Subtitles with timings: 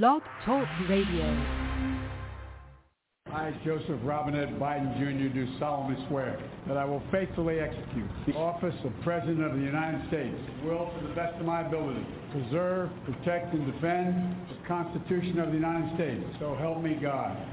[0.00, 1.26] Blog Talk Radio.
[3.30, 8.74] I, Joseph Robinette Biden Jr., do solemnly swear that I will faithfully execute the office
[8.86, 10.34] of President of the United States,
[10.64, 15.56] will, to the best of my ability, preserve, protect, and defend the Constitution of the
[15.56, 16.24] United States.
[16.40, 17.51] So help me God.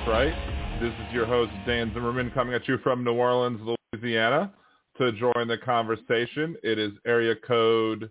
[0.00, 0.32] That's right.
[0.80, 3.60] This is your host, Dan Zimmerman, coming at you from New Orleans,
[3.92, 4.50] Louisiana.
[4.98, 8.08] To join the conversation, it is area code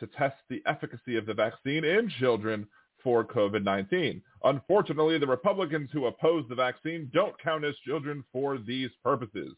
[0.00, 2.66] to test the efficacy of the vaccine in children
[3.04, 4.22] for COVID-19.
[4.44, 9.52] Unfortunately, the Republicans who oppose the vaccine don't count as children for these purposes.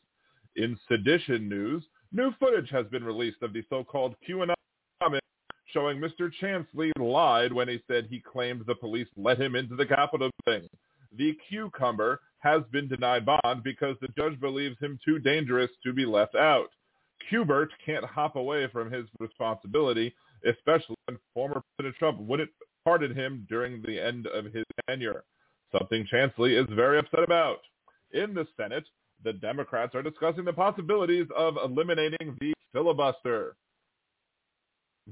[0.58, 4.54] In sedition news, new footage has been released of the so-called QAnon
[5.00, 5.22] comment
[5.66, 6.32] showing Mr.
[6.42, 10.68] Chansley lied when he said he claimed the police let him into the Capitol building.
[11.16, 16.04] The cucumber has been denied bond because the judge believes him too dangerous to be
[16.04, 16.70] left out.
[17.30, 20.12] Hubert can't hop away from his responsibility,
[20.44, 22.50] especially when former President Trump wouldn't
[22.82, 25.22] pardon him during the end of his tenure,
[25.70, 27.58] something Chansley is very upset about.
[28.12, 28.84] In the Senate,
[29.24, 33.56] the Democrats are discussing the possibilities of eliminating the filibuster,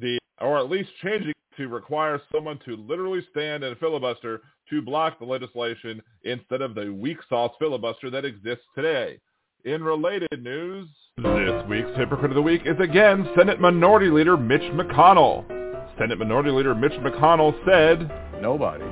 [0.01, 5.19] the or at least changing to require someone to literally stand and filibuster to block
[5.19, 9.19] the legislation instead of the weak sauce filibuster that exists today.
[9.65, 14.61] In related news, this week's Hypocrite of the Week is again Senate Minority Leader Mitch
[14.73, 15.45] McConnell.
[15.99, 18.85] Senate Minority Leader Mitch McConnell said, Nobody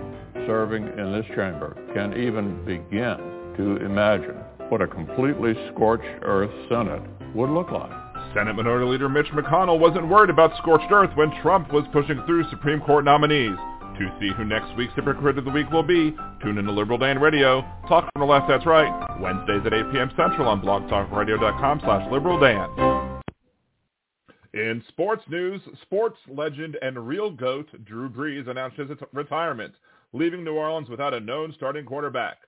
[0.47, 3.19] serving in this chamber can even begin
[3.57, 4.37] to imagine
[4.71, 7.03] what a completely scorched earth Senate
[7.35, 7.93] would look like.
[8.35, 12.49] Senate Minority Leader Mitch McConnell wasn't worried about scorched earth when Trump was pushing through
[12.51, 13.57] Supreme Court nominees.
[13.99, 16.99] To see who next week's Hypocrite of the Week will be, tune in to Liberal
[16.99, 17.61] Dan Radio.
[17.89, 18.91] Talk from the left, that's right.
[19.21, 20.11] Wednesdays at 8 p.m.
[20.17, 23.15] Central on blogtalkradio.com slash Liberal Dan.
[24.53, 29.75] In sports news, sports legend and real GOAT Drew Brees announced his retirement,
[30.13, 32.39] leaving New Orleans without a known starting quarterback.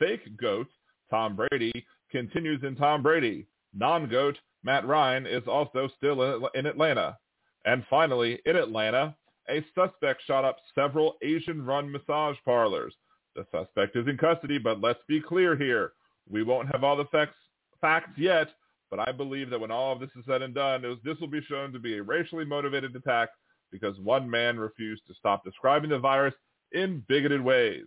[0.00, 0.68] Fake GOAT
[1.10, 3.46] Tom Brady continues in Tampa Bay.
[3.74, 7.16] Non-GOAT Matt Ryan is also still in Atlanta.
[7.64, 9.14] And finally, in Atlanta,
[9.48, 12.94] a suspect shot up several Asian-run massage parlors.
[13.34, 15.92] The suspect is in custody, but let's be clear here.
[16.28, 17.36] We won't have all the facts,
[17.80, 18.48] facts yet,
[18.90, 21.28] but I believe that when all of this is said and done, was, this will
[21.28, 23.28] be shown to be a racially motivated attack
[23.70, 26.34] because one man refused to stop describing the virus
[26.72, 27.84] in bigoted ways.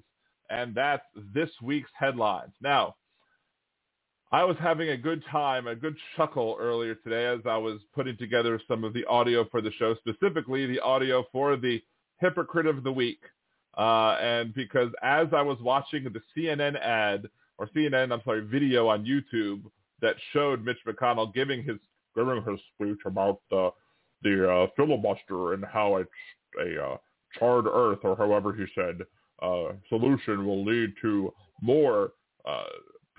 [0.49, 2.53] And that's this week's headlines.
[2.61, 2.95] Now,
[4.31, 8.15] I was having a good time, a good chuckle earlier today as I was putting
[8.17, 11.81] together some of the audio for the show, specifically the audio for the
[12.19, 13.21] Hypocrite of the Week.
[13.75, 17.27] Uh, and because as I was watching the CNN ad,
[17.57, 19.63] or CNN, I'm sorry, video on YouTube
[20.01, 21.77] that showed Mitch McConnell giving his
[22.15, 23.71] giving his speech about the
[24.21, 26.09] the uh, filibuster and how it's
[26.61, 26.97] a uh,
[27.37, 28.99] charred earth, or however he said,
[29.41, 32.11] uh, solution will lead to more
[32.45, 32.63] uh,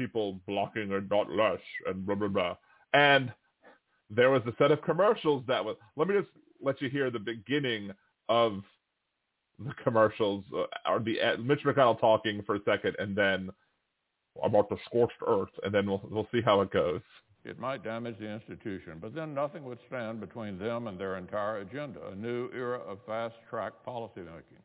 [0.01, 2.57] people blocking and not less, and blah blah blah.
[2.95, 3.33] And
[4.09, 5.77] there was a set of commercials that was.
[5.97, 6.31] Let me just
[6.63, 7.91] let you hear the beginning
[8.29, 8.63] of
[9.59, 13.51] the commercials, uh, or the uh, Mitch McConnell talking for a second, and then
[14.43, 17.03] about the scorched earth, and then we'll we'll see how it goes.
[17.45, 21.59] It might damage the institution, but then nothing would stand between them and their entire
[21.59, 24.61] agenda, a new era of fast-track policymaking.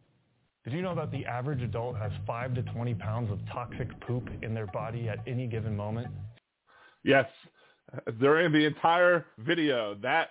[0.66, 4.28] Did you know that the average adult has 5 to 20 pounds of toxic poop
[4.42, 6.08] in their body at any given moment?
[7.04, 7.28] Yes.
[8.20, 10.30] During the entire video, that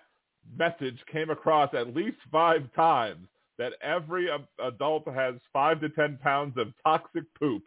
[0.58, 3.28] message came across at least five times
[3.58, 4.28] that every
[4.58, 7.62] adult has 5 to 10 pounds of toxic poop,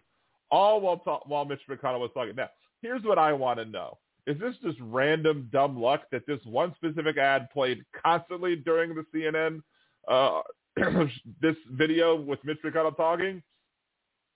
[0.52, 2.36] all while, ta- while Mitch McConnell was talking.
[2.36, 2.50] Now,
[2.82, 3.98] here's what I want to know.
[4.28, 9.06] Is this just random dumb luck that this one specific ad played constantly during the
[9.16, 9.62] CNN
[10.10, 10.42] uh,
[11.42, 13.42] this video with Mitch McConnell talking?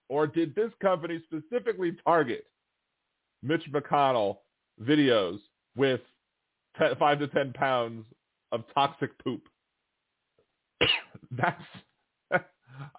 [0.09, 2.45] Or did this company specifically target
[3.43, 4.37] Mitch McConnell
[4.81, 5.39] videos
[5.75, 6.01] with
[6.77, 8.05] 10, 5 to 10 pounds
[8.51, 9.41] of toxic poop?
[11.31, 11.61] That's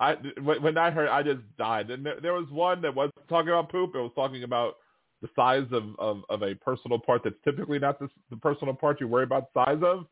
[0.00, 1.90] I when I heard I just died.
[1.90, 3.94] And there, there was one that was talking about poop.
[3.94, 4.76] It was talking about
[5.20, 9.00] the size of, of, of a personal part that's typically not the, the personal part
[9.00, 10.06] you worry about size of.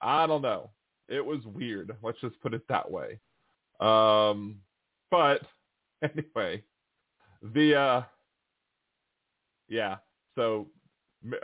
[0.00, 0.70] I don't know.
[1.08, 1.96] It was weird.
[2.02, 3.20] Let's just put it that way.
[3.80, 4.56] Um,
[5.10, 5.42] but
[6.02, 6.62] anyway,
[7.42, 8.02] the uh,
[9.68, 9.96] yeah.
[10.34, 10.66] So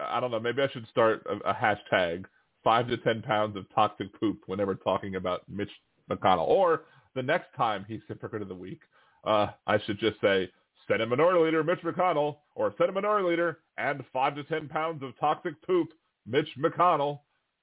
[0.01, 0.41] I don't know.
[0.41, 2.25] Maybe I should start a, a hashtag
[2.63, 5.71] five to ten pounds of toxic poop whenever talking about Mitch
[6.11, 6.49] McConnell.
[6.49, 6.83] Or
[7.15, 8.81] the next time he's hypocrite of the week,
[9.25, 10.51] uh, I should just say
[10.89, 15.19] Senate Minority Leader Mitch McConnell, or Senate Minority Leader and five to ten pounds of
[15.19, 15.89] toxic poop,
[16.27, 17.21] Mitch McConnell.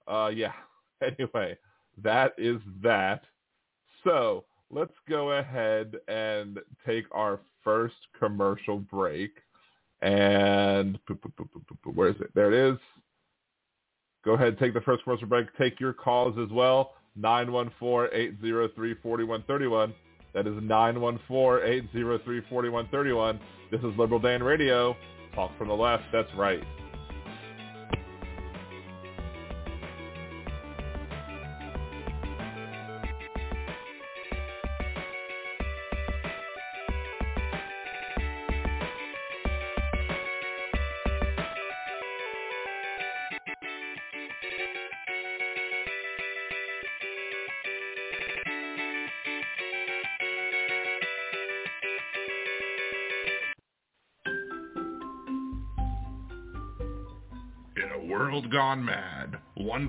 [0.07, 0.53] Uh, yeah.
[0.99, 1.55] Anyway,
[2.03, 3.23] that is that.
[4.03, 9.31] So let's go ahead and take our first commercial break.
[10.01, 10.99] And
[11.93, 12.29] where is it?
[12.35, 12.79] There it is.
[14.23, 15.47] Go ahead, take the first commercial break.
[15.57, 16.93] Take your calls as well.
[17.19, 19.93] 914-803-4131.
[20.33, 23.39] That is 914-803-4131.
[23.71, 24.93] This is Liberal Dan Radio.
[25.33, 26.03] Talk from the left.
[26.11, 26.61] That's right.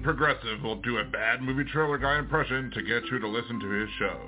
[0.02, 3.68] Progressive will do a bad movie trailer guy impression to get you to listen to
[3.68, 4.18] his show.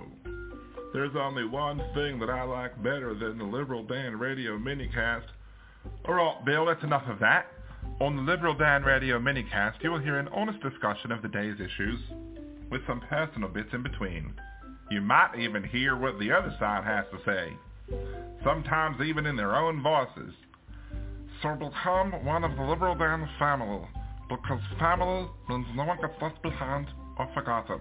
[0.92, 5.24] There's only one thing that I like better than the Liberal Dan Radio minicast.
[6.06, 7.46] Alright, oh, Bill, that's enough of that.
[8.00, 11.60] On the Liberal Dan Radio minicast, you will hear an honest discussion of the day's
[11.60, 12.00] issues,
[12.70, 14.34] with some personal bits in between.
[14.90, 17.96] You might even hear what the other side has to say,
[18.44, 20.34] sometimes even in their own voices.
[21.42, 23.86] So become one of the Liberal Dan family
[24.30, 26.86] because family means no one gets left behind
[27.18, 27.80] or forgotten.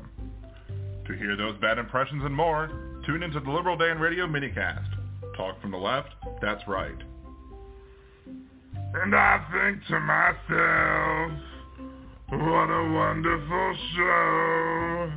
[1.06, 2.70] To hear those bad impressions and more,
[3.06, 4.90] tune into the Liberal Dan Radio minicast.
[5.38, 6.10] Talk from the left,
[6.42, 6.98] that's right.
[8.26, 11.32] And I think to myself,
[12.30, 15.12] what a wonderful show.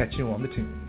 [0.00, 0.88] Catch you on the tunes.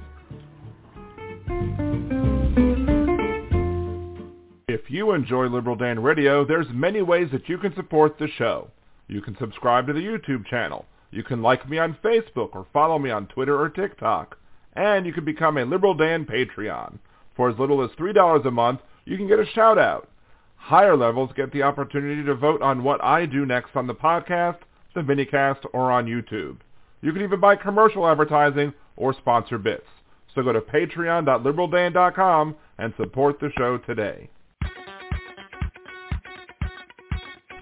[4.70, 8.70] If you enjoy Liberal Dan Radio, there's many ways that you can support the show.
[9.10, 10.86] You can subscribe to the YouTube channel.
[11.12, 14.38] You can like me on Facebook or follow me on Twitter or TikTok.
[14.78, 16.98] And you can become a Liberal Dan Patreon.
[17.36, 20.08] For as little as $3 a month, you can get a shout out.
[20.56, 24.60] Higher levels get the opportunity to vote on what I do next on the podcast,
[24.96, 26.60] the minicast, or on YouTube.
[27.02, 29.86] You can even buy commercial advertising or sponsor bits.
[30.34, 34.30] So go to patreon.liberaldan.com and support the show today.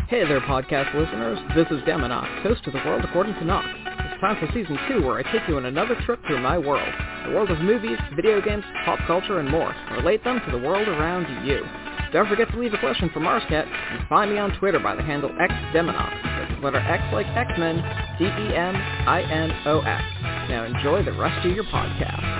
[0.08, 1.38] Hey there, podcast listeners.
[1.56, 3.68] This is Deminox, host of The World According to Knox.
[3.68, 6.92] It's time for Season 2, where I take you on another trip through my world.
[7.26, 9.72] The world of movies, video games, pop culture, and more.
[9.92, 11.64] Relate them to the world around you.
[12.12, 15.04] Don't forget to leave a question for Marscat, and find me on Twitter by the
[15.04, 16.24] handle XDeminox.
[16.24, 17.76] That's letter X like X-Men,
[18.18, 20.04] D-E-M-I-N-O-X.
[20.50, 22.40] Now enjoy the rest of your podcast.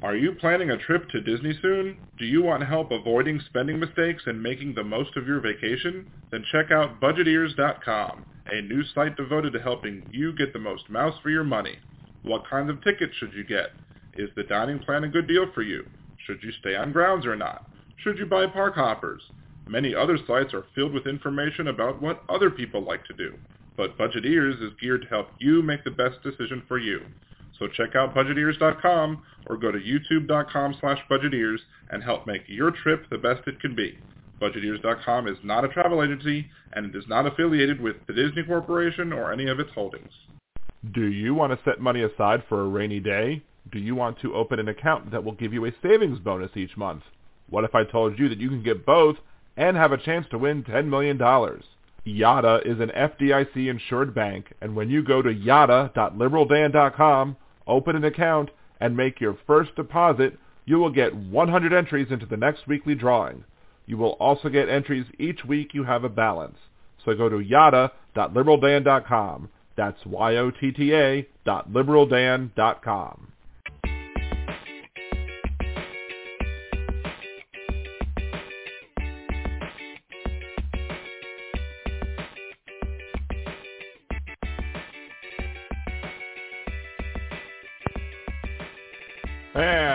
[0.00, 1.96] Are you planning a trip to Disney soon?
[2.18, 6.08] Do you want help avoiding spending mistakes and making the most of your vacation?
[6.30, 11.18] Then check out BudgetEars.com, a new site devoted to helping you get the most mouse
[11.20, 11.80] for your money.
[12.22, 13.72] What kinds of tickets should you get?
[14.16, 15.84] Is the dining plan a good deal for you?
[16.26, 17.68] Should you stay on grounds or not?
[17.96, 19.22] Should you buy park hoppers?
[19.66, 23.34] Many other sites are filled with information about what other people like to do.
[23.76, 27.00] But Budget Ears is geared to help you make the best decision for you.
[27.58, 31.58] So check out budgetears.com or go to youtube.com slash budgetears
[31.90, 33.98] and help make your trip the best it can be.
[34.40, 39.12] Budgetears.com is not a travel agency and it is not affiliated with the Disney Corporation
[39.12, 40.10] or any of its holdings.
[40.92, 43.42] Do you want to set money aside for a rainy day?
[43.70, 46.76] Do you want to open an account that will give you a savings bonus each
[46.76, 47.02] month?
[47.48, 49.16] What if I told you that you can get both
[49.56, 51.18] and have a chance to win $10 million?
[52.06, 58.50] Yotta is an FDIC insured bank, and when you go to yotta.liberaldan.com, open an account,
[58.80, 63.44] and make your first deposit, you will get 100 entries into the next weekly drawing.
[63.86, 66.58] You will also get entries each week you have a balance.
[67.04, 69.48] So go to yotta.liberaldan.com.
[69.76, 73.31] That's Y-O-T-T-A dot liberaldan.com.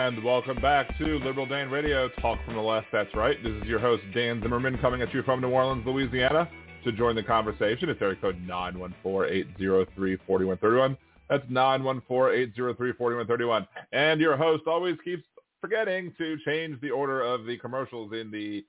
[0.08, 3.36] And welcome back to Liberal Dan Radio, Talk from the Left, that's right.
[3.44, 6.50] This is your host, Dan Zimmerman, coming at you from New Orleans, Louisiana.
[6.86, 10.96] To join the conversation, it's area code 914-803-4131.
[11.30, 13.68] That's 914-803-4131.
[13.92, 15.24] And your host always keeps
[15.60, 18.64] forgetting to change the order of the commercials in the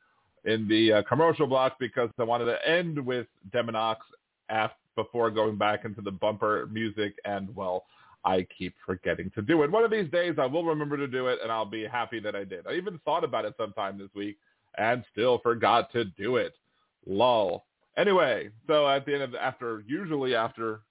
[0.45, 3.99] in the uh, commercial block because I wanted to end with Deminox
[4.49, 7.85] after, before going back into the bumper music and, well,
[8.29, 9.71] I keep forgetting to do it.
[9.71, 12.37] One of these days I will remember to do it and I'll be happy that
[12.37, 12.67] I did.
[12.67, 14.37] I even thought about it sometime this week
[14.77, 16.53] and still forgot to do it.
[17.07, 17.65] Lol.
[17.97, 20.83] Anyway, so at the end of the, after usually after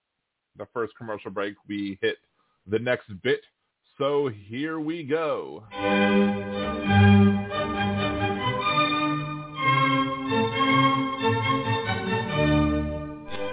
[0.58, 2.18] the first commercial break we hit
[2.66, 3.42] the next bit.
[4.00, 5.64] So here we go.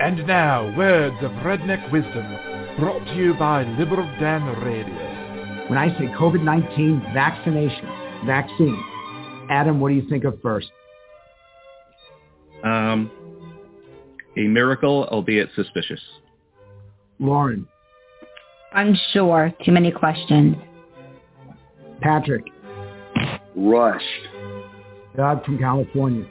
[0.01, 5.69] And now, words of redneck wisdom brought to you by Liberal Dan Radio.
[5.69, 7.89] When I say COVID-19 vaccination,
[8.27, 8.83] vaccine,
[9.51, 10.71] Adam, what do you think of first?
[12.65, 13.11] Um,
[14.37, 16.01] a miracle, albeit suspicious.
[17.19, 17.69] Lauren,
[18.73, 19.53] Unsure.
[19.65, 20.57] Too many questions.
[22.01, 22.45] Patrick,
[23.55, 24.05] Rushed.
[25.17, 26.27] Doug from California,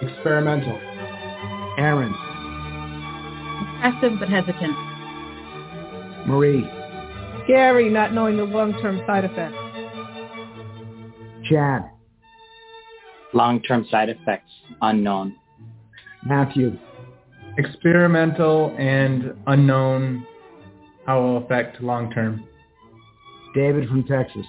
[0.00, 0.78] Experimental.
[1.78, 2.14] Aaron,
[3.82, 4.95] Active but hesitant.
[6.26, 6.68] Marie,
[7.44, 9.56] Scary not knowing the long-term side effects.
[11.48, 11.88] Chad,
[13.32, 14.50] Long-term side effects
[14.82, 15.36] unknown.
[16.24, 16.76] Matthew,
[17.58, 20.26] Experimental and unknown
[21.06, 22.44] how it will affect long term.
[23.54, 24.44] David from Texas,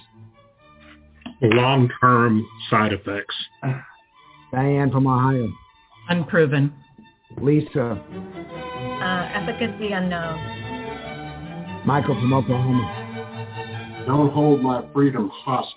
[1.40, 3.34] Long-term side effects.
[4.52, 5.48] Diane from Ohio,
[6.08, 6.72] Unproven.
[7.40, 8.02] Lisa,
[9.00, 10.67] Uh, efficacy unknown.
[11.88, 14.04] Michael from Oklahoma.
[14.06, 15.74] Don't hold my freedom hostage.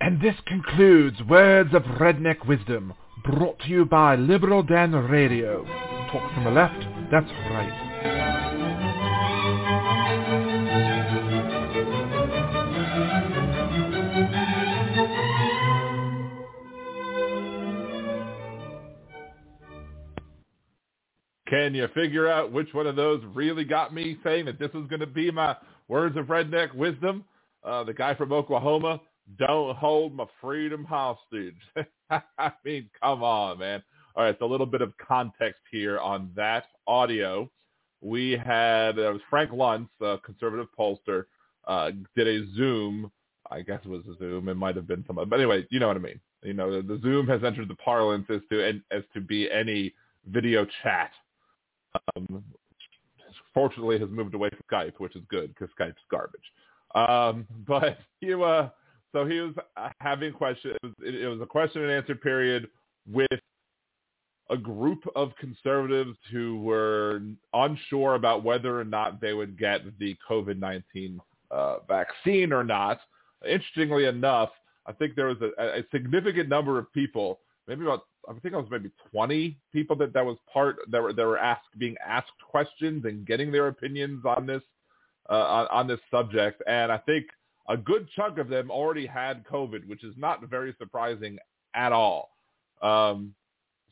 [0.00, 5.64] And this concludes Words of Redneck Wisdom, brought to you by Liberal Dan Radio.
[6.12, 6.78] Talk from the left,
[7.10, 7.85] that's right.
[21.48, 24.86] Can you figure out which one of those really got me saying that this was
[24.88, 25.56] going to be my
[25.88, 27.24] words of redneck wisdom?
[27.64, 29.00] Uh, the guy from Oklahoma,
[29.38, 31.56] don't hold my freedom hostage.
[32.10, 33.82] I mean, come on, man.
[34.14, 37.50] All right, so a little bit of context here on that audio.
[38.00, 41.24] We had, it was Frank Luntz, a conservative pollster,
[41.66, 43.10] uh, did a Zoom.
[43.50, 44.48] I guess it was a Zoom.
[44.48, 46.20] It might have been some, but anyway, you know what I mean.
[46.42, 49.94] You know, the, the Zoom has entered the parlance as to as to be any
[50.26, 51.10] video chat
[52.16, 52.44] um,
[53.54, 56.40] fortunately has moved away from Skype, which is good because Skype's garbage.
[56.94, 58.70] Um, but you, uh,
[59.12, 59.54] so he was
[60.00, 60.76] having questions.
[60.82, 62.68] It was, it, it was a question and answer period
[63.10, 63.40] with
[64.50, 67.20] a group of conservatives who were
[67.52, 71.18] unsure about whether or not they would get the COVID-19
[71.50, 73.00] uh, vaccine or not.
[73.44, 74.50] Interestingly enough,
[74.86, 78.56] I think there was a, a significant number of people, maybe about I think it
[78.56, 82.32] was maybe 20 people that that was part that were that were asked being asked
[82.50, 84.62] questions and getting their opinions on this
[85.30, 87.26] uh, on, on this subject, and I think
[87.68, 91.38] a good chunk of them already had COVID, which is not very surprising
[91.74, 92.30] at all.
[92.82, 93.34] Um,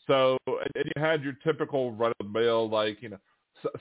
[0.06, 3.18] so, and you had your typical run-of-the-mill, like, you know,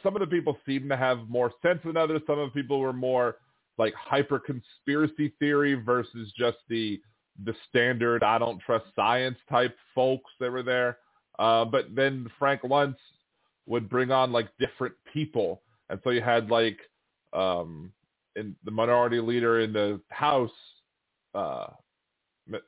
[0.02, 2.22] some of the people seemed to have more sense than others.
[2.26, 3.38] Some of the people were more
[3.78, 7.02] like hyper conspiracy theory versus just the
[7.44, 10.98] the standard I don't trust science type folks that were there.
[11.40, 12.96] Uh, but then Frank Luntz
[13.66, 16.78] would bring on like different people, and so you had like
[17.34, 17.92] um,
[18.36, 20.52] in the minority leader in the House,
[21.34, 21.68] uh,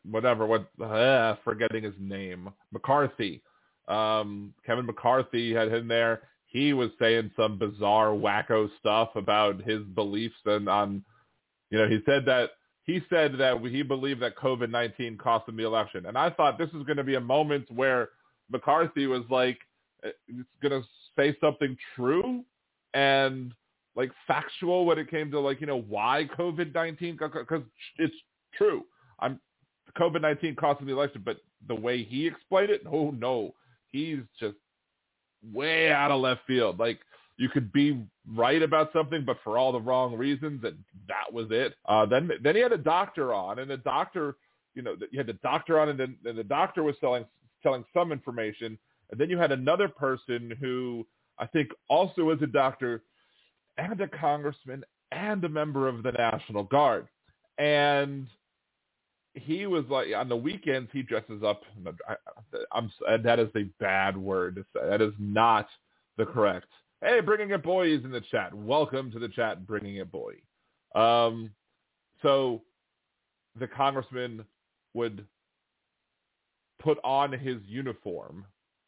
[0.03, 3.41] whatever, what, uh, forgetting his name, McCarthy.
[3.87, 6.23] Um, Kevin McCarthy had him there.
[6.47, 11.03] He was saying some bizarre, wacko stuff about his beliefs and on,
[11.69, 12.51] you know, he said that
[12.85, 16.57] he said that he believed that COVID nineteen cost him the election, and I thought
[16.57, 18.09] this was going to be a moment where
[18.51, 19.59] McCarthy was like,
[20.03, 20.87] it's uh, going to
[21.17, 22.43] say something true
[22.93, 23.53] and
[23.95, 27.63] like factual when it came to like you know why COVID nineteen because
[27.97, 28.15] it's
[28.57, 28.83] true.
[29.19, 29.39] I'm
[29.97, 31.37] COVID nineteen costing the election, but
[31.67, 33.53] the way he explained it, oh no,
[33.91, 34.57] he's just
[35.53, 36.79] way out of left field.
[36.79, 36.99] Like
[37.37, 38.01] you could be
[38.33, 40.77] right about something, but for all the wrong reasons, and
[41.07, 41.75] that was it.
[41.85, 44.37] Uh, then then he had a doctor on, and the doctor,
[44.73, 47.25] you know, you had the doctor on, and then and the doctor was selling
[47.61, 48.77] telling some information,
[49.11, 51.05] and then you had another person who
[51.37, 53.03] I think also was a doctor
[53.77, 57.07] and a congressman and a member of the National Guard.
[57.57, 58.27] And
[59.33, 61.63] he was like on the weekends he dresses up.
[62.71, 62.91] I'm
[63.23, 64.63] that is a bad word.
[64.73, 65.67] That is not
[66.17, 66.67] the correct.
[67.05, 68.51] Hey, bringing it boys in the chat.
[68.51, 70.33] Welcome to the chat, bringing it boy.
[70.95, 71.51] Um,
[72.23, 72.63] so
[73.59, 74.43] the congressman
[74.95, 75.23] would
[76.81, 78.43] put on his uniform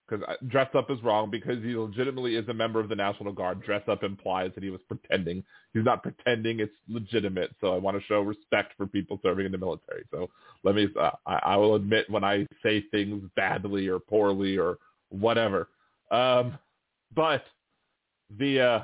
[0.09, 3.61] because dress up is wrong because he legitimately is a member of the National Guard.
[3.61, 5.43] Dress up implies that he was pretending.
[5.75, 7.51] He's not pretending; it's legitimate.
[7.61, 10.05] So I want to show respect for people serving in the military.
[10.09, 10.27] So
[10.63, 10.87] let me.
[10.99, 15.69] Uh, I, I will admit when I say things badly or poorly or whatever.
[16.09, 16.57] Um,
[17.13, 17.43] but
[18.35, 18.79] the uh,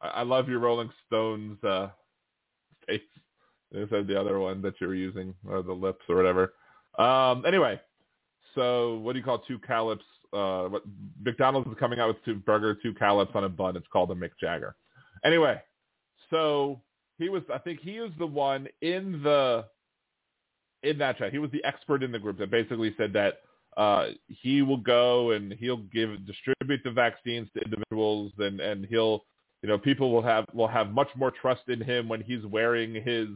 [0.00, 1.88] I, I love your Rolling Stones uh,
[2.86, 3.00] face.
[3.72, 6.54] Is the other one that you were using, or the lips or whatever.
[6.98, 7.80] Um, anyway,
[8.54, 10.04] so what do you call two calips?
[10.32, 10.82] Uh, what
[11.22, 13.76] McDonald's is coming out with two burger, two calips on a bun.
[13.76, 14.76] It's called a Mick Jagger.
[15.24, 15.60] Anyway,
[16.30, 16.80] so
[17.18, 17.42] he was.
[17.52, 19.64] I think he was the one in the
[20.82, 21.32] in that chat.
[21.32, 23.40] He was the expert in the group that basically said that
[23.76, 29.24] uh, he will go and he'll give distribute the vaccines to individuals, and and he'll
[29.62, 32.94] you know people will have will have much more trust in him when he's wearing
[32.94, 33.28] his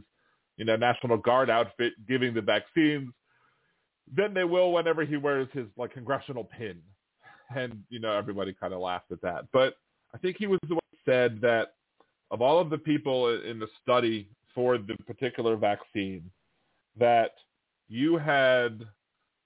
[0.57, 3.11] you know National Guard outfit, giving the vaccines
[4.15, 6.81] than they will whenever he wears his like congressional pin.
[7.55, 9.75] And you know everybody kind of laughed at that, but
[10.13, 11.73] I think he was the one who said that
[12.31, 16.31] of all of the people in the study for the particular vaccine,
[16.97, 17.31] that
[17.87, 18.85] you had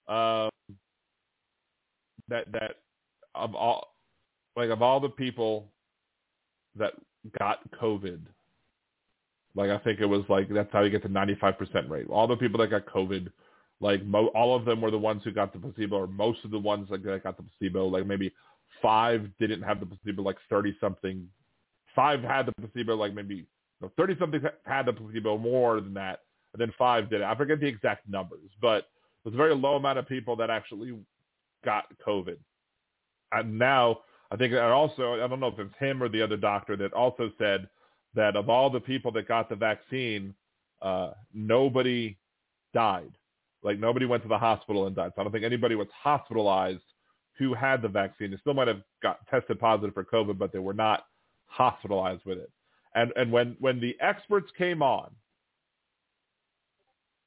[0.08, 0.50] um,
[2.30, 2.78] that that
[3.34, 3.96] of all
[4.56, 5.72] like of all the people
[6.76, 6.94] that
[7.40, 8.22] got COVID,
[9.56, 12.08] like I think it was like that's how you get the ninety five percent rate.
[12.10, 13.30] All the people that got COVID
[13.82, 16.52] like mo- all of them were the ones who got the placebo, or most of
[16.52, 17.86] the ones that got the placebo.
[17.88, 18.34] Like maybe
[18.82, 21.28] five didn't have the placebo, like thirty something.
[21.96, 23.46] Five had the placebo, like maybe
[23.98, 26.22] thirty something had the placebo more than that,
[26.54, 27.26] and then five did it.
[27.26, 30.50] I forget the exact numbers, but it was a very low amount of people that
[30.50, 30.98] actually
[31.66, 32.38] got COVID.
[33.32, 34.00] And now
[34.32, 36.94] I think, and also I don't know if it's him or the other doctor that
[36.94, 37.68] also said
[38.16, 40.34] that of all the people that got the vaccine,
[40.82, 42.18] uh, nobody
[42.74, 43.12] died.
[43.64, 45.12] Like nobody went to the hospital and died.
[45.16, 46.84] So I don't think anybody was hospitalized
[47.38, 48.32] who had the vaccine.
[48.32, 51.06] They still might have got tested positive for COVID, but they were not
[51.48, 52.52] hospitalized with it.
[52.94, 55.12] And and when when the experts came on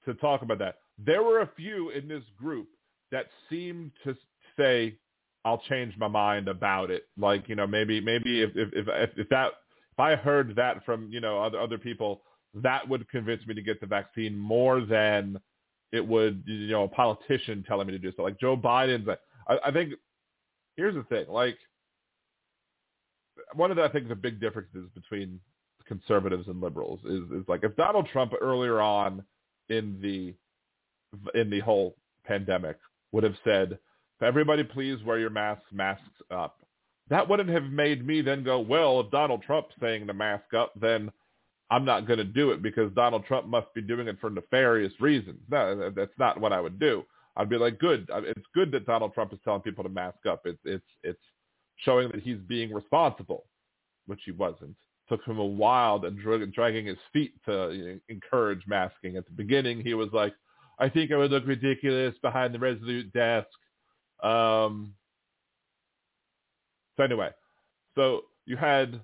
[0.04, 2.68] to talk about that, there were a few in this group
[3.12, 4.16] that seemed to
[4.56, 4.98] say,
[5.44, 9.28] "I'll change my mind about it." Like you know, maybe maybe if if if, if
[9.30, 9.52] that
[9.92, 12.22] if I heard that from you know other other people,
[12.54, 15.40] that would convince me to get the vaccine more than
[15.92, 18.22] it would, you know, a politician telling me to do so.
[18.22, 19.08] Like Joe Biden's,
[19.48, 19.94] I, I think,
[20.76, 21.56] here's the thing, like,
[23.54, 25.40] one of the, I think the big differences between
[25.86, 29.24] conservatives and liberals is, is like if Donald Trump earlier on
[29.70, 30.34] in the
[31.34, 32.76] in the whole pandemic
[33.12, 33.78] would have said,
[34.20, 35.70] "Everybody, please wear your masks.
[35.72, 36.60] Masks up."
[37.08, 40.72] That wouldn't have made me then go, "Well, if Donald Trump's saying to mask up,
[40.78, 41.10] then
[41.70, 44.92] I'm not going to do it because Donald Trump must be doing it for nefarious
[45.00, 47.04] reasons." No, that's not what I would do.
[47.36, 48.10] I'd be like, "Good.
[48.10, 50.46] Uh, it's good that Donald Trump is telling people to mask up.
[50.46, 51.22] It's it's it's
[51.76, 53.46] showing that he's being responsible,
[54.06, 54.76] which he wasn't."
[55.08, 59.16] took him a while and drag, dragging his feet to you know, encourage masking.
[59.16, 60.34] At the beginning, he was like,
[60.78, 63.48] "I think I would look ridiculous behind the Resolute desk."
[64.22, 64.94] Um,
[66.96, 67.30] so anyway,
[67.94, 69.00] so you had,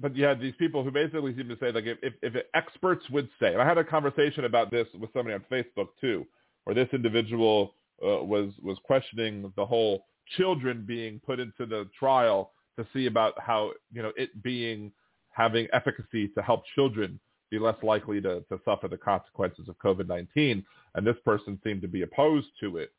[0.00, 3.08] but you had these people who basically seem to say like if if, if experts
[3.10, 6.26] would say, and I had a conversation about this with somebody on Facebook too,
[6.64, 10.04] where this individual uh, was was questioning the whole
[10.36, 14.92] children being put into the trial to see about how you know it being
[15.30, 17.18] having efficacy to help children
[17.50, 20.64] be less likely to, to suffer the consequences of COVID-19.
[20.94, 22.92] And this person seemed to be opposed to it.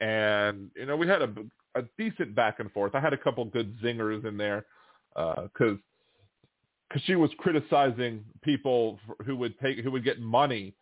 [0.00, 1.30] And, you know, we had a,
[1.74, 2.94] a decent back and forth.
[2.94, 4.66] I had a couple good zingers in there
[5.14, 5.82] because uh,
[6.88, 10.74] because she was criticizing people who would take who would get money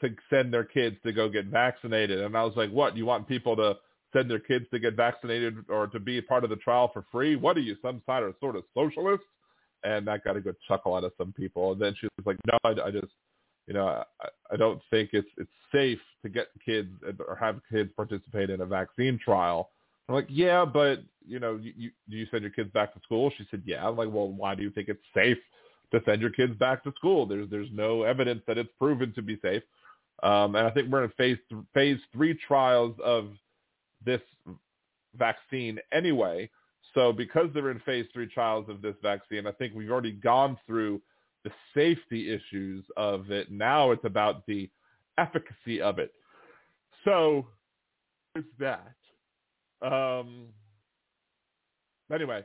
[0.00, 2.20] to send their kids to go get vaccinated.
[2.20, 2.96] And I was like, what?
[2.96, 3.76] You want people to
[4.12, 7.34] send their kids to get vaccinated or to be part of the trial for free?
[7.36, 9.24] What are you, some sort of sort of socialist?
[9.86, 11.72] And that got a good chuckle out of some people.
[11.72, 13.12] And then she was like, "No, I, I just,
[13.66, 16.90] you know, I, I don't think it's it's safe to get kids
[17.26, 19.70] or have kids participate in a vaccine trial."
[20.08, 23.00] I'm like, "Yeah, but you know, you, you do you send your kids back to
[23.00, 25.38] school?" She said, "Yeah." I'm like, "Well, why do you think it's safe
[25.92, 27.24] to send your kids back to school?
[27.26, 29.62] There's there's no evidence that it's proven to be safe."
[30.22, 33.28] Um, and I think we're in phase th- phase three trials of
[34.04, 34.22] this
[35.16, 36.50] vaccine anyway.
[36.96, 40.56] So because they're in phase three trials of this vaccine, I think we've already gone
[40.66, 41.02] through
[41.44, 43.52] the safety issues of it.
[43.52, 44.70] Now it's about the
[45.18, 46.12] efficacy of it.
[47.04, 47.46] So
[48.34, 48.94] it's that.
[49.82, 50.46] Um,
[52.10, 52.44] anyway,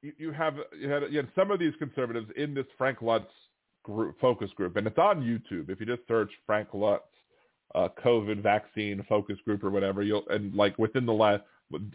[0.00, 3.26] you, you have you had, you had some of these conservatives in this Frank Luntz
[3.82, 5.70] group, focus group, and it's on YouTube.
[5.70, 7.00] If you just search Frank Luntz
[7.74, 11.42] uh, COVID vaccine focus group or whatever, you'll and like within the last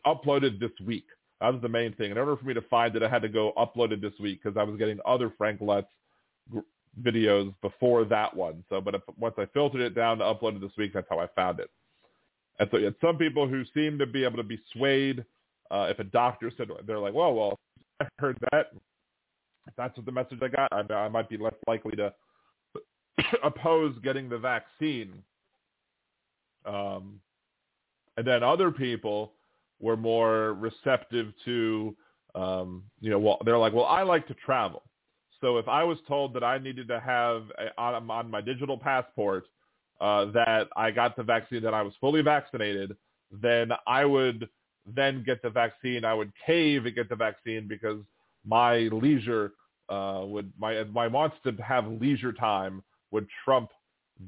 [0.05, 1.05] uploaded this week.
[1.41, 2.12] That was the main thing.
[2.12, 4.41] In order for me to find it, I had to go upload it this week
[4.41, 5.88] because I was getting other Frank Luntz
[7.01, 8.63] videos before that one.
[8.69, 11.19] So, but if, once I filtered it down to upload it this week, that's how
[11.19, 11.71] I found it.
[12.60, 15.25] And so you had some people who seem to be able to be swayed.
[15.71, 17.60] Uh, if a doctor said, they're like, well, well,
[17.99, 18.67] I heard that.
[19.67, 22.13] If that's what the message I got, I, I might be less likely to
[23.43, 25.23] oppose getting the vaccine.
[26.67, 27.19] Um,
[28.15, 29.32] and then other people
[29.82, 31.96] were more receptive to,
[32.36, 34.84] um, you know, well, they're like, well, I like to travel.
[35.41, 38.78] So if I was told that I needed to have a, on, on my digital
[38.78, 39.46] passport
[40.00, 42.96] uh, that I got the vaccine, that I was fully vaccinated,
[43.32, 44.48] then I would
[44.86, 46.06] then get the vaccine.
[46.06, 48.00] I would cave and get the vaccine because
[48.46, 49.54] my leisure
[49.89, 53.70] uh, would my my wants to have leisure time would trump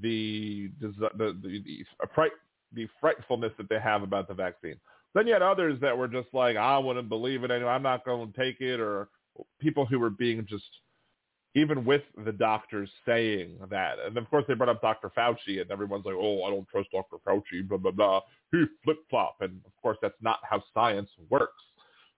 [0.01, 2.29] the the the, the, the,
[2.73, 4.75] the frightfulness that they have about the vaccine.
[5.13, 7.69] Then you had others that were just like, I wouldn't believe it anyway.
[7.69, 9.09] I'm not going to take it, or
[9.59, 10.63] people who were being just,
[11.55, 13.99] even with the doctors saying that.
[13.99, 15.11] And of course they brought up Dr.
[15.15, 17.17] Fauci, and everyone's like, oh, I don't trust Dr.
[17.27, 18.21] Fauci, blah, blah, blah.
[18.51, 19.37] He flip-flop.
[19.41, 21.63] And of course that's not how science works.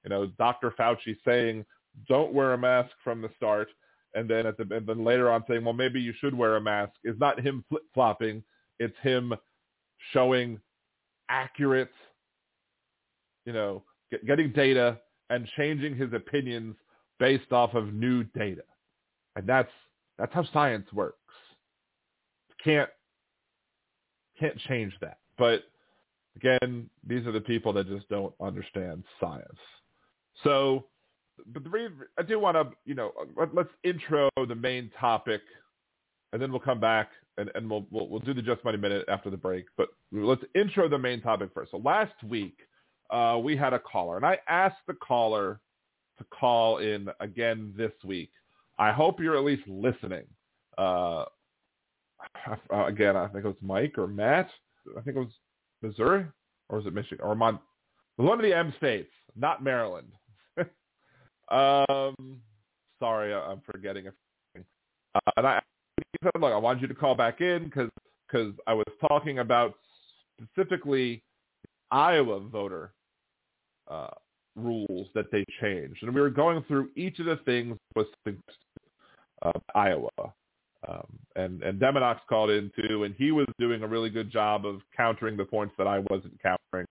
[0.03, 0.71] You know, Dr.
[0.71, 1.65] Fauci saying,
[2.07, 3.67] don't wear a mask from the start,
[4.13, 6.61] and then at the and then later on saying, well, maybe you should wear a
[6.61, 8.43] mask, is not him flip-flopping.
[8.79, 9.33] It's him
[10.11, 10.59] showing
[11.29, 11.91] accurate
[13.45, 16.75] you know, get, getting data and changing his opinions
[17.19, 18.63] based off of new data.
[19.35, 19.71] And that's
[20.17, 21.17] that's how science works.
[22.63, 22.89] Can't
[24.39, 25.19] can't change that.
[25.37, 25.63] But
[26.35, 29.59] again, these are the people that just don't understand science.
[30.43, 30.85] So,
[31.47, 35.41] but the reason I do want to, you know, let, us intro the main topic,
[36.33, 39.05] and then we'll come back and, and we'll, we'll we'll do the Just Money Minute
[39.07, 39.65] after the break.
[39.77, 41.71] But let's intro the main topic first.
[41.71, 42.57] So last week,
[43.09, 45.59] uh, we had a caller, and I asked the caller
[46.17, 48.31] to call in again this week.
[48.77, 50.25] I hope you're at least listening.
[50.77, 51.25] Uh,
[52.71, 54.49] again, I think it was Mike or Matt.
[54.97, 55.33] I think it was
[55.81, 56.25] Missouri,
[56.69, 57.59] or was it Michigan, or Mon-
[58.17, 60.07] one of the M states, not Maryland.
[61.49, 62.41] um,
[62.99, 64.07] sorry, I'm forgetting.
[64.57, 65.61] Uh, and I
[66.23, 67.89] said, look, I wanted you to call back in because
[68.27, 69.75] because I was talking about
[70.39, 71.23] specifically
[71.91, 72.94] Iowa voter
[73.87, 74.07] uh,
[74.55, 76.03] rules that they changed.
[76.03, 78.07] And we were going through each of the things with
[79.41, 80.09] uh, Iowa.
[80.87, 84.67] Um, and and Deminox called in too, and he was doing a really good job
[84.67, 86.85] of countering the points that I wasn't countering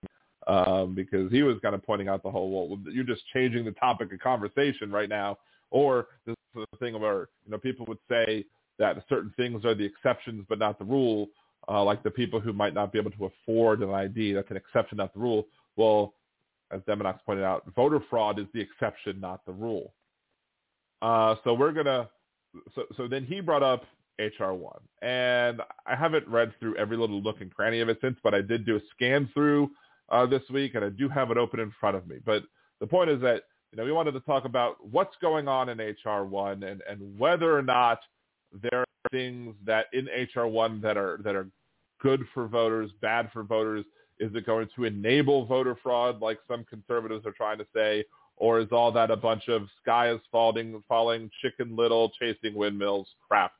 [0.47, 3.71] um, because he was kind of pointing out the whole, well, you're just changing the
[3.71, 5.37] topic of conversation right now.
[5.71, 8.45] Or this is the thing where, you know, people would say
[8.77, 11.27] that certain things are the exceptions but not the rule,
[11.67, 14.33] uh, like the people who might not be able to afford an ID.
[14.33, 15.47] That's an exception, not the rule.
[15.75, 16.13] Well,
[16.71, 19.93] as Deminox pointed out, voter fraud is the exception, not the rule.
[21.01, 22.09] Uh, so we're to,
[22.73, 23.83] so, so then he brought up
[24.19, 24.79] HR1.
[25.01, 28.41] And I haven't read through every little nook and cranny of it since, but I
[28.41, 29.69] did do a scan through
[30.09, 32.17] uh, this week, and I do have it open in front of me.
[32.25, 32.43] But
[32.79, 35.79] the point is that you know we wanted to talk about what's going on in
[35.79, 37.99] HR one and and whether or not
[38.61, 41.47] there are things that in HR one that are that are
[42.01, 43.85] good for voters, bad for voters.
[44.19, 48.05] Is it going to enable voter fraud, like some conservatives are trying to say,
[48.37, 53.07] or is all that a bunch of sky is falling, falling, chicken little, chasing windmills
[53.27, 53.53] crap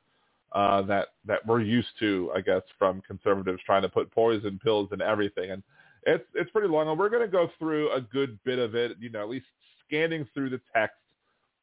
[0.52, 4.90] uh, that that we're used to, I guess, from conservatives trying to put poison pills
[4.92, 5.50] in everything?
[5.50, 5.62] And
[6.04, 8.96] it's it's pretty long, and we're going to go through a good bit of it.
[9.00, 9.46] You know, at least
[9.86, 10.96] scanning through the text,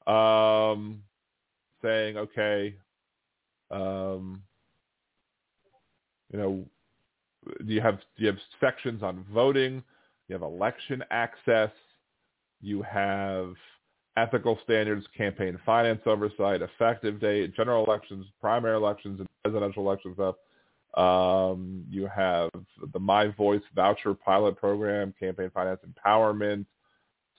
[0.08, 1.02] um,
[1.82, 2.76] saying, okay,
[3.72, 4.42] um,
[6.32, 6.66] you know,
[7.66, 9.84] you have you have sections on voting,
[10.28, 11.72] you have election access,
[12.62, 13.54] you have
[14.16, 20.36] ethical standards, campaign finance oversight, effective date, general elections, primary elections, and presidential elections stuff.
[20.96, 22.52] Um, you have
[22.94, 26.66] the My Voice voucher pilot program, campaign finance empowerment,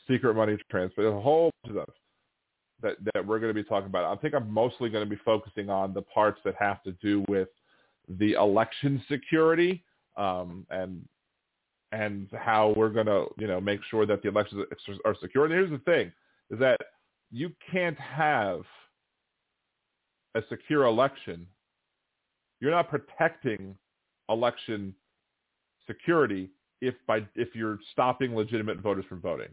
[0.08, 1.02] secret money transfer.
[1.02, 1.96] There's a whole bunch of stuff
[2.82, 4.04] that, that we're going to be talking about.
[4.04, 7.24] I think I'm mostly going to be focusing on the parts that have to do
[7.28, 7.48] with
[8.08, 9.84] the election security
[10.16, 11.06] um, and
[11.92, 14.64] and how we're going to you know make sure that the elections
[15.04, 15.44] are secure.
[15.44, 16.12] And here's the thing:
[16.50, 16.78] is that
[17.30, 18.62] you can't have
[20.34, 21.46] a secure election
[22.64, 23.76] you're not protecting
[24.30, 24.94] election
[25.86, 26.48] security
[26.80, 29.50] if by if you're stopping legitimate voters from voting.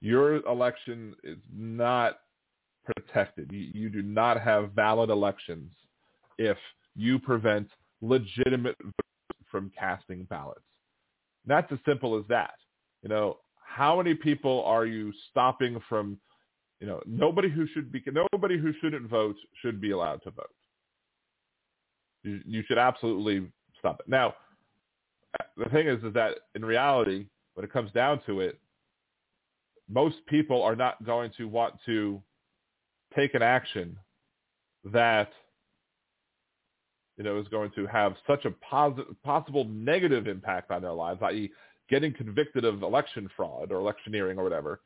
[0.00, 2.18] Your election is not
[2.84, 3.52] protected.
[3.52, 5.70] You, you do not have valid elections
[6.38, 6.56] if
[6.96, 7.68] you prevent
[8.00, 8.76] legitimate
[9.50, 10.64] from casting ballots.
[11.46, 12.54] That's as simple as that.
[13.02, 16.18] You know, how many people are you stopping from,
[16.80, 20.50] you know, nobody who should be, nobody who shouldn't vote should be allowed to vote.
[22.22, 24.08] You, you should absolutely stop it.
[24.08, 24.34] Now,
[25.56, 28.58] the thing is, is that in reality, when it comes down to it,
[29.88, 32.22] most people are not going to want to
[33.16, 33.96] take an action
[34.84, 35.30] that
[37.20, 41.20] you know is going to have such a positive, possible negative impact on their lives,
[41.24, 41.50] i.e.,
[41.90, 44.80] getting convicted of election fraud or electioneering or whatever.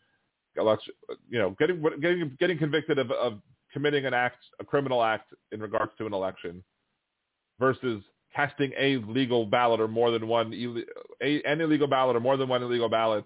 [0.57, 0.95] Election,
[1.31, 3.41] you know, getting getting getting convicted of, of
[3.73, 6.65] committing an act, a criminal act in regards to an election,
[7.61, 8.03] versus
[8.35, 10.53] casting a legal ballot or more than one
[11.23, 13.25] a, an illegal ballot or more than one illegal ballot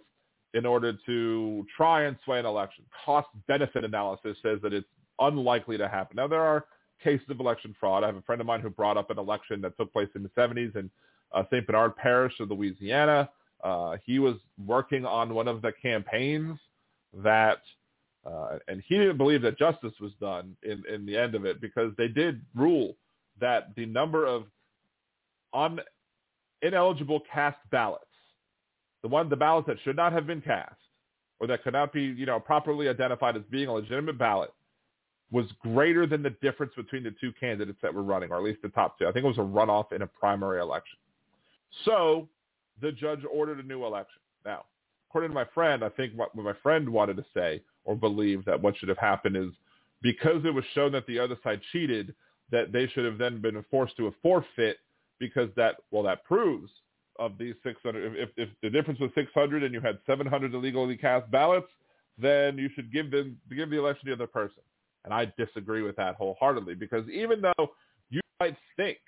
[0.52, 2.84] in order to try and sway an election.
[3.06, 6.16] Cost benefit analysis says that it's unlikely to happen.
[6.16, 6.66] Now there are
[7.02, 8.04] cases of election fraud.
[8.04, 10.22] I have a friend of mine who brought up an election that took place in
[10.22, 10.90] the 70s in
[11.32, 11.66] uh, St.
[11.66, 13.28] Bernard Parish of Louisiana.
[13.62, 16.58] Uh, he was working on one of the campaigns
[17.12, 17.60] that,
[18.26, 21.60] uh, and he didn't believe that justice was done in, in the end of it
[21.60, 22.96] because they did rule
[23.40, 24.44] that the number of
[25.52, 25.80] un,
[26.62, 28.04] ineligible cast ballots,
[29.02, 30.74] the one the ballots that should not have been cast
[31.40, 34.52] or that could not be, you know, properly identified as being a legitimate ballot
[35.30, 38.62] was greater than the difference between the two candidates that were running, or at least
[38.62, 39.06] the top two.
[39.06, 40.98] I think it was a runoff in a primary election.
[41.84, 42.28] So
[42.80, 44.20] the judge ordered a new election.
[44.44, 44.64] Now,
[45.10, 48.60] according to my friend, I think what my friend wanted to say or believe that
[48.60, 49.50] what should have happened is
[50.02, 52.14] because it was shown that the other side cheated,
[52.50, 54.78] that they should have then been forced to a forfeit
[55.18, 56.70] because that well that proves
[57.18, 61.28] of these 600 if, if the difference was 600 and you had 700 illegally cast
[61.30, 61.66] ballots
[62.16, 64.62] then you should give them give the election to the other person
[65.08, 67.68] and I disagree with that wholeheartedly because even though
[68.10, 68.98] you might think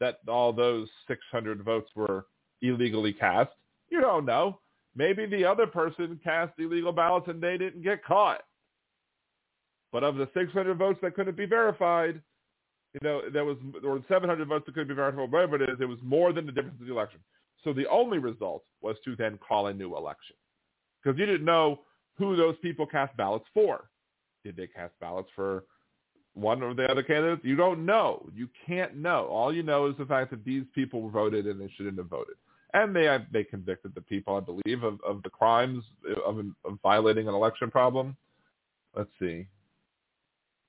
[0.00, 2.26] that all those 600 votes were
[2.62, 3.50] illegally cast
[3.88, 4.60] you don't know
[4.94, 8.42] maybe the other person cast illegal ballots and they didn't get caught
[9.92, 12.20] but of the 600 votes that couldn't be verified
[12.94, 15.84] you know, there was were 700 votes that couldn't be verified, whatever it is, it
[15.84, 17.20] was more than the difference of the election.
[17.62, 20.36] So the only result was to then call a new election
[21.02, 21.80] because you didn't know
[22.16, 23.90] who those people cast ballots for.
[24.46, 25.64] Did they cast ballots for
[26.34, 27.42] one or the other candidates?
[27.44, 28.28] You don't know.
[28.32, 29.26] You can't know.
[29.26, 32.36] All you know is the fact that these people voted and they shouldn't have voted.
[32.72, 35.82] And they they convicted the people, I believe, of, of the crimes
[36.24, 38.16] of, of violating an election problem.
[38.94, 39.48] Let's see.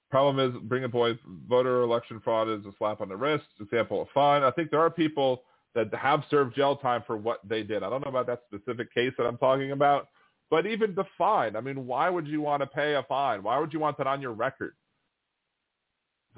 [0.09, 3.45] Problem is, bring a boy voter election fraud is a slap on the wrist.
[3.61, 4.41] Example of fine.
[4.41, 5.43] I think there are people
[5.75, 7.83] that have served jail time for what they did.
[7.83, 10.07] I don't know about that specific case that I'm talking about,
[10.49, 11.55] but even the fine.
[11.55, 13.43] I mean, why would you want to pay a fine?
[13.43, 14.73] Why would you want that on your record?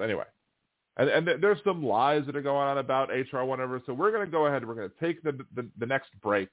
[0.02, 0.26] Anyway,
[0.98, 3.82] and, and there's some lies that are going on about HR whatever.
[3.86, 4.67] So we're going to go ahead.
[4.67, 6.50] We're going to take the, the, the next break,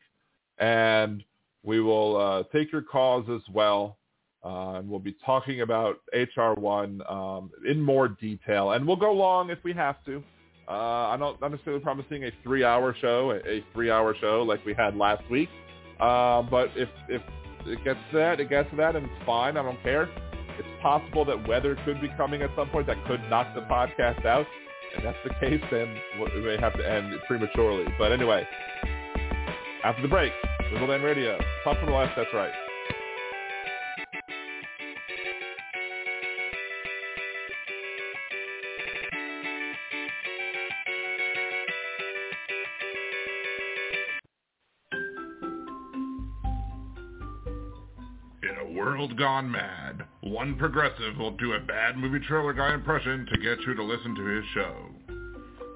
[0.59, 1.23] and
[1.63, 3.99] we will uh, take your calls as well.
[4.45, 8.73] Uh, and we'll be talking about HR1 um, in more detail.
[8.73, 10.23] And we'll go long if we have to.
[10.69, 14.97] Uh, I'm not necessarily promising a three-hour show, a, a three-hour show like we had
[14.97, 15.49] last week.
[15.99, 17.23] Uh, but if, if
[17.67, 19.57] it gets that, it gets that, and it's fine.
[19.57, 20.09] I don't care.
[20.59, 24.25] It's possible that weather could be coming at some point that could knock the podcast
[24.25, 24.47] out.
[24.97, 27.85] And that's the case, then we may have to end prematurely.
[27.99, 28.47] But anyway,
[29.85, 30.33] after the break,
[30.73, 31.39] Liberal Dan Radio.
[31.65, 32.53] Talk from the left, that's right.
[49.17, 53.75] Gone mad, one progressive will do a bad movie trailer guy impression to get you
[53.75, 54.75] to listen to his show.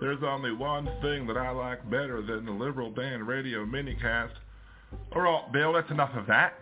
[0.01, 4.33] There's only one thing that I like better than the Liberal Dan Radio minicast.
[5.15, 6.55] Alright, Bill, that's enough of that.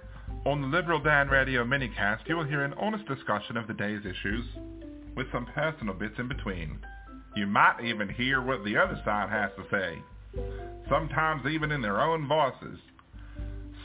[0.44, 4.04] On the Liberal Dan Radio minicast, you will hear an honest discussion of the day's
[4.04, 4.44] issues,
[5.16, 6.78] with some personal bits in between.
[7.36, 9.98] You might even hear what the other side has to say,
[10.88, 12.78] sometimes even in their own voices.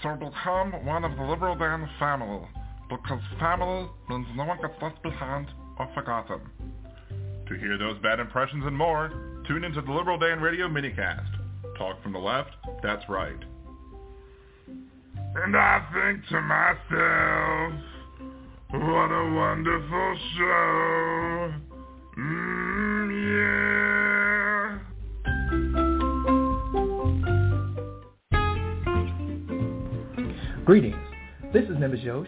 [0.01, 2.47] So become one of the Liberal Dan family,
[3.01, 5.47] because family means no one gets left behind
[5.79, 6.41] or forgotten.
[7.47, 9.11] To hear those bad impressions and more,
[9.47, 11.29] tune into the Liberal Dan Radio minicast.
[11.77, 12.51] Talk from the left,
[12.81, 13.39] that's right.
[14.67, 17.73] And I think to myself,
[18.69, 21.53] what a wonderful show.
[22.17, 23.83] Mm, yeah.
[30.65, 30.95] Greetings.
[31.51, 32.27] This is Nimbus Yosh,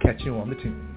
[0.00, 0.96] Catch you on the tunes.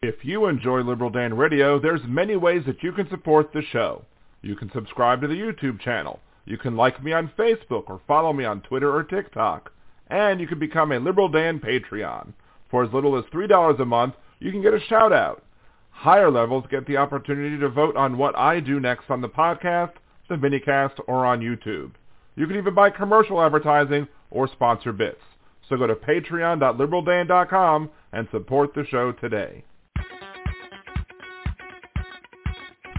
[0.00, 4.04] If you enjoy Liberal Dan Radio, there's many ways that you can support the show.
[4.42, 6.20] You can subscribe to the YouTube channel.
[6.44, 9.72] You can like me on Facebook or follow me on Twitter or TikTok.
[10.08, 12.32] And you can become a Liberal Dan Patreon.
[12.70, 15.42] For as little as $3 a month, you can get a shout out.
[15.90, 19.92] Higher levels get the opportunity to vote on what I do next on the podcast,
[20.28, 21.90] the minicast, or on YouTube.
[22.36, 25.20] You can even buy commercial advertising or sponsor bits.
[25.68, 29.64] So go to patreon.liberaldan.com and support the show today.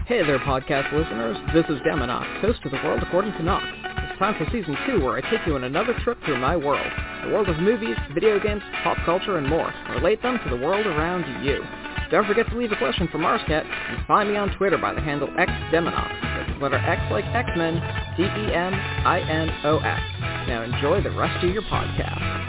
[0.06, 1.36] Hey there, podcast listeners.
[1.54, 3.64] This is Deminox, host of The World According to Knox.
[4.10, 6.90] It's time for Season 2, where I take you on another trip through my world.
[7.24, 9.72] The world of movies, video games, pop culture, and more.
[9.90, 11.62] Relate them to the world around you.
[12.10, 15.00] Don't forget to leave a question for Marscat, and find me on Twitter by the
[15.00, 16.39] handle XDeminox.
[16.60, 17.74] Letter X like X-Men,
[18.18, 20.00] D-E-M-I-N-O-X.
[20.48, 22.40] Now enjoy the rest of your podcast.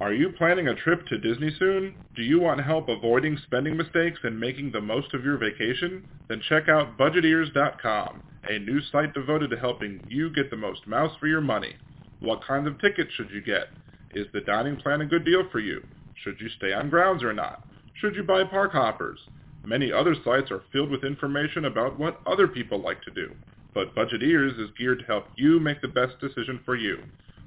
[0.00, 1.94] Are you planning a trip to Disney soon?
[2.16, 6.08] Do you want help avoiding spending mistakes and making the most of your vacation?
[6.28, 11.14] Then check out Budgeteers.com, a new site devoted to helping you get the most mouse
[11.20, 11.76] for your money.
[12.20, 13.68] What kinds of tickets should you get?
[14.14, 15.82] Is the dining plan a good deal for you?
[16.24, 17.66] Should you stay on grounds or not?
[18.00, 19.20] Should you buy park hoppers?
[19.64, 23.32] Many other sites are filled with information about what other people like to do,
[23.74, 26.98] but Budgeteers is geared to help you make the best decision for you.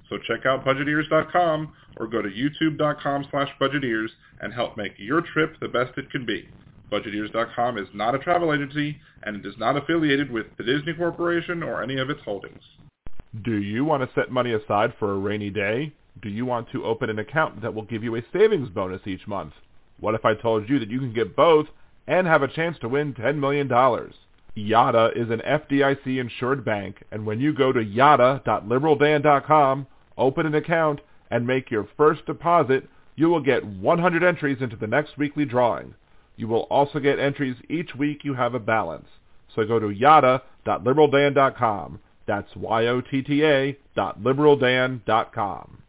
[0.09, 4.09] So check out budgeteers.com or go to youtube.com slash budgeteers
[4.41, 6.47] and help make your trip the best it can be.
[6.91, 11.63] Budgeteers.com is not a travel agency and it is not affiliated with the Disney Corporation
[11.63, 12.61] or any of its holdings.
[13.43, 15.93] Do you want to set money aside for a rainy day?
[16.21, 19.27] Do you want to open an account that will give you a savings bonus each
[19.27, 19.53] month?
[19.99, 21.67] What if I told you that you can get both
[22.07, 23.67] and have a chance to win $10 million?
[23.67, 29.87] Yotta is an FDIC insured bank, and when you go to yotta.liberaldan.com,
[30.17, 34.87] open an account, and make your first deposit, you will get 100 entries into the
[34.87, 35.95] next weekly drawing.
[36.37, 39.07] You will also get entries each week you have a balance.
[39.53, 41.99] So go to yotta.liberaldan.com.
[42.27, 45.81] That's Y-O-T-T-A dot liberaldan.com.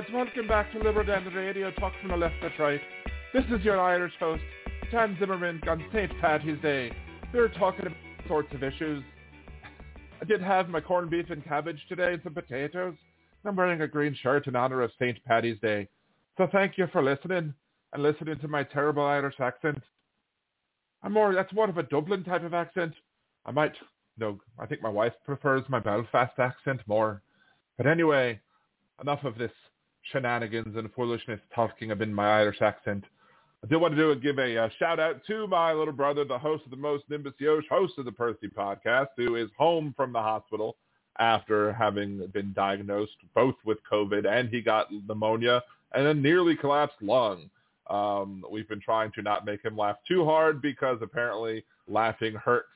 [0.00, 2.80] lads, welcome back to Liberal Dan Radio, talk from the left, that's right.
[3.34, 4.42] This is your Irish host,
[4.90, 6.10] Dan Zimmerman on St.
[6.20, 6.90] Patty's Day.
[7.34, 9.02] We're talking about sorts of issues.
[10.20, 12.94] I did have my corned beef and cabbage today and some potatoes.
[13.44, 15.22] I'm wearing a green shirt in honor of St.
[15.24, 15.88] Patty's Day.
[16.38, 17.52] So thank you for listening
[17.92, 19.82] and listening to my terrible Irish accent.
[21.02, 22.94] I'm more, that's more of a Dublin type of accent.
[23.44, 23.74] I might,
[24.16, 27.22] no, I think my wife prefers my Belfast accent more.
[27.76, 28.40] But anyway,
[29.00, 29.52] enough of this
[30.12, 33.04] shenanigans and foolishness talking in my Irish accent.
[33.62, 36.38] I do want to do give a, uh shout out to my little brother, the
[36.38, 40.12] host of the most Nimbus Yosh, host of the Percy podcast, who is home from
[40.12, 40.76] the hospital
[41.18, 47.02] after having been diagnosed both with COVID and he got pneumonia and a nearly collapsed
[47.02, 47.50] lung.
[47.88, 52.68] Um, we've been trying to not make him laugh too hard because apparently laughing hurts,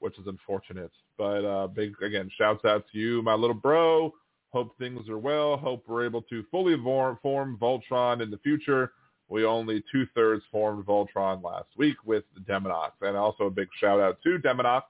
[0.00, 0.90] which is unfortunate.
[1.16, 4.12] But uh, big again, shouts out to you, my little bro.
[4.56, 5.58] Hope things are well.
[5.58, 8.92] Hope we're able to fully form, form Voltron in the future.
[9.28, 12.92] We only two-thirds formed Voltron last week with Deminox.
[13.02, 14.84] And also a big shout out to Deminox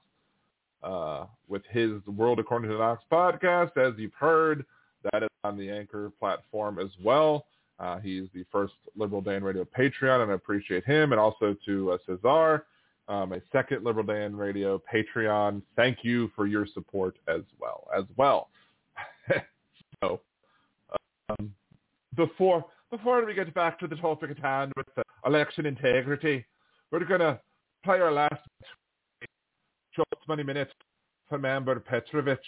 [0.83, 3.75] uh, with his World According to Knox podcast.
[3.75, 4.65] As you've heard,
[5.11, 7.47] that is on the Anchor platform as well.
[7.77, 11.11] Uh, he's the first Liberal Dan Radio Patreon, and I appreciate him.
[11.11, 12.63] And also to uh, Cesar,
[13.09, 15.61] um, a second Liberal Dan Radio Patreon.
[15.75, 17.89] Thank you for your support as well.
[17.93, 18.47] As well.
[20.03, 20.21] So,
[21.29, 21.53] um,
[22.15, 24.87] before before we get back to the topic at hand with
[25.25, 26.45] election integrity,
[26.91, 27.39] we're going to
[27.83, 28.41] play our last
[29.93, 30.71] just money minutes
[31.27, 32.39] from Amber Petrovich.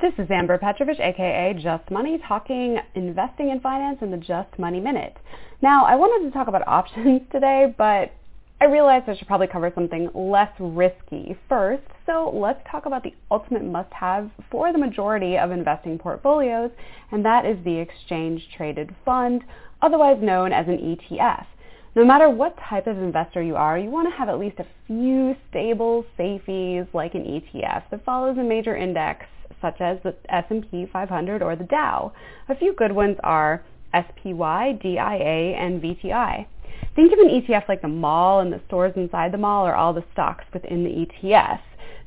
[0.00, 4.80] This is Amber Petrovich, aka Just Money, talking investing and finance in the Just Money
[4.80, 5.16] Minute.
[5.60, 8.12] Now, I wanted to talk about options today, but
[8.60, 11.84] I realized I should probably cover something less risky first.
[12.06, 16.72] So let's talk about the ultimate must-have for the majority of investing portfolios,
[17.12, 19.44] and that is the exchange traded fund,
[19.80, 21.46] otherwise known as an ETF.
[21.94, 24.66] No matter what type of investor you are, you want to have at least a
[24.88, 29.26] few stable safeties like an ETF that follows a major index
[29.60, 32.12] such as the S&P 500 or the Dow.
[32.48, 36.46] A few good ones are SPY, DIA, and VTI.
[36.94, 39.92] Think of an ETF like the mall and the stores inside the mall are all
[39.92, 41.60] the stocks within the ETF.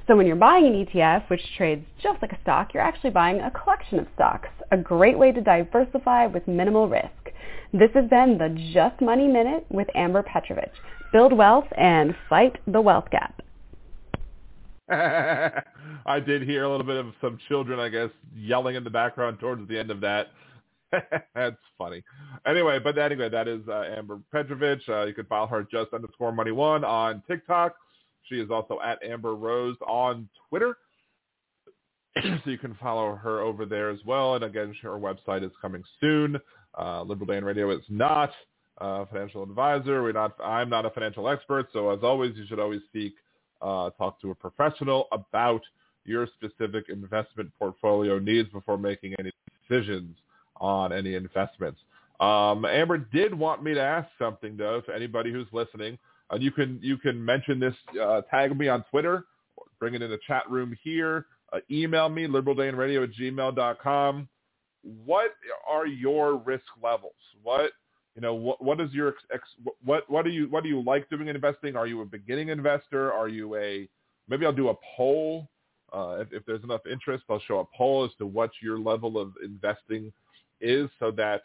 [0.07, 3.39] So when you're buying an ETF, which trades just like a stock, you're actually buying
[3.39, 7.31] a collection of stocks, a great way to diversify with minimal risk.
[7.71, 10.73] This has been the Just Money Minute with Amber Petrovich.
[11.13, 13.41] Build wealth and fight the wealth gap.
[16.05, 19.39] I did hear a little bit of some children, I guess, yelling in the background
[19.39, 20.27] towards the end of that.
[21.35, 22.03] That's funny.
[22.45, 24.81] Anyway, but anyway, that is uh, Amber Petrovich.
[24.89, 27.75] Uh, you can follow her just underscore money one on TikTok.
[28.23, 30.77] She is also at Amber Rose on Twitter.
[32.23, 34.35] so you can follow her over there as well.
[34.35, 36.37] And again, her website is coming soon.
[36.77, 38.31] Uh, Liberal Dan Radio is not
[38.79, 40.03] a financial advisor.
[40.03, 40.35] We're not.
[40.43, 41.67] I'm not a financial expert.
[41.73, 43.13] So as always, you should always seek
[43.61, 45.61] uh, talk to a professional about
[46.03, 49.31] your specific investment portfolio needs before making any
[49.69, 50.17] decisions
[50.61, 51.81] on any investments.
[52.21, 55.97] Um, Amber did want me to ask something though, to anybody who's listening.
[56.31, 59.25] Uh, you can you can mention this, uh, tag me on Twitter,
[59.79, 64.27] bring it in the chat room here, uh, email me liberaldanradio at.
[65.05, 65.31] What
[65.67, 67.13] are your risk levels?
[67.43, 67.71] What
[68.15, 69.43] you know what what is your ex, ex,
[69.83, 71.75] what what do you what do you like doing in investing?
[71.75, 73.11] Are you a beginning investor?
[73.11, 73.89] Are you a
[74.27, 75.49] maybe I'll do a poll.
[75.91, 79.19] Uh, if, if there's enough interest, I'll show a poll as to what your level
[79.19, 80.13] of investing
[80.61, 81.41] is so that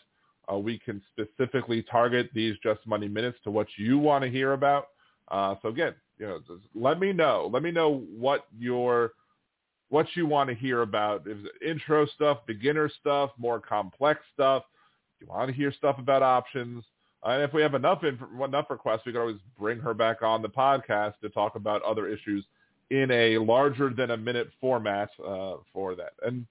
[0.53, 4.53] uh, we can specifically target these just money minutes to what you want to hear
[4.53, 4.89] about.
[5.29, 6.41] Uh, so again, you know,
[6.75, 7.51] let me know.
[7.53, 9.12] Let me know what your
[9.89, 11.27] what you want to hear about.
[11.27, 14.64] Is it intro stuff, beginner stuff, more complex stuff?
[15.19, 16.85] Do you want to hear stuff about options?
[17.25, 20.23] Uh, and if we have enough inf- enough requests, we can always bring her back
[20.23, 22.45] on the podcast to talk about other issues
[22.91, 26.12] in a larger than a minute format uh, for that.
[26.25, 26.47] And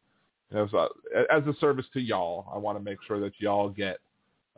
[0.57, 0.87] as a,
[1.31, 3.97] as a service to y'all, I want to make sure that y'all get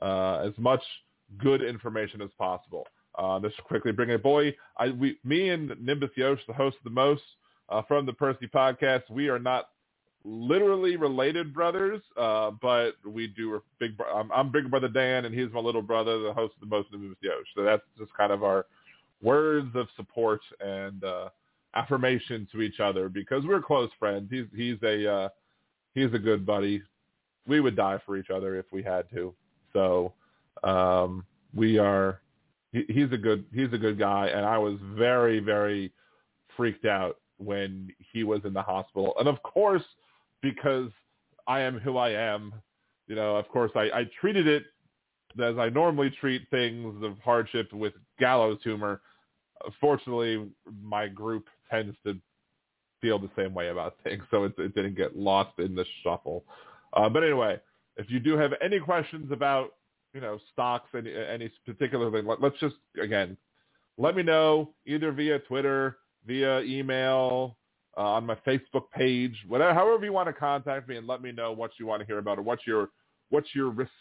[0.02, 0.82] uh, as much
[1.38, 2.86] good information as possible.
[3.18, 4.56] Uh, this quickly bring a boy.
[4.78, 7.24] I, we, me and Nimbus Yosh, the host of the most
[7.70, 9.70] uh, from the Percy podcast, we are not
[10.24, 13.94] literally related brothers, uh, but we do big.
[14.14, 16.92] I'm, I'm big brother Dan, and he's my little brother, the host of the most
[16.92, 17.48] Nimbus Yosh.
[17.56, 18.66] So that's just kind of our
[19.22, 21.30] words of support and uh,
[21.76, 24.28] affirmation to each other because we're close friends.
[24.30, 25.30] He's he's a uh,
[25.98, 26.82] he's a good buddy.
[27.48, 29.34] We would die for each other if we had to.
[29.74, 30.14] So
[30.64, 31.26] um,
[31.56, 32.22] we are.
[32.72, 33.46] He, he's a good.
[33.54, 35.92] He's a good guy, and I was very, very
[36.56, 39.14] freaked out when he was in the hospital.
[39.20, 39.84] And of course,
[40.42, 40.92] because
[41.48, 42.54] I am who I am,
[43.08, 44.66] you know, of course, I, I treated it
[45.42, 49.02] as I normally treat things of hardship with gallows humor.
[49.80, 50.48] Fortunately,
[50.82, 52.20] my group tends to
[53.02, 56.44] feel the same way about things, so it, it didn't get lost in the shuffle.
[56.94, 57.60] Uh, but anyway,
[57.98, 59.74] if you do have any questions about
[60.14, 63.38] you know stocks any any particular thing, let, let's just again
[63.98, 67.58] let me know either via Twitter, via email,
[67.98, 71.32] uh, on my Facebook page, whatever, however you want to contact me, and let me
[71.32, 72.90] know what you want to hear about, or what's your
[73.30, 73.92] what's your risk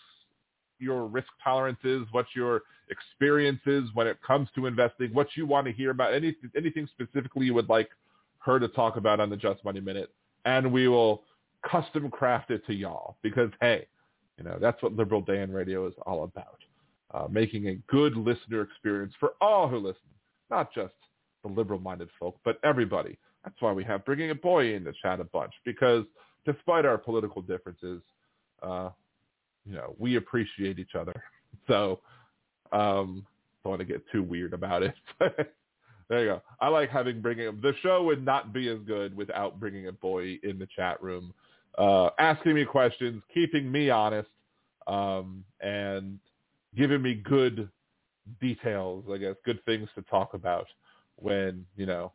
[0.78, 5.72] your risk tolerances, what your experiences when it comes to investing, what you want to
[5.72, 7.88] hear about, any anything specifically you would like
[8.46, 10.10] her to talk about on the Just Money Minute,
[10.44, 11.24] and we will
[11.68, 13.86] custom craft it to y'all because hey,
[14.38, 16.58] you know that's what Liberal Dan Radio is all about,
[17.12, 20.00] uh, making a good listener experience for all who listen,
[20.50, 20.94] not just
[21.42, 23.18] the liberal-minded folk, but everybody.
[23.44, 26.04] That's why we have bringing a boy in to chat a bunch because
[26.44, 28.00] despite our political differences,
[28.62, 28.90] uh,
[29.64, 31.14] you know, we appreciate each other.
[31.66, 32.00] So,
[32.72, 33.26] um,
[33.62, 34.94] don't want to get too weird about it.
[36.08, 36.42] there you go.
[36.60, 40.38] I like having bringing the show would not be as good without bringing a boy
[40.42, 41.32] in the chat room,
[41.78, 44.28] uh, asking me questions, keeping me honest,
[44.86, 46.18] um, and
[46.76, 47.68] giving me good
[48.40, 49.04] details.
[49.12, 50.66] I guess good things to talk about
[51.16, 52.12] when you know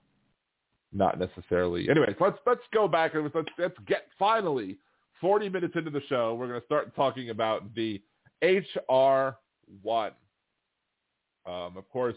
[0.94, 1.89] not necessarily.
[1.89, 4.78] Anyways, let's let's go back and let's let's get finally
[5.20, 6.34] 40 minutes into the show.
[6.36, 8.02] We're going to start talking about the
[8.42, 9.38] HR
[9.82, 10.12] one.
[11.46, 12.16] Um, of course,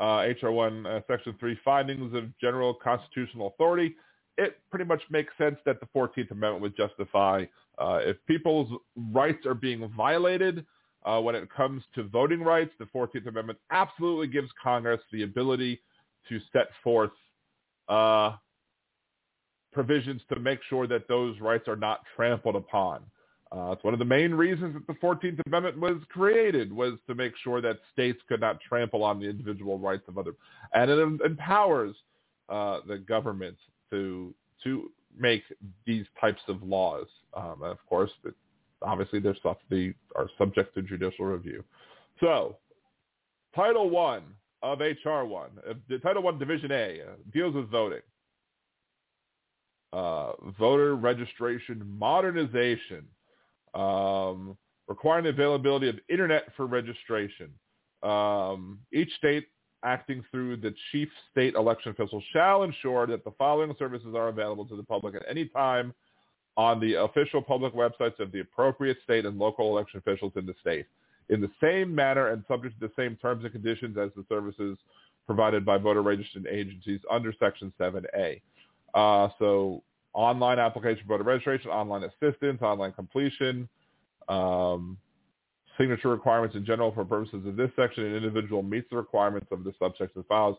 [0.00, 3.96] HR one, uh, Section three, findings of general constitutional authority.
[4.36, 7.44] It pretty much makes sense that the 14th Amendment would justify
[7.78, 8.70] uh, if people's
[9.12, 10.64] rights are being violated.
[11.04, 15.80] Uh, when it comes to voting rights, the 14th Amendment absolutely gives Congress the ability
[16.28, 17.10] to set forth
[17.88, 18.32] uh,
[19.72, 23.02] provisions to make sure that those rights are not trampled upon.
[23.50, 27.14] Uh, it's one of the main reasons that the 14th Amendment was created, was to
[27.14, 30.34] make sure that states could not trample on the individual rights of others.
[30.74, 31.94] And it empowers
[32.48, 33.56] uh, the government
[33.90, 34.34] to
[34.64, 35.42] to make
[35.86, 37.06] these types of laws.
[37.34, 38.34] Um, of course, it,
[38.82, 41.64] obviously, they're stuff they are subject to judicial review.
[42.20, 42.56] So,
[43.54, 44.24] Title One
[44.62, 48.02] of HR One, uh, Title One Division A, uh, deals with voting
[49.92, 53.06] uh, voter registration modernization,
[53.78, 54.56] um,
[54.88, 57.50] requiring the availability of internet for registration.
[58.02, 59.46] Um, each state
[59.84, 64.64] acting through the chief state election official shall ensure that the following services are available
[64.66, 65.94] to the public at any time
[66.56, 70.54] on the official public websites of the appropriate state and local election officials in the
[70.60, 70.86] state
[71.28, 74.78] in the same manner and subject to the same terms and conditions as the services
[75.26, 78.40] provided by voter registration agencies under Section 7A.
[78.94, 79.82] Uh, so
[80.18, 83.68] online application for voter registration, online assistance, online completion,
[84.28, 84.98] um,
[85.78, 89.62] signature requirements in general for purposes of this section, an individual meets the requirements of
[89.62, 90.56] the subsection files.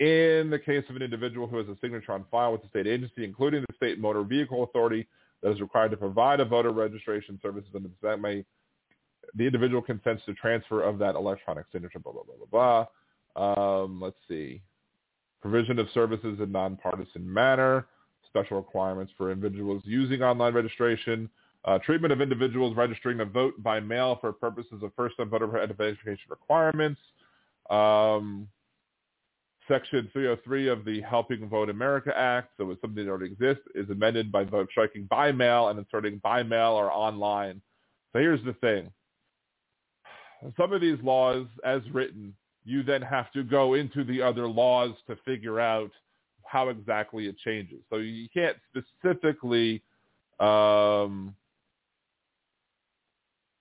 [0.00, 2.86] In the case of an individual who has a signature on file with the state
[2.86, 5.06] agency, including the state motor vehicle authority
[5.42, 8.44] that is required to provide a voter registration services under the may
[9.34, 12.86] the individual consents to transfer of that electronic signature, blah, blah, blah, blah,
[13.36, 13.82] blah.
[13.84, 14.62] Um, let's see
[15.40, 17.86] provision of services in nonpartisan manner,
[18.28, 21.28] special requirements for individuals using online registration,
[21.64, 26.24] uh, treatment of individuals registering to vote by mail for purposes of first-time voter identification
[26.28, 27.00] requirements.
[27.70, 28.48] Um,
[29.68, 33.90] Section 303 of the Helping Vote America Act, so it's something that already exists, is
[33.90, 37.60] amended by vote striking by mail and inserting by mail or online.
[38.12, 38.90] So here's the thing.
[40.56, 44.92] Some of these laws, as written, you then have to go into the other laws
[45.06, 45.90] to figure out
[46.50, 47.78] how exactly it changes.
[47.90, 49.82] So you can't specifically
[50.40, 51.34] um,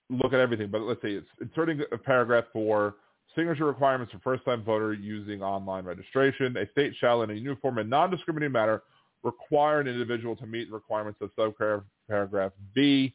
[0.09, 2.95] look at everything, but let's say it's inserting a paragraph for
[3.35, 6.57] signature requirements for first-time voter using online registration.
[6.57, 8.81] A state shall, in a uniform and non-discriminating manner,
[9.23, 13.13] require an individual to meet the requirements of subparagraph B.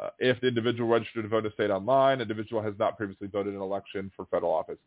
[0.00, 3.26] Uh, if the individual registered to vote in a state online, individual has not previously
[3.26, 4.78] voted in an election for federal office.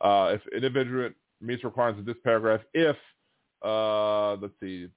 [0.00, 2.96] Uh, if individual meets requirements of this paragraph, if
[3.64, 4.88] uh, let's see,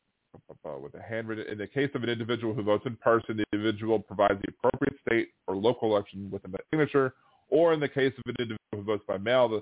[0.82, 3.99] with a handwritten, in the case of an individual who votes in person, the individual
[3.99, 7.13] provides the appropriate state or local election with a signature,
[7.49, 9.61] or in the case of an individual who votes by mail, the,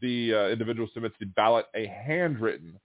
[0.00, 2.78] the uh, individual submits the ballot a handwritten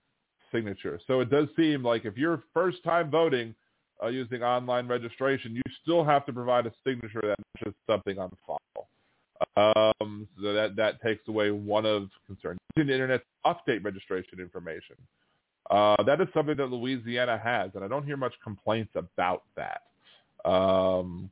[0.52, 1.00] signature.
[1.08, 3.54] So it does seem like if you're first time voting
[4.02, 8.32] uh, using online registration, you still have to provide a signature that matches something on
[8.46, 8.88] file.
[9.58, 12.58] Um, so that that takes away one of concerns.
[12.76, 14.96] Using the internet update registration information.
[15.70, 19.82] Uh, that is something that Louisiana has, and I don't hear much complaints about that.
[20.50, 21.30] Um,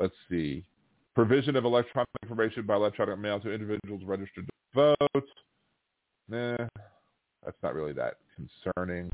[0.00, 0.64] let's see,
[1.14, 5.28] provision of electronic information by electronic mail to individuals registered to vote.
[6.28, 6.56] Nah,
[7.44, 9.10] that's not really that concerning.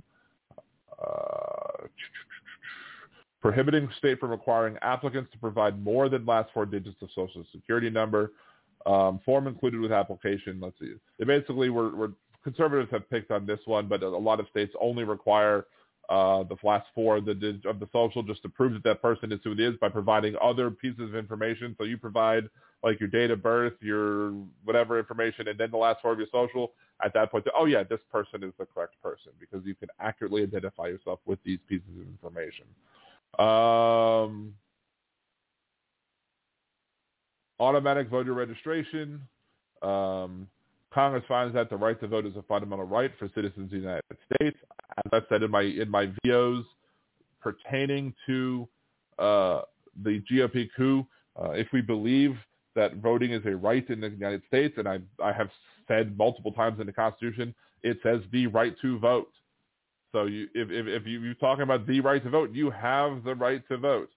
[1.05, 1.89] Uh,
[3.41, 7.91] prohibiting state from requiring applicants to provide more than last four digits of social security
[7.91, 8.33] number.
[8.87, 10.61] Um, form included with application.
[10.61, 10.95] Let's see.
[11.19, 12.13] They basically were, were
[12.45, 15.67] conservatives have picked on this one, but a lot of states only require
[16.11, 19.33] uh, the last four of the, of the social just to prove that that person
[19.33, 21.75] is who it is by providing other pieces of information.
[21.79, 22.49] So you provide
[22.83, 24.33] like your date of birth, your
[24.65, 26.73] whatever information, and then the last four of your social.
[27.03, 30.43] At that point, oh yeah, this person is the correct person because you can accurately
[30.43, 32.67] identify yourself with these pieces of information.
[33.39, 34.55] Um,
[37.59, 39.23] automatic voter registration.
[39.83, 40.49] Um,
[40.95, 43.77] Congress finds that the right to vote is a fundamental right for citizens of the
[43.77, 44.03] United
[44.35, 44.57] States.
[44.97, 46.65] As I've said in my in my videos
[47.41, 48.69] pertaining to
[49.19, 49.63] uh,
[50.03, 51.05] the GOP coup,
[51.41, 52.37] uh, if we believe
[52.77, 55.51] that voting is a right in the United States, and I I have
[55.89, 59.33] said multiple times in the Constitution, it says the right to vote.
[60.13, 63.25] So you, if, if, if you, you're talking about the right to vote, you have
[63.25, 64.11] the right to vote.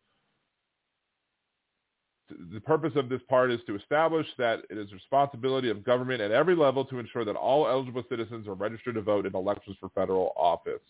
[2.54, 6.32] The purpose of this part is to establish that it is responsibility of government at
[6.32, 9.90] every level to ensure that all eligible citizens are registered to vote in elections for
[9.90, 10.82] federal office.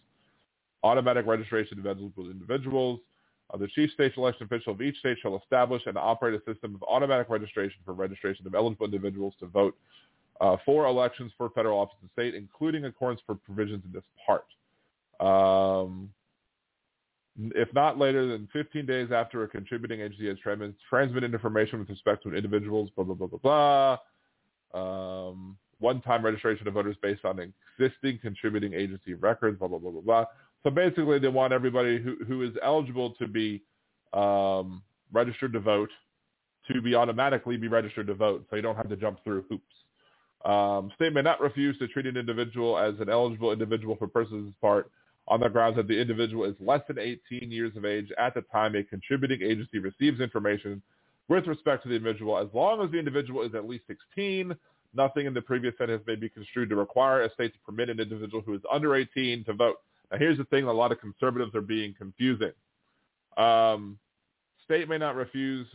[0.84, 3.00] Automatic registration of eligible individuals.
[3.54, 6.76] Uh, the chief state election official of each state shall establish and operate a system
[6.76, 9.76] of automatic registration for registration of eligible individuals to vote
[10.42, 14.46] uh, for elections for federal office the state, including accordance for provisions in this part.
[15.20, 16.10] Um,
[17.56, 20.38] if not later than 15 days after a contributing agency has
[20.90, 23.98] transmitted information with respect to individual's blah, blah, blah, blah,
[24.74, 25.30] blah.
[25.30, 30.02] Um, one-time registration of voters based on existing contributing agency records, blah, blah, blah, blah,
[30.02, 30.26] blah.
[30.64, 33.62] So basically they want everybody who, who is eligible to be
[34.14, 34.82] um,
[35.12, 35.90] registered to vote
[36.72, 39.64] to be automatically be registered to vote so you don't have to jump through hoops.
[40.46, 44.54] Um, state may not refuse to treat an individual as an eligible individual for persons
[44.62, 44.92] part
[45.28, 48.42] on the grounds that the individual is less than 18 years of age at the
[48.42, 50.82] time a contributing agency receives information
[51.28, 52.38] with respect to the individual.
[52.38, 54.56] As long as the individual is at least 16,
[54.94, 58.00] nothing in the previous sentence may be construed to require a state to permit an
[58.00, 59.78] individual who is under 18 to vote.
[60.12, 60.64] Now, here's the thing.
[60.64, 62.54] A lot of conservatives are being confusing.
[63.36, 64.00] Um,
[64.64, 65.68] state may not refuse.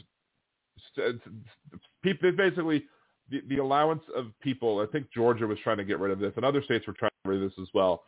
[2.03, 2.85] Basically,
[3.31, 6.33] the, the allowance of people, I think Georgia was trying to get rid of this,
[6.37, 8.03] and other states were trying to get rid of this as well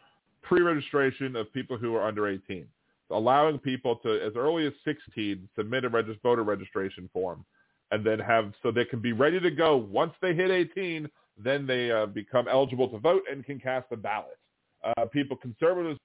[0.45, 2.67] pre-registration of people who are under 18,
[3.11, 7.45] allowing people to, as early as 16, submit a regist- voter registration form,
[7.91, 11.09] and then have so they can be ready to go once they hit 18.
[11.37, 14.39] Then they uh, become eligible to vote and can cast a ballot.
[14.85, 15.99] Uh, people conservatives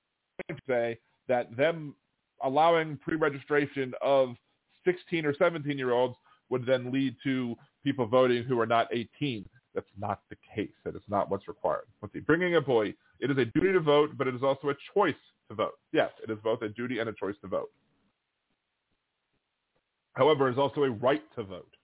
[0.67, 1.93] say that them
[2.43, 4.35] allowing pre-registration of
[4.85, 6.15] 16 or 17 year olds
[6.49, 9.45] would then lead to people voting who are not 18.
[9.75, 10.71] That's not the case.
[10.83, 11.85] That is not what's required.
[12.01, 12.19] Let's see.
[12.19, 15.13] Bringing a boy it is a duty to vote, but it is also a choice
[15.49, 15.73] to vote.
[15.91, 17.69] Yes, it is both a duty and a choice to vote.
[20.13, 21.75] However, it's also a right to vote.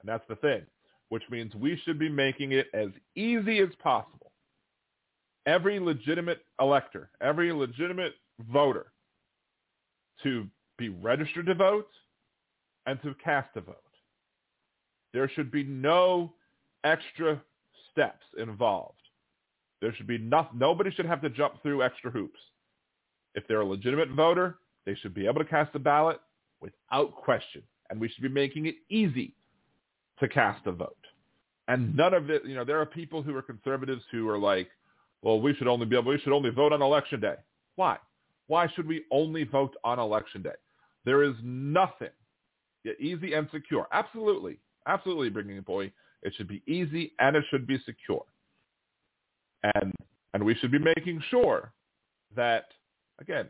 [0.00, 0.62] And that's the thing,
[1.08, 4.32] which means we should be making it as easy as possible.
[5.46, 8.14] Every legitimate elector, every legitimate
[8.50, 8.86] voter
[10.22, 10.46] to
[10.78, 11.88] be registered to vote
[12.86, 13.76] and to cast a vote.
[15.12, 16.32] There should be no
[16.84, 17.40] extra
[17.90, 19.01] steps involved.
[19.82, 22.38] There should be no, nobody should have to jump through extra hoops.
[23.34, 26.20] If they're a legitimate voter, they should be able to cast a ballot
[26.60, 27.62] without question.
[27.90, 29.34] And we should be making it easy
[30.20, 30.96] to cast a vote.
[31.66, 34.68] And none of it, you know, there are people who are conservatives who are like,
[35.20, 37.36] well, we should only be able, we should only vote on election day.
[37.74, 37.98] Why?
[38.46, 40.50] Why should we only vote on election day?
[41.04, 42.10] There is nothing
[43.00, 43.88] easy and secure.
[43.92, 44.58] Absolutely.
[44.86, 45.92] Absolutely, bringing boy.
[46.22, 48.24] It should be easy and it should be secure.
[49.74, 49.92] And
[50.34, 51.72] and we should be making sure
[52.34, 52.66] that
[53.20, 53.48] again,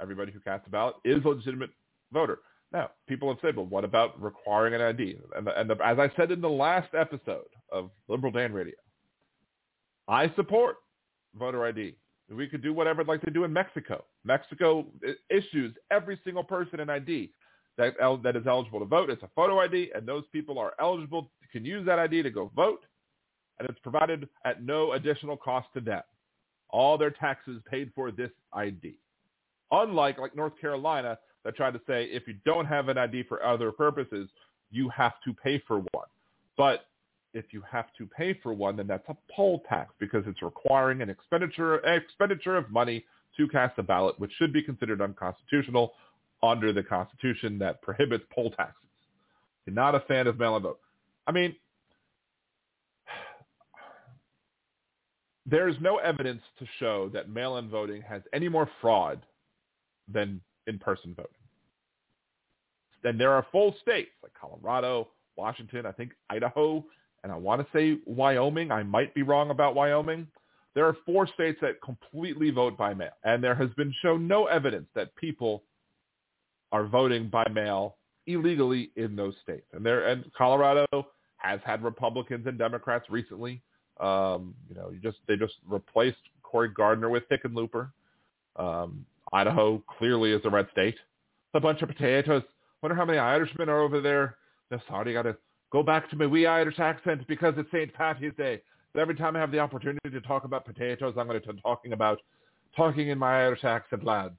[0.00, 1.70] everybody who casts a ballot is a legitimate
[2.12, 2.38] voter.
[2.72, 5.18] Now, people have said, well, what about requiring an ID?
[5.36, 8.74] And, the, and the, as I said in the last episode of Liberal Dan Radio,
[10.08, 10.76] I support
[11.38, 11.94] voter ID.
[12.28, 14.04] We could do whatever like they do in Mexico.
[14.24, 14.86] Mexico
[15.30, 17.30] issues every single person an ID
[17.78, 19.10] that, that is eligible to vote.
[19.10, 22.50] It's a photo ID, and those people are eligible, can use that ID to go
[22.56, 22.84] vote
[23.58, 26.02] and it's provided at no additional cost to them.
[26.70, 28.94] All their taxes paid for this ID.
[29.70, 33.44] Unlike like North Carolina that tried to say if you don't have an ID for
[33.44, 34.28] other purposes,
[34.70, 36.06] you have to pay for one.
[36.56, 36.86] But
[37.32, 41.02] if you have to pay for one, then that's a poll tax because it's requiring
[41.02, 43.04] an expenditure expenditure of money
[43.36, 45.92] to cast a ballot, which should be considered unconstitutional
[46.42, 48.80] under the Constitution that prohibits poll taxes.
[49.66, 50.78] Not a fan of mail-in vote.
[51.26, 51.56] I mean,
[55.46, 59.24] there is no evidence to show that mail-in voting has any more fraud
[60.12, 61.32] than in-person voting.
[63.02, 66.84] Then there are full states like Colorado, Washington, I think Idaho,
[67.22, 68.70] and I want to say Wyoming.
[68.70, 70.26] I might be wrong about Wyoming.
[70.74, 74.46] There are four states that completely vote by mail, and there has been shown no
[74.46, 75.62] evidence that people
[76.72, 79.66] are voting by mail illegally in those states.
[79.72, 80.86] And there, and Colorado
[81.36, 83.62] has had Republicans and Democrats recently.
[84.00, 87.90] Um, you know, you just they just replaced Cory Gardner with Hickenlooper.
[88.56, 90.94] Um, Idaho clearly is a red state.
[90.94, 92.42] It's a bunch of potatoes.
[92.82, 94.36] Wonder how many Irishmen are over there.
[94.70, 95.36] No, sorry, got to
[95.70, 97.92] go back to my wee Irish accent because it's St.
[97.94, 98.60] Patty's Day.
[98.92, 101.60] But every time I have the opportunity to talk about potatoes, I'm going to be
[101.60, 102.20] talking about
[102.76, 104.34] talking in my Irish accent, lads.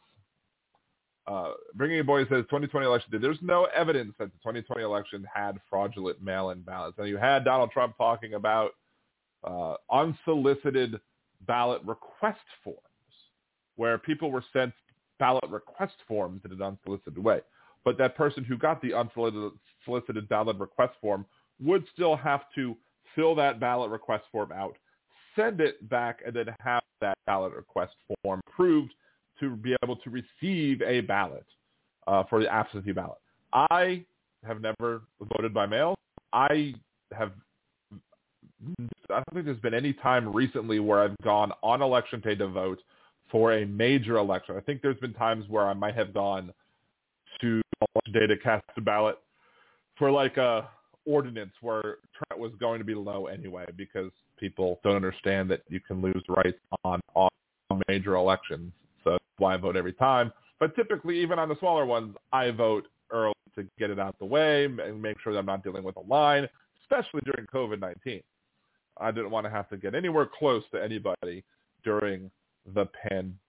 [1.28, 3.20] Uh, Bringing Boy says 2020 election.
[3.20, 6.97] There's no evidence that the 2020 election had fraudulent mail-in ballots.
[6.99, 8.72] And you had Donald Trump talking about
[9.45, 10.99] uh, unsolicited
[11.47, 12.79] ballot request forms,
[13.75, 14.73] where people were sent
[15.19, 17.39] ballot request forms in an unsolicited way.
[17.83, 21.25] But that person who got the unsolicited ballot request form
[21.61, 22.75] would still have to
[23.15, 24.75] fill that ballot request form out,
[25.35, 27.93] send it back, and then have that ballot request
[28.23, 28.93] form approved
[29.39, 31.45] to be able to receive a ballot
[32.07, 33.19] uh, for the absentee ballot.
[33.53, 34.03] I
[34.45, 35.03] have never
[35.35, 35.95] voted by mail.
[36.33, 36.73] I
[37.17, 37.31] have.
[39.10, 42.47] I don't think there's been any time recently where I've gone on election day to
[42.47, 42.82] vote
[43.32, 44.56] for a major election.
[44.56, 46.53] I think there's been times where I might have gone
[47.41, 49.18] to election day to cast a ballot
[49.97, 50.70] for like a
[51.06, 55.80] ordinance where turnout was going to be low anyway because people don't understand that you
[55.80, 57.30] can lose rights on, on
[57.88, 58.72] major elections.
[59.03, 60.32] So that's why I vote every time.
[60.60, 64.26] But typically, even on the smaller ones, I vote early to get it out the
[64.26, 66.47] way and make sure that I'm not dealing with a line,
[66.84, 68.24] especially during COVID-19.
[68.97, 71.43] I didn't want to have to get anywhere close to anybody
[71.83, 72.31] during
[72.73, 73.39] the pandemic.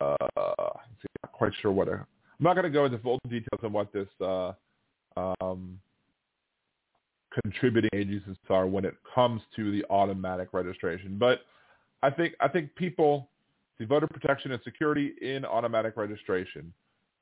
[0.00, 2.06] Uh, see, I'm not quite sure what a, I'm
[2.40, 4.52] not going to go into full details on what this uh,
[5.16, 5.78] um,
[7.42, 11.16] contributing agencies are when it comes to the automatic registration.
[11.18, 11.40] But
[12.02, 13.28] I think I think people
[13.78, 16.72] see voter protection and security in automatic registration.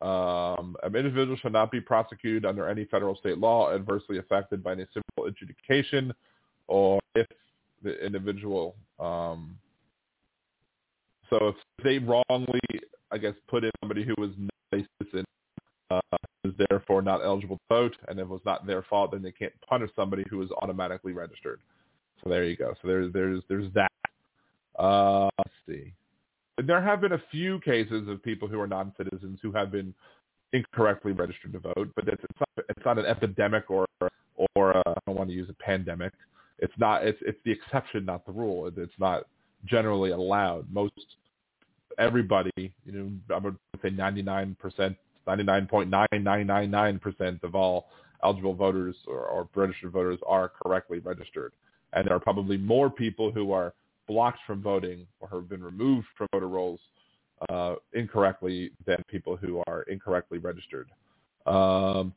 [0.02, 4.72] Um, an individual shall not be prosecuted under any federal state law adversely affected by
[4.72, 6.12] any civil adjudication,
[6.68, 7.26] or if
[7.82, 8.74] the individual.
[8.98, 9.58] Um,
[11.30, 12.60] so if they wrongly,
[13.10, 15.24] I guess, put in somebody who was not a citizen
[15.90, 16.00] uh,
[16.44, 19.52] is therefore not eligible to vote, and it was not their fault, then they can't
[19.68, 21.60] punish somebody who is automatically registered.
[22.22, 22.74] So there you go.
[22.80, 23.90] So there's there's there's that.
[24.78, 25.92] Uh, let's see.
[26.64, 29.92] There have been a few cases of people who are non-citizens who have been
[30.52, 33.86] incorrectly registered to vote, but it's, it's not it's not an epidemic or
[34.54, 36.12] or a, I don't want to use a pandemic.
[36.64, 37.06] It's not.
[37.06, 38.70] It's it's the exception, not the rule.
[38.74, 39.26] It's not
[39.66, 40.72] generally allowed.
[40.72, 40.94] Most
[41.98, 44.96] everybody, you know, I would say 99 percent
[45.26, 47.86] 99.9999% of all
[48.22, 51.52] eligible voters or, or, registered voters are correctly registered.
[51.92, 53.74] And there are probably more people who are
[54.08, 56.80] blocked from voting or have been removed from voter rolls
[57.48, 60.88] uh, incorrectly than people who are incorrectly registered.
[61.46, 62.14] Um,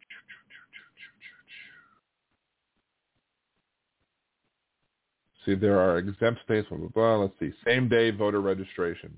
[5.48, 6.68] see, there are exempt states.
[6.70, 7.16] Blah, blah, blah.
[7.16, 7.52] Let's see.
[7.66, 9.18] Same day voter registration.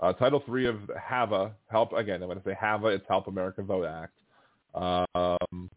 [0.00, 2.22] Uh, Title III of HAVA, help again.
[2.22, 2.88] I'm going to say HAVA.
[2.88, 4.12] It's Help America Vote Act.
[4.74, 5.70] Um,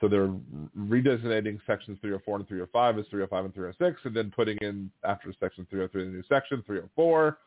[0.00, 0.32] so they're
[0.78, 5.66] redesignating sections 304 and 305 as 305 and 306, and then putting in after section
[5.70, 7.38] 303 the new section 304.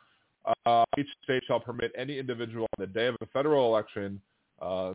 [0.66, 4.20] Uh, each state shall permit any individual on the day of a federal election,
[4.62, 4.94] uh,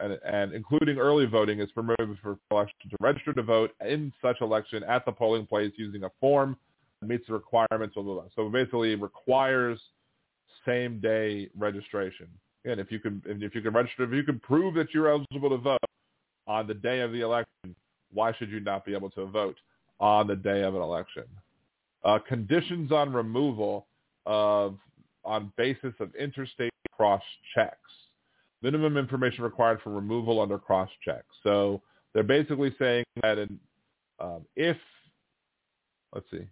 [0.00, 4.40] and, and, including early voting, is permitted for election to register to vote in such
[4.40, 6.56] election at the polling place using a form
[7.00, 7.96] that meets the requirements.
[7.96, 8.24] of blah, blah.
[8.34, 9.80] So basically, requires
[10.66, 12.26] same day registration.
[12.64, 15.50] And if you can, if you can register, if you can prove that you're eligible
[15.50, 15.80] to vote
[16.46, 17.74] on the day of the election,
[18.12, 19.56] why should you not be able to vote
[20.00, 21.24] on the day of an election?
[22.04, 23.86] Uh, conditions on removal
[24.26, 24.78] of
[25.24, 27.22] on basis of interstate cross
[27.54, 27.78] checks.
[28.64, 31.22] Minimum information required for removal under cross-check.
[31.42, 31.82] So
[32.14, 33.58] they're basically saying that in,
[34.18, 34.78] um, if,
[36.14, 36.46] let's see,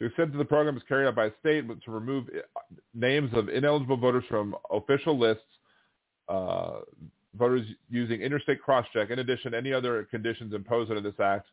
[0.00, 2.60] the extent that the program is carried out by a state to remove uh,
[2.92, 5.44] names of ineligible voters from official lists,
[6.28, 6.80] uh,
[7.38, 9.10] voters using interstate cross-check.
[9.10, 11.46] In addition, any other conditions imposed under this act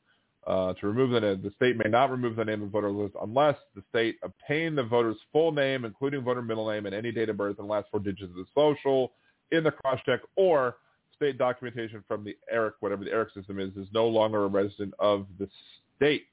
[0.48, 3.14] uh, to remove the name, the state may not remove the name of voter list
[3.22, 7.30] unless the state obtain the voter's full name, including voter middle name and any date
[7.30, 9.12] of birth and last four digits of the social
[9.54, 10.76] in the cross-check, or
[11.16, 14.94] state documentation from the ERIC, whatever the ERIC system is, is no longer a resident
[15.00, 15.48] of the
[15.96, 16.26] state.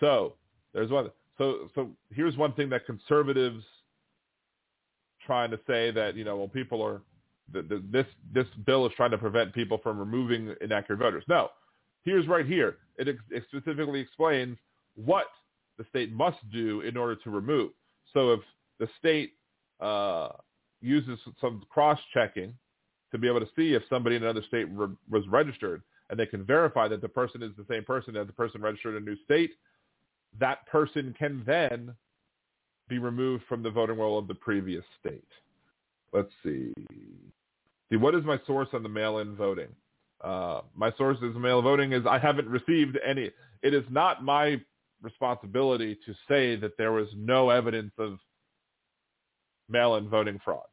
[0.00, 0.34] So
[0.72, 1.10] there's one.
[1.36, 3.64] So so here's one thing that conservatives
[5.24, 7.02] trying to say that you know well people are
[7.52, 11.24] the, the, this this bill is trying to prevent people from removing inaccurate voters.
[11.28, 11.48] No,
[12.04, 12.76] here's right here.
[12.98, 14.56] It, ex- it specifically explains
[14.96, 15.26] what
[15.78, 17.70] the state must do in order to remove.
[18.12, 18.40] So if
[18.78, 19.34] the state
[19.80, 20.28] uh,
[20.80, 22.54] uses some cross-checking
[23.10, 26.26] to be able to see if somebody in another state re- was registered, and they
[26.26, 29.06] can verify that the person is the same person as the person registered in a
[29.06, 29.52] new state,
[30.38, 31.94] that person can then
[32.88, 35.28] be removed from the voting roll of the previous state.
[36.12, 36.72] Let's see.
[37.90, 39.68] See, what is my source on the mail-in voting?
[40.22, 43.30] Uh, my source is mail voting is I haven't received any.
[43.62, 44.60] It is not my
[45.00, 48.18] responsibility to say that there was no evidence of
[49.68, 50.66] mail-in voting fraud.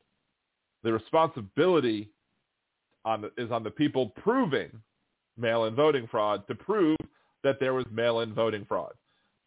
[0.84, 2.10] The responsibility
[3.04, 4.70] on the, is on the people proving
[5.38, 6.98] mail-in voting fraud to prove
[7.43, 8.93] that there was mail-in voting fraud.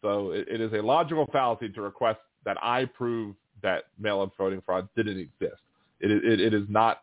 [0.03, 4.63] So it, it is a logical fallacy to request that I prove that mail-in voting
[4.65, 5.61] fraud didn't exist.
[6.01, 7.03] It, it, it is not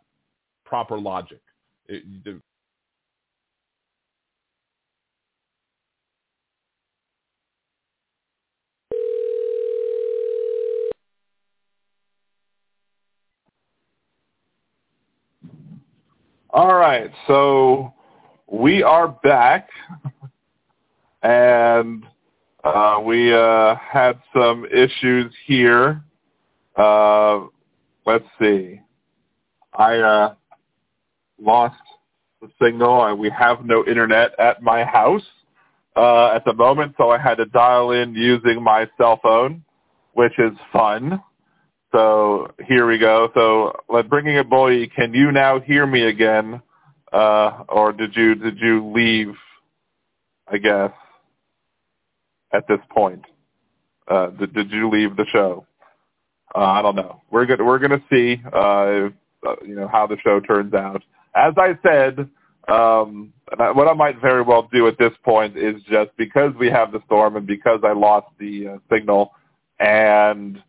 [0.64, 1.42] proper logic.
[1.88, 2.42] It, the,
[16.56, 17.94] All right, so
[18.50, 19.68] we are back,
[21.22, 22.06] and
[22.64, 26.02] uh, we uh, had some issues here.
[26.78, 27.48] Uh,
[28.06, 28.80] let's see.
[29.78, 30.36] I uh,
[31.42, 31.76] lost
[32.42, 33.06] the signal.
[33.06, 35.28] and We have no internet at my house
[35.98, 39.62] uh, at the moment, so I had to dial in using my cell phone,
[40.14, 41.22] which is fun.
[41.96, 43.30] So here we go.
[43.34, 46.62] So let bringing it boy, can you now hear me again?
[47.14, 49.34] Uh, or did you did you leave?
[50.52, 50.92] I guess
[52.52, 53.24] at this point,
[54.10, 55.66] uh, did did you leave the show?
[56.54, 57.22] Uh, I don't know.
[57.32, 58.58] We're gonna we're gonna see uh,
[59.48, 61.02] uh, you know how the show turns out.
[61.34, 62.30] As I said,
[62.68, 66.92] um, what I might very well do at this point is just because we have
[66.92, 69.32] the storm and because I lost the uh, signal
[69.80, 70.62] and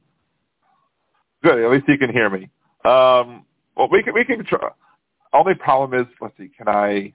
[1.47, 1.65] Good.
[1.65, 2.51] At least you can hear me.
[2.85, 3.45] Um,
[3.77, 4.69] well, we can we can try.
[5.33, 6.51] Only problem is, let's see.
[6.59, 7.13] Can I?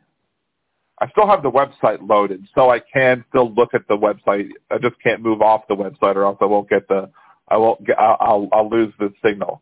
[0.99, 4.47] I still have the website loaded, so I can still look at the website.
[4.69, 7.09] I just can't move off the website, or else I won't get the.
[7.49, 7.85] I won't.
[7.85, 9.61] Get, I'll, I'll lose the signal.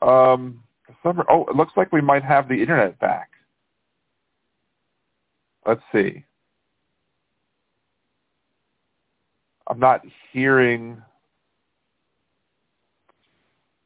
[0.00, 0.62] Um,
[1.02, 1.24] summer.
[1.28, 3.30] Oh, it looks like we might have the internet back.
[5.66, 6.24] Let's see.
[9.66, 11.02] I'm not hearing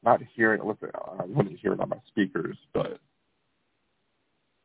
[0.02, 0.60] not hearing.
[0.60, 2.98] I wouldn't hear it on my speakers, but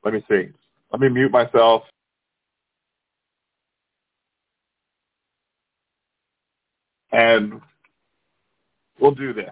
[0.03, 0.49] let me see.
[0.91, 1.83] Let me mute myself.
[7.11, 7.61] And
[8.99, 9.51] we'll do this.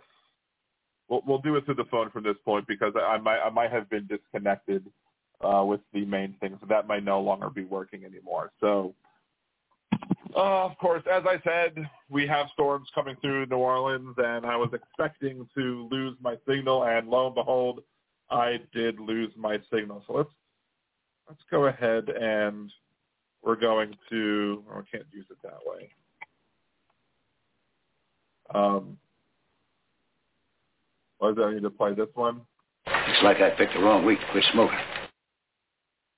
[1.09, 3.71] We'll, we'll do it through the phone from this point because I might I might
[3.71, 4.85] have been disconnected
[5.41, 8.51] uh, with the main thing, so that might no longer be working anymore.
[8.59, 8.93] So
[10.35, 14.55] uh, of course, as I said, we have storms coming through New Orleans, and I
[14.55, 17.83] was expecting to lose my signal, and lo and behold,
[18.29, 20.03] I did lose my signal.
[20.07, 20.29] So let's
[21.29, 22.71] let's go ahead and
[23.43, 24.63] we're going to.
[24.71, 25.89] Oh, I can't use it that way.
[28.53, 28.97] Um,
[31.17, 32.41] what does I need to play this one?
[32.87, 34.77] Looks like I picked the wrong week to quit smoking.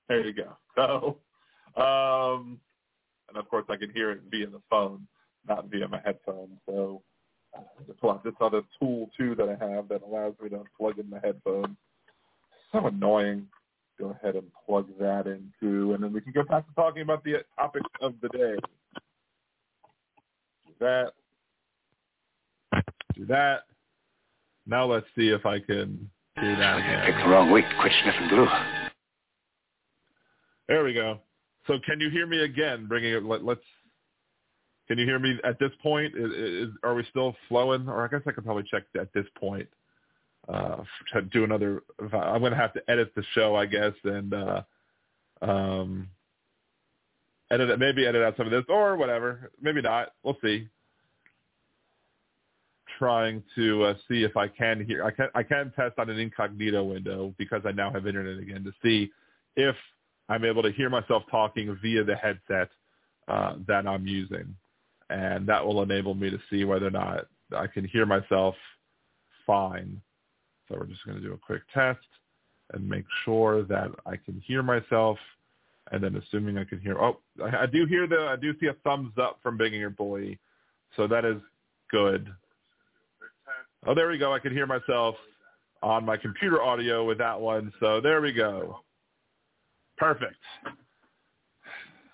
[0.07, 0.57] There you go.
[0.75, 2.59] So, um,
[3.29, 5.07] and of course I can hear it via the phone,
[5.47, 6.57] not via my headphones.
[6.65, 7.01] So
[7.87, 10.99] to pull out this other tool too that I have that allows me to plug
[10.99, 11.75] in the headphones.
[12.71, 13.47] So annoying.
[13.97, 17.01] Go ahead and plug that in too, and then we can go back to talking
[17.01, 18.55] about the topic of the day.
[20.67, 21.13] Do that.
[23.15, 23.61] Do that.
[24.67, 26.09] Now let's see if I can
[26.41, 27.05] do that again.
[27.05, 28.47] Picked the wrong week quit sniffing glue.
[30.67, 31.19] There we go.
[31.67, 32.85] So can you hear me again?
[32.87, 33.23] Bringing it.
[33.23, 33.57] Let, us
[34.87, 36.13] Can you hear me at this point?
[36.15, 37.87] Is, is, are we still flowing?
[37.87, 39.67] Or I guess I could probably check at this point.
[40.47, 41.81] Uh, to do another.
[41.99, 44.61] I'm going to have to edit the show, I guess, and uh,
[45.41, 46.07] um,
[47.49, 49.49] edit it maybe edit out some of this or whatever.
[49.59, 50.09] Maybe not.
[50.23, 50.67] We'll see.
[52.99, 55.03] Trying to uh, see if I can hear.
[55.03, 58.63] I can I can test on an incognito window because I now have internet again
[58.65, 59.11] to see
[59.55, 59.75] if
[60.29, 62.69] I'm able to hear myself talking via the headset
[63.27, 64.55] uh, that I'm using.
[65.09, 68.55] And that will enable me to see whether or not I can hear myself
[69.45, 70.01] fine.
[70.67, 71.99] So we're just going to do a quick test.
[72.73, 75.17] and make sure that I can hear myself.
[75.91, 78.67] And then assuming I can hear, oh, I, I do hear the, I do see
[78.67, 80.37] a thumbs up from Big Your Boy.
[80.95, 81.37] So that is
[81.91, 82.27] good.
[83.85, 84.33] Oh, there we go.
[84.33, 85.15] I can hear myself
[85.83, 87.71] on my computer audio with that one.
[87.79, 88.79] So there we go.
[89.97, 90.35] Perfect.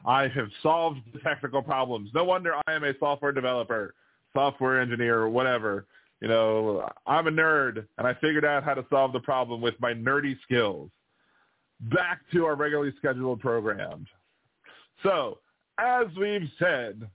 [0.06, 2.10] I have solved the technical problems.
[2.14, 3.94] No wonder I am a software developer,
[4.34, 5.86] software engineer, whatever.
[6.22, 9.76] You know, I'm a nerd, and I figured out how to solve the problem with
[9.80, 10.90] my nerdy skills.
[11.82, 14.06] Back to our regularly scheduled program.
[15.04, 15.40] So,
[15.80, 17.10] as we've said,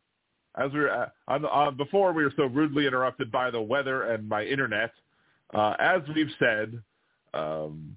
[0.57, 4.05] as we were uh, on, on, before, we were so rudely interrupted by the weather
[4.05, 4.91] and my internet.
[5.55, 6.83] Uh, as we've said,
[7.33, 7.97] um,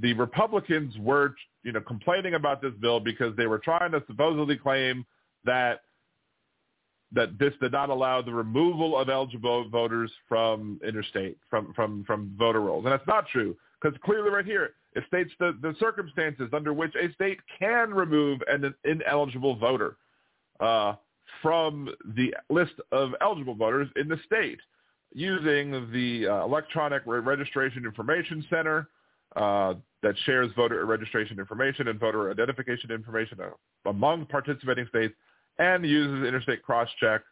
[0.00, 4.56] the Republicans were, you know, complaining about this bill because they were trying to supposedly
[4.56, 5.04] claim
[5.44, 5.80] that
[7.10, 12.34] that this did not allow the removal of eligible voters from interstate from from from
[12.38, 16.48] voter rolls, and that's not true because clearly right here it states the the circumstances
[16.52, 19.96] under which a state can remove an ineligible voter
[20.60, 20.94] uh,
[21.42, 24.58] from the list of eligible voters in the state
[25.14, 28.88] using the uh, electronic registration information center
[29.38, 33.38] uh, that shares voter registration information and voter identification information
[33.86, 35.14] among participating states
[35.58, 37.22] and uses interstate cross-check,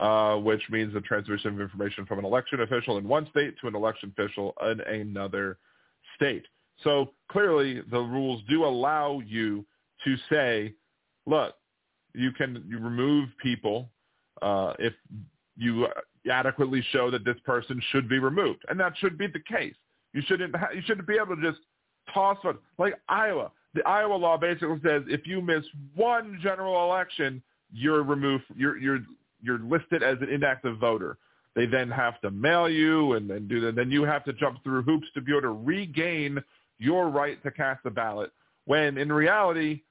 [0.00, 3.68] uh, which means the transmission of information from an election official in one state to
[3.68, 5.58] an election official in another
[6.16, 6.44] state.
[6.84, 9.64] So clearly the rules do allow you
[10.04, 10.74] to say,
[11.26, 11.54] look,
[12.14, 13.88] you can you remove people
[14.42, 14.92] uh, if
[15.56, 15.86] you
[16.30, 19.74] adequately show that this person should be removed, and that should be the case.
[20.12, 21.60] You shouldn't ha- you shouldn't be able to just
[22.12, 23.50] toss one like Iowa.
[23.74, 27.42] The Iowa law basically says if you miss one general election,
[27.72, 28.44] you're removed.
[28.54, 29.00] You're you're
[29.42, 31.18] you're listed as an inactive voter.
[31.54, 33.76] They then have to mail you and then do that.
[33.76, 36.42] Then you have to jump through hoops to be able to regain
[36.78, 38.32] your right to cast a ballot.
[38.64, 39.82] When in reality,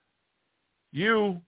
[0.91, 1.39] you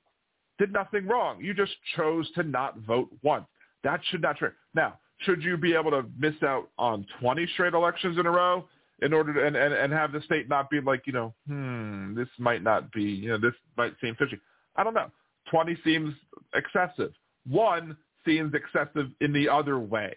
[0.60, 1.42] did nothing wrong.
[1.42, 3.46] You just chose to not vote once.
[3.84, 4.56] That should not trigger.
[4.74, 8.66] Now, should you be able to miss out on 20 straight elections in a row
[9.02, 12.16] in order to and, and, and have the state not be like, you know, hmm,
[12.16, 14.40] this might not be, you know, this might seem fishy.
[14.76, 15.12] I don't know.
[15.52, 16.14] 20 seems
[16.56, 17.12] excessive.
[17.48, 20.16] One seems excessive in the other way.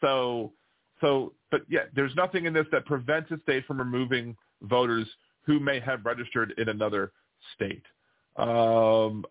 [0.00, 0.52] So,
[1.00, 5.06] so, but yeah, there's nothing in this that prevents a state from removing voters
[5.46, 7.12] who may have registered in another
[7.54, 7.82] state.
[8.36, 9.24] Um,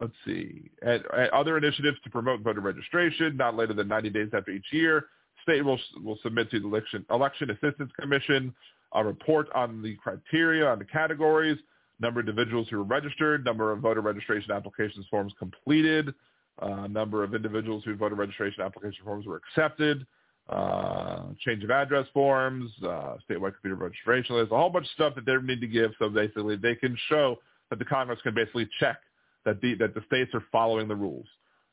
[0.00, 4.28] let's see, and, and other initiatives to promote voter registration not later than 90 days
[4.32, 5.06] after each year.
[5.42, 8.54] State will will submit to the election election assistance commission
[8.92, 11.58] a report on the criteria on the categories,
[12.00, 16.14] number of individuals who were registered, number of voter registration applications forms completed,
[16.60, 20.06] uh, number of individuals whose voter registration application forms were accepted,
[20.48, 25.14] uh, change of address forms, uh, statewide computer registration list, a whole bunch of stuff
[25.14, 27.36] that they need to give so basically they can show
[27.70, 28.98] that the Congress can basically check
[29.46, 31.26] that the that the states are following the rules.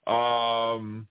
[0.07, 1.07] Um,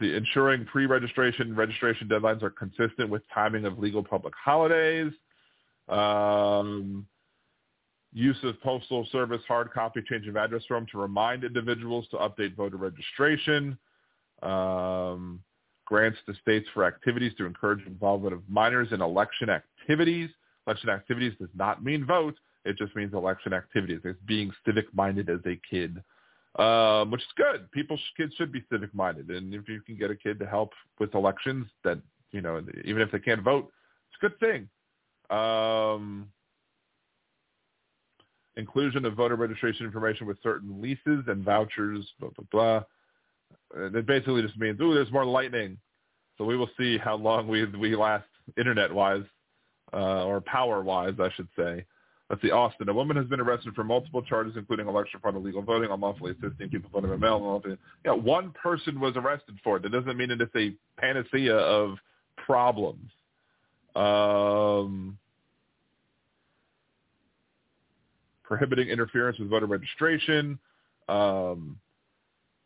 [0.00, 5.12] the ensuring pre-registration registration deadlines are consistent with timing of legal public holidays.
[5.88, 7.06] Um,
[8.12, 12.56] use of postal service hard copy change of address form to remind individuals to update
[12.56, 13.78] voter registration.
[14.42, 15.40] Um,
[15.84, 20.30] grants to states for activities to encourage involvement of minors in election activities.
[20.66, 22.36] Election activities does not mean vote.
[22.66, 24.00] It just means election activities.
[24.04, 26.02] It's being civic-minded as a kid,
[26.58, 27.70] um, which is good.
[27.70, 31.14] People, kids should be civic-minded, and if you can get a kid to help with
[31.14, 31.98] elections, that
[32.32, 33.72] you know, even if they can't vote,
[34.08, 34.68] it's a good thing.
[35.30, 36.28] Um,
[38.56, 42.82] inclusion of voter registration information with certain leases and vouchers, blah blah blah.
[43.74, 45.78] And it basically just means, ooh, there's more lightning.
[46.36, 49.24] So we will see how long we we last internet-wise
[49.92, 51.84] uh, or power-wise, I should say.
[52.28, 52.88] Let's see, Austin.
[52.88, 56.68] A woman has been arrested for multiple charges, including election fraud, illegal voting, unlawfully assisting
[56.68, 57.62] people voting by mail.
[58.04, 59.84] Yeah, one person was arrested for it.
[59.84, 61.96] That doesn't mean that it's a panacea of
[62.36, 63.10] problems.
[63.94, 65.18] Um,
[68.42, 70.58] prohibiting interference with voter registration.
[71.08, 71.78] Um,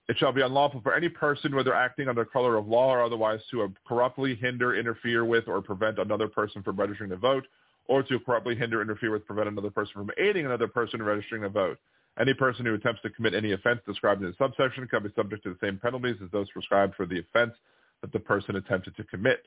[0.09, 3.41] it shall be unlawful for any person, whether acting under color of law or otherwise,
[3.51, 7.47] to corruptly hinder, interfere with, or prevent another person from registering to vote
[7.91, 11.43] or to corruptly hinder, interfere with, prevent another person from aiding another person in registering
[11.43, 11.77] a vote.
[12.21, 15.43] Any person who attempts to commit any offense described in the subsection can be subject
[15.43, 17.53] to the same penalties as those prescribed for the offense
[18.01, 19.43] that the person attempted to commit.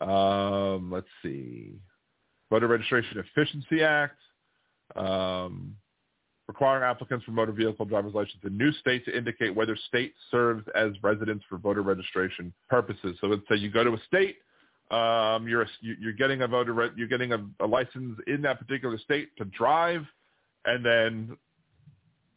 [0.00, 1.72] Um, let's see.
[2.50, 4.18] Voter Registration Efficiency Act.
[4.94, 5.74] Um,
[6.46, 10.64] requiring applicants for motor vehicle driver's license in new state to indicate whether state serves
[10.76, 13.16] as residence for voter registration purposes.
[13.20, 14.36] So let's say you go to a state
[14.92, 19.30] um, you're you're getting a voter you're getting a, a license in that particular state
[19.38, 20.04] to drive,
[20.66, 21.36] and then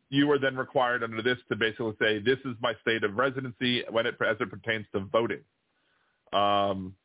[0.10, 3.84] you are then required under this to basically say this is my state of residency
[3.92, 5.42] when it as it pertains to voting.
[6.32, 6.96] Um,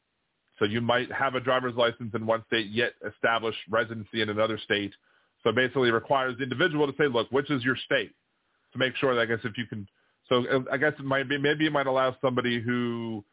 [0.61, 4.59] so you might have a driver's license in one state yet establish residency in another
[4.59, 4.93] state.
[5.43, 8.13] So basically, requires the individual to say, look, which is your state,
[8.73, 9.89] to make sure that I guess if you can.
[10.29, 13.25] So uh, I guess it might be maybe it might allow somebody who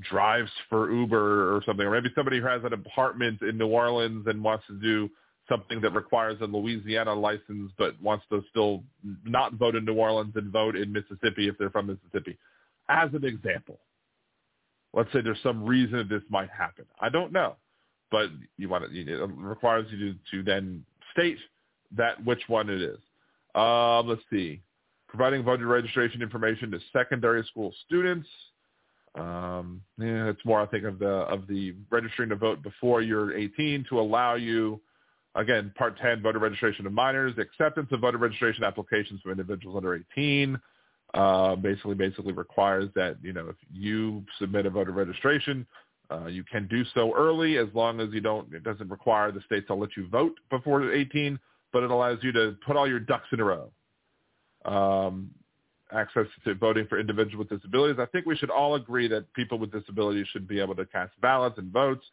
[0.00, 4.26] drives for Uber or something, or maybe somebody who has an apartment in New Orleans
[4.26, 5.10] and wants to do
[5.48, 8.82] something that requires a Louisiana license but wants to still
[9.24, 12.36] not vote in New Orleans and vote in Mississippi if they're from Mississippi.
[12.88, 13.78] As an example,
[14.92, 16.84] let's say there's some reason this might happen.
[17.00, 17.56] I don't know,
[18.10, 21.38] but you want to, it requires you to, to then state
[21.96, 22.98] that which one it is.
[23.54, 24.60] Um, let's see.
[25.08, 28.28] Providing voter registration information to secondary school students.
[29.16, 33.36] Um, yeah, it's more, I think, of the of the registering to vote before you're
[33.36, 34.80] 18 to allow you,
[35.34, 39.94] again, Part 10, voter registration of minors, acceptance of voter registration applications from individuals under
[40.16, 40.60] 18.
[41.14, 45.66] Uh, basically, basically requires that you know if you submit a voter registration,
[46.10, 48.52] uh, you can do so early as long as you don't.
[48.52, 51.38] It doesn't require the state to let you vote before 18,
[51.72, 53.70] but it allows you to put all your ducks in a row.
[54.64, 55.30] Um,
[55.92, 57.98] access to voting for individuals with disabilities.
[58.00, 61.12] I think we should all agree that people with disabilities should be able to cast
[61.20, 62.04] ballots and votes.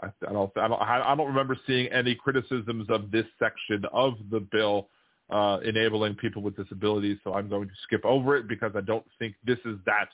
[0.00, 4.14] I, I don't, I don't, I don't remember seeing any criticisms of this section of
[4.30, 4.88] the bill
[5.30, 7.18] uh, enabling people with disabilities.
[7.24, 10.08] So I'm going to skip over it because I don't think this is that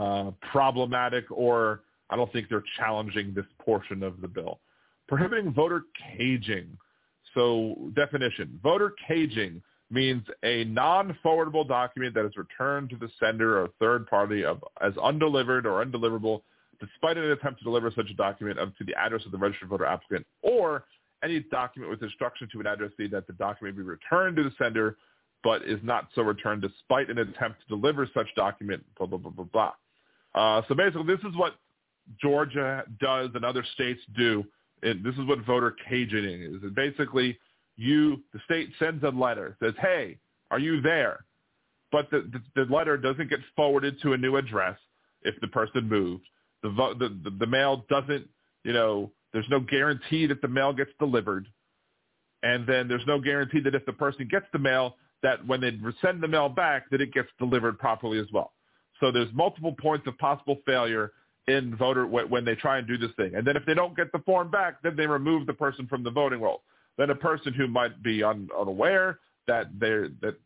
[0.00, 4.60] uh, problematic, or I don't think they're challenging this portion of the bill.
[5.08, 5.82] Prohibiting voter
[6.16, 6.76] caging.
[7.34, 13.68] So definition: voter caging means a non-forwardable document that is returned to the sender or
[13.78, 16.42] third party of, as undelivered or undeliverable
[16.80, 19.68] despite an attempt to deliver such a document up to the address of the registered
[19.68, 20.84] voter applicant or
[21.22, 24.96] any document with instruction to an addressee that the document be returned to the sender
[25.42, 29.30] but is not so returned despite an attempt to deliver such document, blah, blah, blah,
[29.30, 29.72] blah, blah.
[30.34, 31.54] Uh, so basically this is what
[32.20, 34.44] Georgia does and other states do.
[34.82, 36.62] And this is what voter caging is.
[36.62, 37.38] And basically
[37.80, 40.18] you, the state sends a letter, says, hey,
[40.50, 41.24] are you there?
[41.90, 44.78] But the, the, the letter doesn't get forwarded to a new address
[45.22, 46.24] if the person moved.
[46.62, 48.28] The, the, the, the mail doesn't,
[48.64, 51.46] you know, there's no guarantee that the mail gets delivered.
[52.42, 55.78] And then there's no guarantee that if the person gets the mail, that when they
[56.02, 58.52] send the mail back, that it gets delivered properly as well.
[59.00, 61.12] So there's multiple points of possible failure
[61.48, 63.34] in voter when they try and do this thing.
[63.34, 66.04] And then if they don't get the form back, then they remove the person from
[66.04, 66.62] the voting roll
[66.98, 70.36] than a person who might be un, unaware that they're that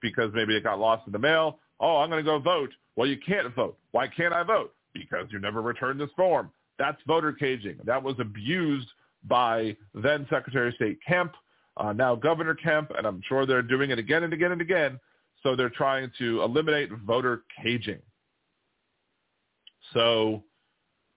[0.00, 1.58] because maybe it got lost in the mail.
[1.80, 2.70] Oh, I'm going to go vote.
[2.96, 3.78] Well, you can't vote.
[3.92, 4.74] Why can't I vote?
[4.92, 6.50] Because you never returned this form.
[6.78, 7.78] That's voter caging.
[7.84, 8.88] That was abused
[9.24, 11.32] by then Secretary of State Kemp,
[11.76, 15.00] uh, now Governor Kemp, and I'm sure they're doing it again and again and again.
[15.42, 18.00] So they're trying to eliminate voter caging.
[19.92, 20.42] So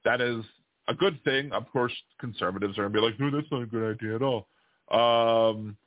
[0.06, 0.44] that is
[0.88, 1.52] a good thing.
[1.52, 4.22] Of course, conservatives are going to be like, no, that's not a good idea at
[4.22, 4.48] all.
[4.92, 5.78] Um,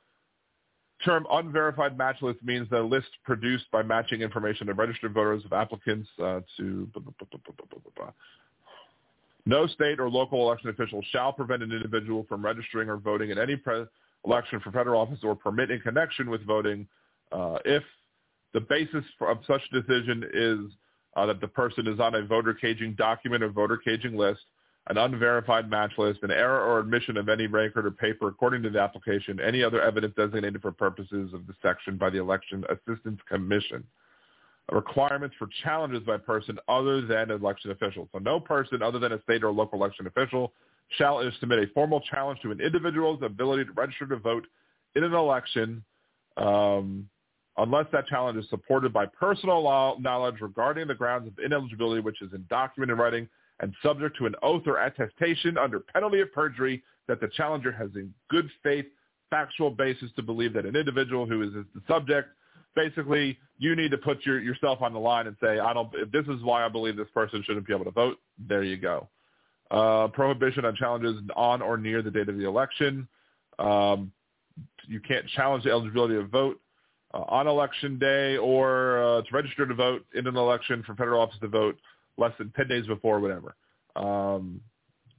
[1.03, 5.43] term unverified match list means that a list produced by matching information of registered voters
[5.45, 6.89] of applicants uh, to
[9.45, 13.37] no state or local election official shall prevent an individual from registering or voting in
[13.37, 13.85] any pre-
[14.25, 16.87] election for federal office or permit in connection with voting
[17.33, 17.83] uh, if
[18.53, 20.59] the basis for, of such decision is
[21.15, 24.41] uh, that the person is on a voter caging document or voter caging list
[24.87, 28.69] an unverified match list, an error or omission of any record or paper according to
[28.69, 33.19] the application, any other evidence designated for purposes of the section by the Election Assistance
[33.29, 33.83] Commission.
[34.71, 38.09] Requirements for challenges by person other than an election official.
[38.11, 40.53] So no person other than a state or local election official
[40.97, 44.45] shall submit a formal challenge to an individual's ability to register to vote
[44.95, 45.83] in an election
[46.37, 47.09] um,
[47.57, 52.21] unless that challenge is supported by personal law, knowledge regarding the grounds of ineligibility, which
[52.21, 53.27] is in document in writing
[53.59, 57.89] and subject to an oath or attestation under penalty of perjury that the challenger has
[57.95, 58.85] a good faith
[59.29, 62.29] factual basis to believe that an individual who is the subject
[62.75, 66.11] basically you need to put your, yourself on the line and say i don't if
[66.11, 69.07] this is why i believe this person shouldn't be able to vote there you go.
[69.71, 73.07] Uh, prohibition on challenges on or near the date of the election.
[73.59, 74.11] Um,
[74.87, 76.59] you can't challenge the eligibility to vote
[77.13, 81.21] uh, on election day or uh, to register to vote in an election for federal
[81.21, 81.77] office to vote
[82.17, 83.55] less than 10 days before, whatever.
[83.95, 84.61] Um,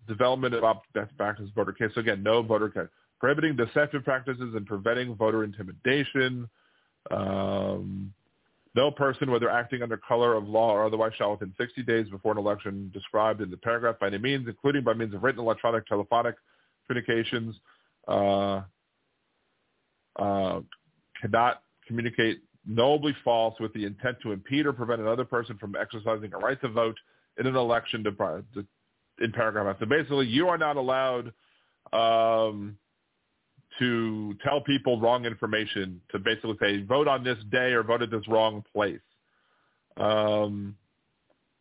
[0.07, 1.91] development of best practices voter case.
[1.95, 2.89] So again, no voter case.
[3.21, 6.49] Prohibiting deceptive practices and preventing voter intimidation.
[7.11, 8.13] Um,
[8.77, 12.33] No person, whether acting under color of law or otherwise, shall within 60 days before
[12.33, 15.87] an election described in the paragraph by any means, including by means of written, electronic,
[15.87, 16.35] telephonic
[16.87, 17.55] communications,
[18.09, 18.63] uh,
[20.17, 20.61] uh,
[21.21, 26.33] cannot communicate knowably false with the intent to impede or prevent another person from exercising
[26.33, 26.97] a right to vote
[27.39, 28.67] in an election to, to,
[29.23, 29.77] in paragraph.
[29.77, 29.77] F.
[29.81, 31.33] So basically, you are not allowed
[31.93, 32.77] um,
[33.79, 38.11] to tell people wrong information to basically say vote on this day or vote at
[38.11, 39.01] this wrong place.
[39.97, 40.77] Um,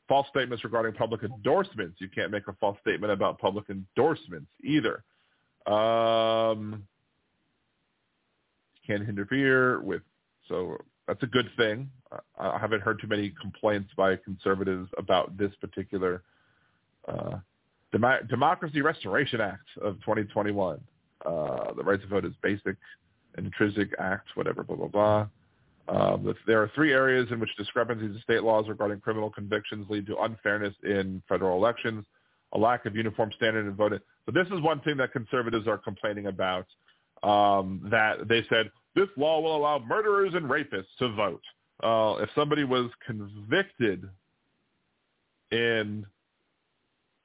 [0.07, 1.99] false statements regarding public endorsements.
[1.99, 5.03] You can't make a false statement about public endorsements either.
[5.65, 6.84] Um,
[8.85, 10.01] can't interfere with.
[10.49, 10.77] So
[11.07, 11.89] that's a good thing.
[12.39, 16.23] I haven't heard too many complaints by conservatives about this particular
[17.07, 17.38] uh,
[17.91, 20.80] Dem- Democracy Restoration Act of 2021.
[21.25, 22.75] Uh, the right to vote is basic,
[23.38, 25.27] intrinsic act, whatever, blah, blah, blah.
[25.88, 30.07] Um, there are three areas in which discrepancies in state laws regarding criminal convictions lead
[30.07, 32.05] to unfairness in federal elections,
[32.53, 33.99] a lack of uniform standard in voting.
[34.25, 36.67] So this is one thing that conservatives are complaining about,
[37.21, 41.41] um, that they said, this law will allow murderers and rapists to vote.
[41.84, 44.07] Uh, if somebody was convicted
[45.52, 46.06] in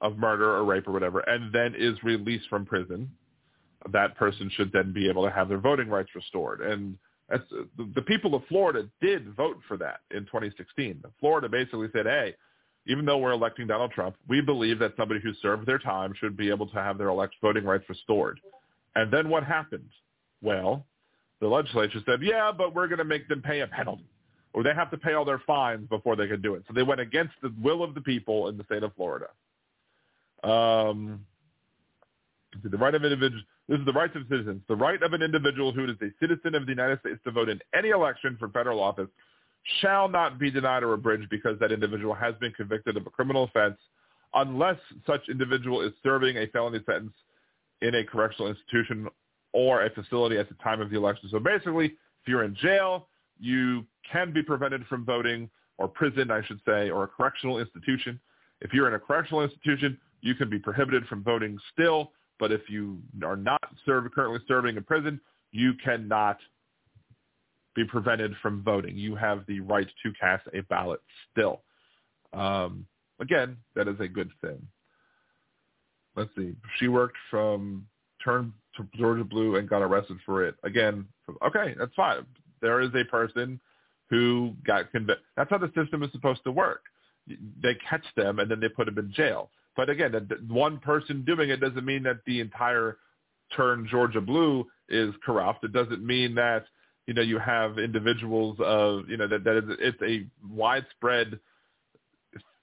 [0.00, 3.10] of murder or rape or whatever, and then is released from prison,
[3.92, 6.60] that person should then be able to have their voting rights restored.
[6.60, 6.96] And
[7.94, 11.02] the people of Florida did vote for that in 2016.
[11.20, 12.34] Florida basically said, hey,
[12.86, 16.36] even though we're electing Donald Trump, we believe that somebody who served their time should
[16.36, 18.40] be able to have their elect voting rights restored.
[18.94, 19.90] And then what happened?
[20.40, 20.86] Well,
[21.40, 24.08] the legislature said, yeah, but we're going to make them pay a penalty.
[24.52, 26.64] Or they have to pay all their fines before they can do it.
[26.66, 29.26] So they went against the will of the people in the state of Florida.
[30.42, 31.24] Um,
[32.64, 33.44] the right of individuals.
[33.68, 34.62] This is the rights of citizens.
[34.68, 37.48] The right of an individual who is a citizen of the United States to vote
[37.48, 39.08] in any election for federal office
[39.80, 43.44] shall not be denied or abridged because that individual has been convicted of a criminal
[43.44, 43.76] offense
[44.34, 47.12] unless such individual is serving a felony sentence
[47.82, 49.08] in a correctional institution
[49.52, 51.28] or a facility at the time of the election.
[51.30, 53.08] So basically, if you're in jail,
[53.40, 55.48] you can be prevented from voting,
[55.78, 58.20] or prison, I should say, or a correctional institution.
[58.60, 62.62] If you're in a correctional institution, you can be prohibited from voting still, but if
[62.68, 65.20] you are not serve, currently serving in prison,
[65.52, 66.38] you cannot
[67.74, 68.96] be prevented from voting.
[68.96, 71.00] You have the right to cast a ballot
[71.30, 71.62] still.
[72.32, 72.84] Um,
[73.20, 74.58] again, that is a good thing.
[76.16, 76.54] Let's see.
[76.78, 77.86] She worked from
[78.24, 80.54] turn to Georgia Blue and got arrested for it.
[80.64, 81.06] Again,
[81.46, 82.26] okay, that's fine.
[82.60, 83.60] There is a person
[84.10, 85.24] who got convicted.
[85.36, 86.82] That's how the system is supposed to work.
[87.26, 89.50] They catch them and then they put them in jail.
[89.76, 92.98] But again, one person doing it doesn't mean that the entire
[93.54, 95.64] turn Georgia blue is corrupt.
[95.64, 96.64] It doesn't mean that
[97.06, 101.38] you know you have individuals of you know that that is it's a widespread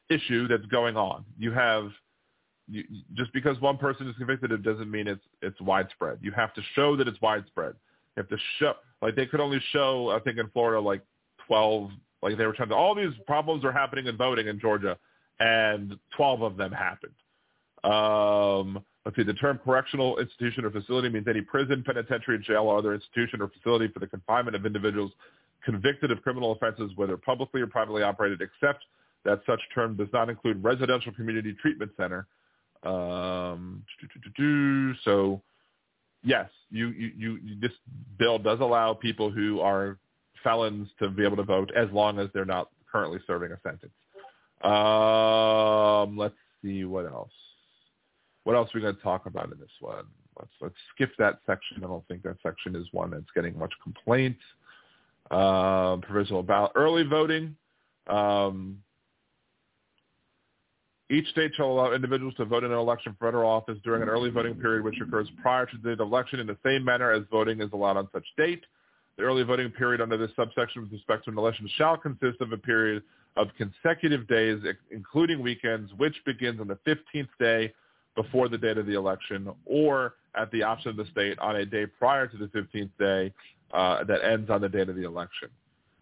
[0.10, 1.26] issue that's going on.
[1.38, 1.90] You have
[2.70, 2.84] you,
[3.14, 6.20] just because one person is convicted, it doesn't mean it's it's widespread.
[6.22, 7.74] You have to show that it's widespread.
[8.16, 11.02] You have to show like they could only show I think in Florida like
[11.48, 14.98] twelve like they were trying to all these problems are happening in voting in Georgia
[15.40, 17.14] and 12 of them happened.
[17.84, 22.78] Um, let's see, the term correctional institution or facility means any prison, penitentiary, jail, or
[22.78, 25.12] other institution or facility for the confinement of individuals
[25.64, 28.86] convicted of criminal offenses, whether publicly or privately operated, except
[29.24, 32.28] that such term does not include residential community treatment center.
[32.86, 33.84] Um,
[35.04, 35.42] so,
[36.24, 37.72] yes, you, you, you, this
[38.18, 39.98] bill does allow people who are
[40.44, 43.92] felons to be able to vote as long as they're not currently serving a sentence.
[44.64, 47.32] Um, let's see what else.
[48.44, 50.06] What else are we going to talk about in this one?
[50.38, 51.78] Let's let's skip that section.
[51.84, 54.38] I don't think that section is one that's getting much complaint.
[55.32, 57.56] Um, provisional ballot, early voting.
[58.08, 58.84] Um,
[61.10, 64.10] each state shall allow individuals to vote in an election for federal office during an
[64.10, 67.62] early voting period which occurs prior to the election in the same manner as voting
[67.62, 68.64] is allowed on such date.
[69.18, 72.52] The early voting period under this subsection with respect to an election shall consist of
[72.52, 73.04] a period
[73.38, 74.62] of consecutive days,
[74.92, 77.74] including weekends, which begins on the 15th day
[78.16, 81.66] before the date of the election or at the option of the state on a
[81.66, 83.34] day prior to the 15th day
[83.74, 85.50] uh, that ends on the date of the election.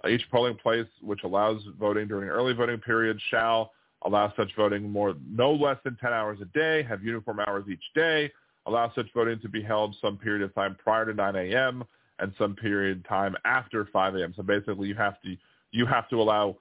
[0.04, 3.72] Uh, each polling place which allows voting during an early voting period shall
[4.06, 7.84] allow such voting more no less than 10 hours a day, have uniform hours each
[7.96, 8.32] day,
[8.66, 11.84] allow such voting to be held some period of time prior to 9 a.m.
[12.20, 14.34] and some period of time after 5 a.m.
[14.36, 15.36] So basically you have to
[15.72, 16.58] you have to allow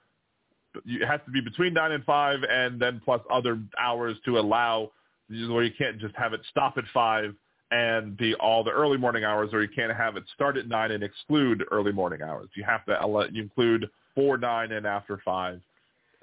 [0.87, 4.91] it has to be between nine and five, and then plus other hours to allow
[5.29, 7.35] where you can't just have it stop at five
[7.71, 10.91] and be all the early morning hours, or you can't have it start at nine
[10.91, 12.49] and exclude early morning hours.
[12.55, 15.61] You have to you include before nine and after five,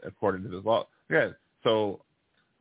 [0.05, 0.87] according to this law.
[1.09, 2.01] Again, so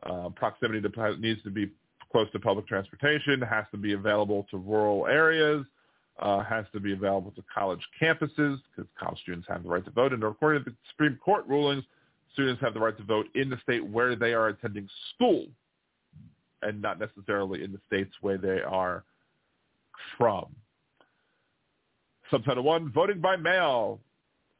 [0.04, 1.70] uh, proximity to needs to be
[2.10, 5.66] close to public transportation, has to be available to rural areas,
[6.20, 9.90] uh, has to be available to college campuses because college students have the right to
[9.90, 10.12] vote.
[10.12, 11.84] And according to the Supreme Court rulings,
[12.32, 15.46] students have the right to vote in the state where they are attending school
[16.62, 19.04] and not necessarily in the states where they are
[20.16, 20.46] from.
[22.30, 24.00] Subtitle 1, voting by mail,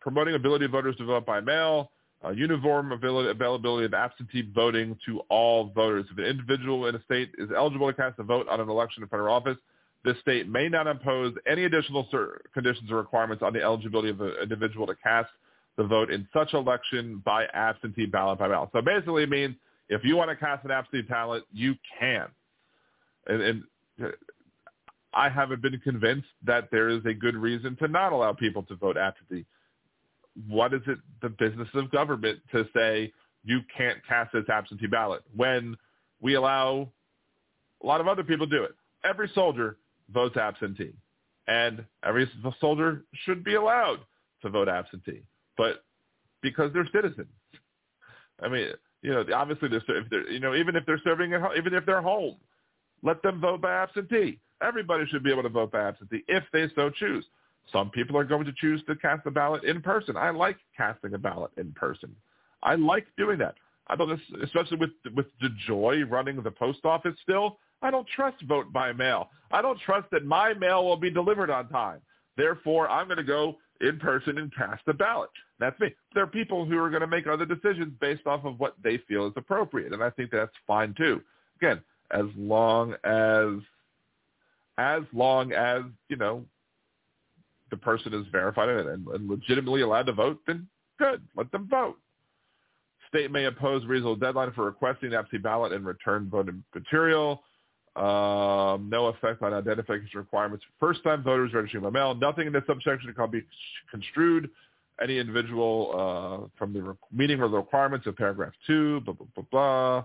[0.01, 1.91] promoting ability of voters to vote by mail,
[2.25, 6.07] uh, uniform availability of absentee voting to all voters.
[6.11, 9.03] If an individual in a state is eligible to cast a vote on an election
[9.03, 9.57] in federal office,
[10.05, 12.09] the state may not impose any additional
[12.55, 15.29] conditions or requirements on the eligibility of an individual to cast
[15.77, 18.69] the vote in such election by absentee ballot by mail.
[18.73, 19.55] So basically it means
[19.89, 22.27] if you want to cast an absentee ballot, you can.
[23.27, 23.65] And, and
[25.15, 28.77] I haven't been convinced that there is a good reason to not allow people to
[28.77, 29.47] vote absentee.
[30.47, 33.13] What is it the business of government to say
[33.45, 35.77] you can't cast this absentee ballot when
[36.21, 36.91] we allow
[37.83, 38.75] a lot of other people do it?
[39.05, 39.79] Every soldier
[40.13, 40.95] votes absentee,
[41.47, 44.01] and every soldier should be allowed
[44.43, 45.23] to vote absentee,
[45.57, 45.85] but
[46.43, 47.29] because they're citizens.
[48.41, 48.69] I mean,
[49.03, 51.75] you know, obviously they're, if they're, you know, even if they're serving at home, even
[51.75, 52.37] if they're home,
[53.03, 54.39] let them vote by absentee.
[54.61, 57.25] Everybody should be able to vote by absentee if they so choose.
[57.73, 60.17] Some people are going to choose to cast a ballot in person.
[60.17, 62.15] I like casting a ballot in person.
[62.63, 63.55] I like doing that.
[63.89, 67.59] I don't, especially with with DeJoy running the post office still.
[67.81, 69.31] I don't trust vote by mail.
[69.51, 72.01] I don't trust that my mail will be delivered on time.
[72.37, 75.31] Therefore, I'm going to go in person and cast a ballot.
[75.61, 75.95] That's me.
[76.15, 78.99] There are people who are going to make other decisions based off of what they
[79.09, 81.21] feel is appropriate, and I think that's fine too.
[81.61, 81.81] Again,
[82.11, 83.61] as long as
[84.79, 86.45] as long as you know
[87.71, 90.67] the person is verified and, and legitimately allowed to vote, then
[90.99, 91.97] good, let them vote.
[93.09, 97.43] State may impose reasonable deadline for requesting absentee ballot and return voting material.
[97.97, 102.15] Um, no effect on identification requirements first-time voters registering by mail.
[102.15, 103.43] Nothing in this subsection can be
[103.91, 104.51] construed.
[105.03, 109.27] Any individual uh, from the re- meeting or the requirements of paragraph two, blah, blah,
[109.35, 110.05] blah, blah.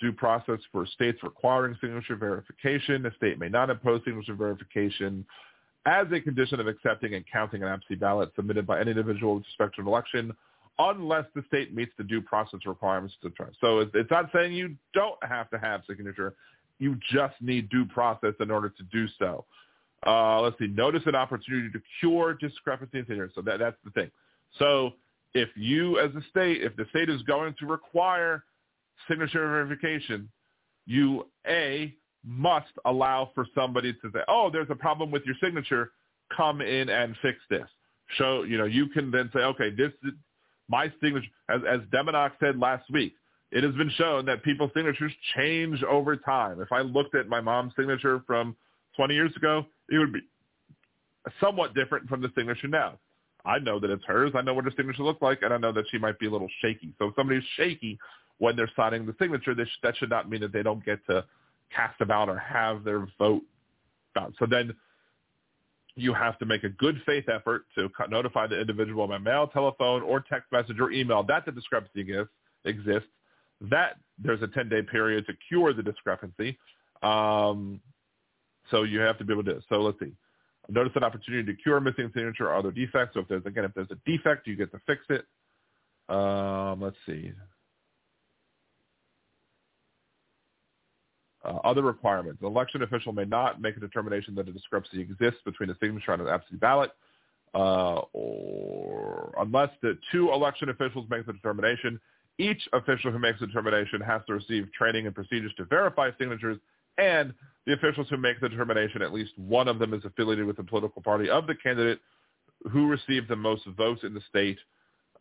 [0.00, 3.02] Due process for states requiring signature verification.
[3.02, 5.26] The state may not impose signature verification
[5.86, 9.44] as a condition of accepting and counting an absentee ballot submitted by any individual with
[9.44, 10.32] respect to an election
[10.78, 13.46] unless the state meets the due process requirements to try.
[13.60, 16.34] So it's not saying you don't have to have signature.
[16.78, 19.44] You just need due process in order to do so.
[20.06, 20.66] Uh, let's see.
[20.66, 23.30] Notice an opportunity to cure discrepancies here.
[23.34, 24.10] So that, that's the thing.
[24.58, 24.92] So
[25.34, 28.44] if you, as a state, if the state is going to require
[29.06, 30.30] signature verification,
[30.86, 31.94] you a
[32.24, 35.92] must allow for somebody to say, "Oh, there's a problem with your signature.
[36.36, 37.68] Come in and fix this."
[38.16, 40.12] Show you know you can then say, "Okay, this is
[40.68, 43.14] my signature." As as Deminox said last week,
[43.50, 46.60] it has been shown that people's signatures change over time.
[46.60, 48.56] If I looked at my mom's signature from
[48.96, 50.20] 20 years ago, it would be
[51.40, 52.98] somewhat different from the signature now.
[53.44, 54.32] I know that it's hers.
[54.34, 56.30] I know what her signature looks like, and I know that she might be a
[56.30, 56.94] little shaky.
[56.98, 57.98] So if somebody's shaky
[58.38, 61.24] when they're signing the signature, sh- that should not mean that they don't get to
[61.74, 63.42] cast a ballot or have their vote
[64.14, 64.34] done.
[64.38, 64.74] So then
[65.96, 70.02] you have to make a good faith effort to notify the individual by mail, telephone,
[70.02, 72.32] or text message or email that the discrepancy exists,
[72.64, 73.08] exists
[73.60, 76.58] that there's a 10-day period to cure the discrepancy.
[77.02, 77.80] Um,
[78.70, 79.60] so you have to be able to.
[79.68, 80.12] So let's see.
[80.68, 83.14] Notice an opportunity to cure missing signature or other defects.
[83.14, 85.24] So if there's again, if there's a defect, you get to fix it.
[86.14, 87.32] Um, let's see.
[91.50, 92.40] Uh, other requirements.
[92.42, 96.12] An election official may not make a determination that a discrepancy exists between a signature
[96.12, 96.92] on an absentee ballot,
[97.54, 101.98] uh, or unless the two election officials make the determination.
[102.38, 106.58] Each official who makes a determination has to receive training and procedures to verify signatures,
[106.98, 107.34] and
[107.66, 110.62] the officials who make the determination, at least one of them is affiliated with the
[110.62, 111.98] political party of the candidate
[112.70, 114.58] who received the most votes in the state,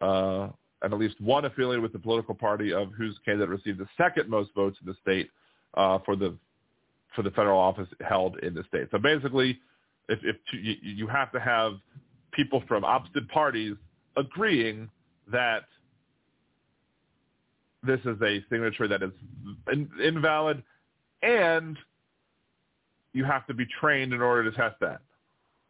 [0.02, 0.50] uh,
[0.84, 4.30] and at least one affiliated with the political party of whose candidate received the second
[4.30, 5.32] most votes in the state
[5.76, 6.36] uh, for the
[7.16, 8.88] for the federal office held in the state.
[8.92, 9.60] So basically,
[10.10, 11.74] if, if you, you have to have
[12.32, 13.76] people from opposite parties
[14.16, 14.90] agreeing
[15.32, 15.64] that
[17.84, 19.12] this is a signature that is
[19.72, 20.62] in, invalid,
[21.22, 21.78] and
[23.14, 25.02] you have to be trained in order to test that.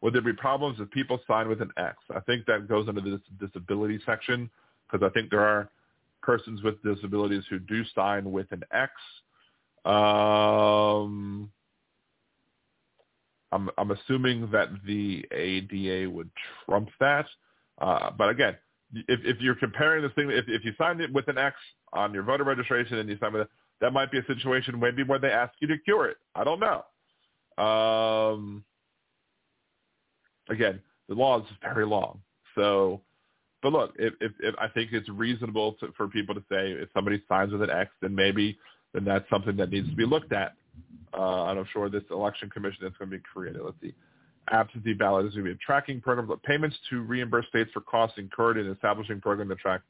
[0.01, 1.97] Would there be problems if people sign with an X?
[2.15, 4.49] I think that goes into the disability section
[4.89, 5.69] because I think there are
[6.21, 8.91] persons with disabilities who do sign with an X.
[9.85, 11.51] Um,
[13.51, 16.29] I'm, I'm assuming that the ADA would
[16.65, 17.25] trump that.
[17.81, 18.55] Uh, but again,
[19.07, 21.55] if if you're comparing this thing, if if you signed it with an X
[21.93, 23.49] on your voter registration and you sign with it,
[23.81, 26.17] that might be a situation maybe where they ask you to cure it.
[26.35, 27.63] I don't know.
[27.63, 28.63] Um,
[30.49, 32.21] again, the law is very long,
[32.55, 33.01] so.
[33.61, 36.87] But look, if, if, if I think it's reasonable to, for people to say if
[36.93, 38.57] somebody signs with an X, then maybe
[38.93, 40.53] then that's something that needs to be looked at.
[41.17, 43.61] Uh, and I'm sure this election commission is going to be created.
[43.63, 43.93] Let's see.
[44.51, 47.81] Absentee ballot is going to be a tracking program, but payments to reimburse states for
[47.81, 49.81] costs incurred in establishing program to track.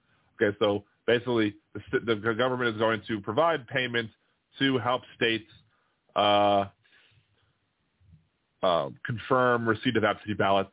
[0.42, 1.56] Okay, so basically
[1.92, 4.14] the, the government is going to provide payments
[4.58, 5.50] to help states
[6.16, 6.66] uh,
[8.64, 10.72] uh, confirm receipt of absentee ballots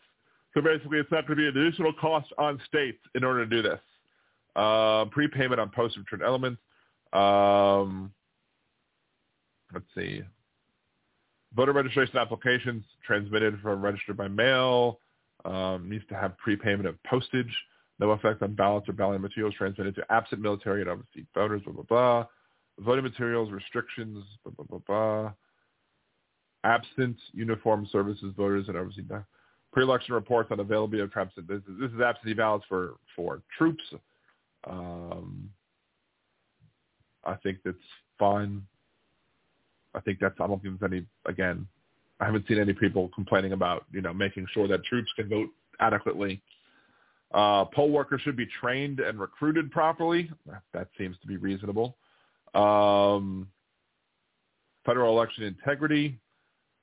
[0.57, 3.57] so basically, it's not going to be an additional cost on states in order to
[3.57, 3.79] do this.
[4.57, 6.59] Uh, prepayment on post-return elements.
[7.13, 8.11] Um,
[9.73, 10.23] let's see.
[11.55, 15.01] Voter registration applications transmitted from registered by mail
[15.45, 17.53] um, needs to have prepayment of postage.
[17.99, 21.63] No effect on ballots or ballot materials transmitted to absent military and overseas voters.
[21.63, 22.27] Blah blah blah.
[22.81, 24.25] Voting materials restrictions.
[24.45, 25.33] Blah blah blah blah.
[26.65, 29.05] Absent uniform services voters and overseas
[29.73, 31.47] pre-election reports on availability of absentee.
[31.55, 33.85] This is, this is absentee ballots for for troops.
[34.69, 35.51] Um,
[37.25, 37.77] I think that's
[38.19, 38.63] fine.
[39.97, 40.35] I think that's.
[40.41, 41.07] I don't think there's any.
[41.27, 41.67] Again,
[42.21, 45.49] I haven't seen any people complaining about you know making sure that troops can vote
[45.81, 46.43] adequately.
[47.35, 50.31] Uh, poll workers should be trained and recruited properly.
[50.73, 51.97] That, seems to be reasonable.
[52.55, 53.49] Um,
[54.85, 56.19] federal election integrity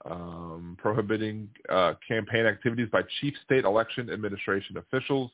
[0.09, 5.31] um, prohibiting uh, campaign activities by chief state election administration officials.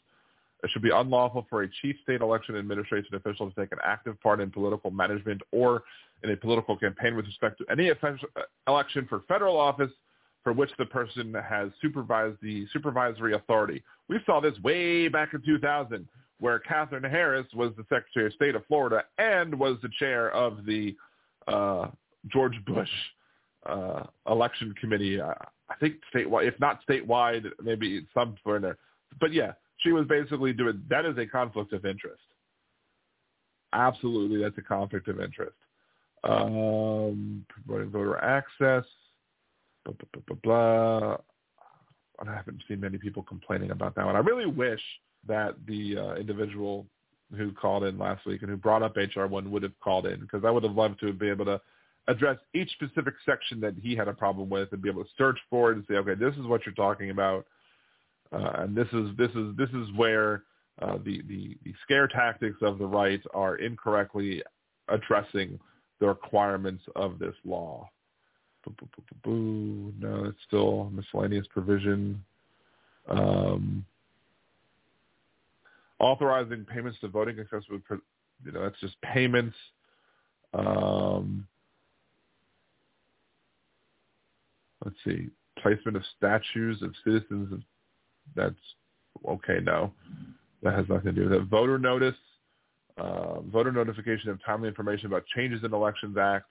[0.64, 4.19] It should be unlawful for a chief state election administration official to take an active
[4.22, 5.84] part in political management or
[6.24, 7.96] in a political campaign with respect to any uh,
[8.68, 9.91] election for federal office
[10.44, 13.84] for which the person has supervised the supervisory authority.
[14.08, 16.08] We saw this way back in 2000
[16.40, 20.66] where Katherine Harris was the Secretary of State of Florida and was the chair of
[20.66, 20.96] the
[21.48, 21.88] uh,
[22.28, 22.90] George Bush
[23.66, 25.20] uh, election committee.
[25.20, 25.34] Uh,
[25.70, 28.78] I think statewide, if not statewide, maybe somewhere in there.
[29.20, 32.22] But yeah, she was basically doing that is a conflict of interest.
[33.74, 35.56] Absolutely, that's a conflict of interest.
[36.24, 38.84] Um, promoting voter access,
[39.86, 41.18] blah, blah, blah, blah, blah.
[42.28, 44.16] I haven't seen many people complaining about that one.
[44.16, 44.82] I really wish
[45.28, 46.86] that the uh, individual
[47.38, 50.20] who called in last week and who brought up HR one would have called in
[50.20, 51.62] because I would have loved to be able to
[52.08, 55.38] address each specific section that he had a problem with and be able to search
[55.50, 57.46] for it and say, okay, this is what you're talking about,
[58.32, 60.44] uh, and this is this is this is where
[60.82, 64.41] uh, the, the the scare tactics of the right are incorrectly
[64.88, 65.60] addressing
[66.00, 67.90] the requirements of this law.
[69.26, 72.24] No, it's still miscellaneous provision.
[73.08, 73.86] Um,
[76.00, 77.80] authorizing payments to voting accessible,
[78.46, 79.56] you know, that's just payments.
[80.54, 81.48] Um,
[84.84, 85.28] let's see,
[85.62, 87.64] placement of statues of citizens.
[88.36, 88.56] That's
[89.28, 89.60] okay.
[89.62, 89.92] No,
[90.64, 91.44] that has nothing to do with it.
[91.46, 92.16] Voter notice,
[93.00, 96.46] uh, voter notification of timely information about changes in Elections Act.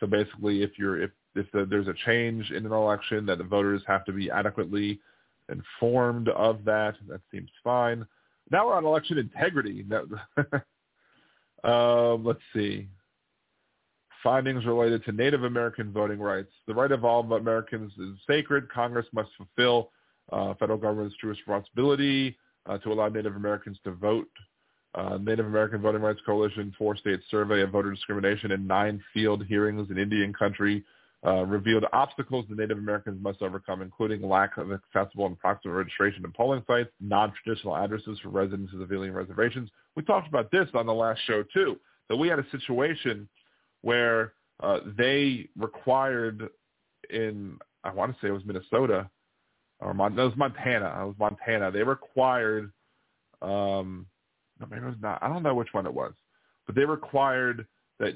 [0.00, 3.44] So basically, if you're if if the, there's a change in an election, that the
[3.44, 5.00] voters have to be adequately
[5.48, 6.94] informed of that.
[7.08, 8.06] That seems fine.
[8.50, 9.84] Now we're on election integrity.
[11.64, 12.88] um, let's see
[14.24, 16.50] findings related to Native American voting rights.
[16.66, 18.68] The right of all Americans is sacred.
[18.72, 19.90] Congress must fulfill
[20.32, 22.36] uh, federal government's true responsibility
[22.66, 24.30] uh, to allow Native Americans to vote.
[24.94, 29.90] Uh, Native American Voting Rights Coalition four-state survey of voter discrimination and nine field hearings
[29.90, 30.84] in Indian country
[31.26, 36.24] uh, revealed obstacles the Native Americans must overcome, including lack of accessible and proximate registration
[36.24, 39.70] and polling sites, non-traditional addresses for residents of the Indian reservations.
[39.96, 43.28] We talked about this on the last show too, that we had a situation
[43.80, 46.48] where uh, they required
[47.10, 49.10] in I want to say it was Minnesota
[49.80, 50.86] or Mon- no, it was Montana.
[50.86, 51.70] It was Montana.
[51.70, 52.72] They required
[53.42, 54.06] um,
[54.60, 55.22] no, maybe it was not.
[55.22, 56.12] I don't know which one it was,
[56.66, 57.66] but they required
[57.98, 58.14] that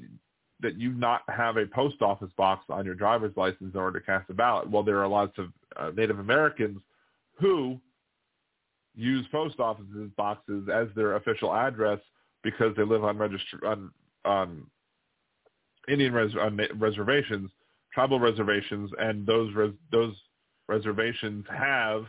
[0.60, 4.06] that you not have a post office box on your driver's license in order to
[4.06, 4.69] cast a ballot.
[4.69, 6.81] Well, there are lots of uh, Native Americans
[7.39, 7.81] who
[8.97, 12.01] use post offices boxes as their official address
[12.43, 13.90] because they live on register on
[14.24, 14.66] on
[15.89, 17.51] Indian res- on reservations,
[17.93, 20.15] tribal reservations, and those res- those
[20.69, 22.05] reservations have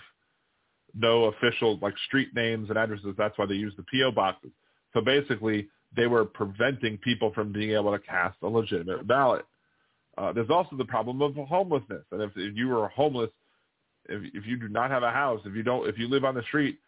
[0.94, 3.16] no official like street names and addresses.
[3.18, 4.52] That's why they use the PO boxes.
[4.94, 9.46] So basically, they were preventing people from being able to cast a legitimate ballot.
[10.18, 13.30] Uh, there's also the problem of homelessness, and if, if you are homeless,
[14.10, 16.36] if, if you do not have a house, if you don't, if you live on
[16.36, 16.80] the street,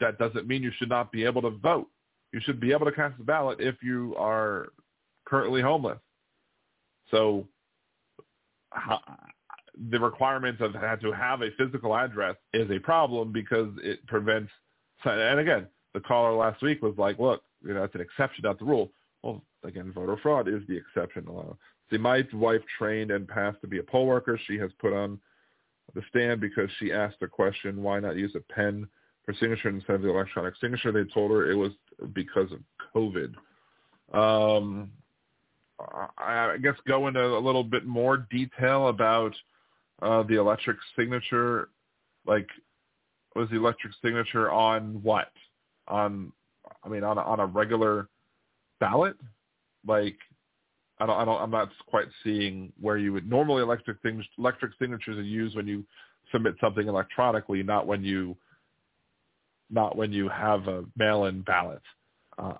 [0.00, 1.88] that doesn't mean you should not be able to vote.
[2.32, 4.68] You should be able to cast a ballot if you are
[5.26, 5.98] currently homeless.
[7.10, 7.46] So
[9.90, 14.50] the requirements of to have a physical address is a problem because it prevents.
[15.04, 18.58] And again, the caller last week was like, "Look, you know, it's an exception, not
[18.58, 18.92] the rule."
[19.22, 21.26] Well, again, voter fraud is the exception.
[21.90, 24.38] See, my wife trained and passed to be a poll worker.
[24.46, 25.20] She has put on
[25.94, 28.88] the stand because she asked a question, "Why not use a pen
[29.24, 31.72] for signature instead of the electronic signature?" They told her it was
[32.12, 32.60] because of
[32.94, 33.34] COVID.
[34.12, 34.92] Um,
[36.18, 39.34] I guess go into a little bit more detail about
[40.02, 41.68] uh, the electric signature.
[42.26, 42.48] Like,
[43.34, 45.30] was the electric signature on what?
[45.88, 46.32] On,
[46.84, 48.08] I mean, on a, on a regular
[48.80, 49.16] ballot?
[49.86, 50.16] Like,
[50.98, 54.72] I don't, I don't, I'm not quite seeing where you would normally electric things, electric
[54.80, 55.84] signatures are used when you
[56.30, 58.36] submit something electronically, not when you,
[59.70, 61.82] not when you have a mail-in ballot.
[62.38, 62.54] Uh,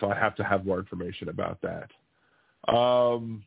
[0.00, 2.74] so I have to have more information about that.
[2.74, 3.44] Um,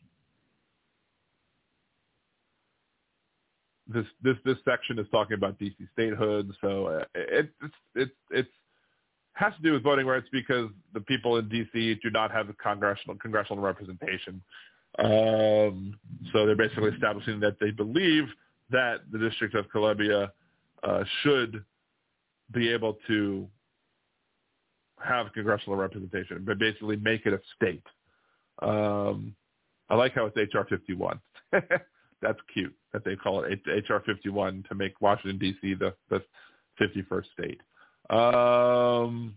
[3.93, 8.49] this this this section is talking about DC statehood, so uh, it it's it's it's
[9.33, 12.53] has to do with voting rights because the people in DC do not have the
[12.53, 14.41] congressional congressional representation.
[14.99, 15.97] Um,
[16.31, 18.25] so they're basically establishing that they believe
[18.69, 20.31] that the District of Columbia
[20.83, 21.63] uh, should
[22.51, 23.47] be able to
[25.03, 27.83] have congressional representation, but basically make it a state.
[28.61, 29.35] Um,
[29.89, 31.19] I like how it's HR 51.
[32.21, 35.75] That's cute that they call it HR 51 to make Washington D.C.
[35.75, 36.23] the the
[36.79, 37.61] 51st state.
[38.09, 39.35] Um,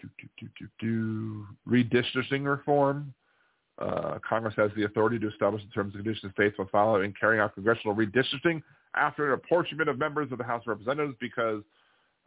[0.00, 0.08] do,
[0.58, 3.14] do, do, Redistricting reform.
[3.78, 7.12] Uh, Congress has the authority to establish the terms and conditions states will follow in
[7.18, 8.62] carrying out congressional redistricting
[8.94, 11.62] after an apportionment of members of the House of Representatives because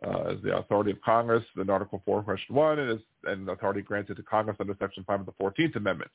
[0.03, 4.17] uh, the authority of Congress in Article 4, Question 1, and is and authority granted
[4.17, 6.11] to Congress under Section 5 of the 14th Amendment.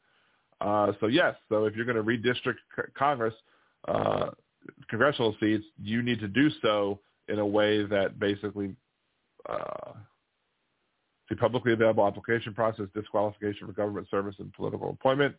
[0.61, 2.57] Uh, so yes, so if you're going to redistrict
[2.95, 3.35] Congress,
[3.89, 4.31] uh,
[4.89, 8.75] congressional seats, you need to do so in a way that basically
[9.49, 9.93] uh,
[11.31, 15.35] the publicly available application process, disqualification for government service and political appointment,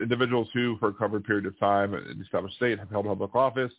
[0.00, 3.34] individuals who, for a covered period of time in the established state, have held public
[3.34, 3.72] office,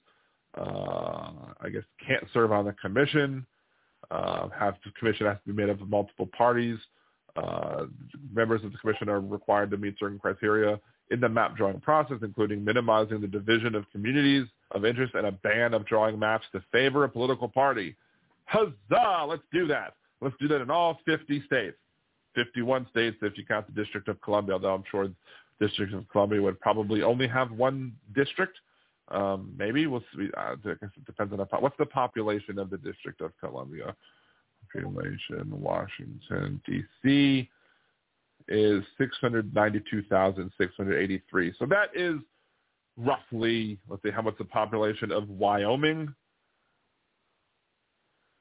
[0.58, 1.32] uh,
[1.62, 3.46] I guess can't serve on the commission,
[4.10, 6.78] uh, have the commission has to be made up of multiple parties,
[7.38, 7.86] uh,
[8.34, 10.80] members of the commission are required to meet certain criteria
[11.12, 15.32] in the map drawing process, including minimizing the division of communities of interest and a
[15.32, 17.96] ban of drawing maps to favor a political party.
[18.46, 19.26] Huzzah!
[19.28, 19.94] Let's do that.
[20.22, 21.78] Let's do that in all 50 states.
[22.36, 26.08] 51 states if you count the District of Columbia, although I'm sure the District of
[26.10, 28.58] Columbia would probably only have one district.
[29.10, 30.30] Um, maybe we'll see.
[30.36, 33.96] I guess it depends on the what's the population of the District of Columbia
[34.78, 37.50] population, Washington, D.C.
[38.48, 41.54] is 692,683.
[41.60, 42.16] So that is
[42.98, 46.14] roughly, let's see, how much the population of Wyoming?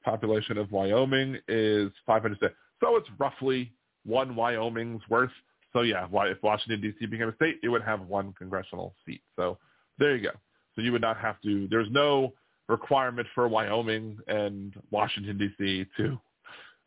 [0.04, 2.38] Population of Wyoming is 500.
[2.80, 3.72] So it's roughly
[4.04, 5.32] one Wyoming's worth.
[5.72, 7.06] So yeah, if Washington, D.C.
[7.06, 9.20] became a state, it would have one congressional seat.
[9.34, 9.58] So
[9.98, 10.30] there you go.
[10.74, 12.32] So you would not have to, there's no
[12.68, 15.86] requirement for Wyoming and Washington D.C.
[15.96, 16.18] to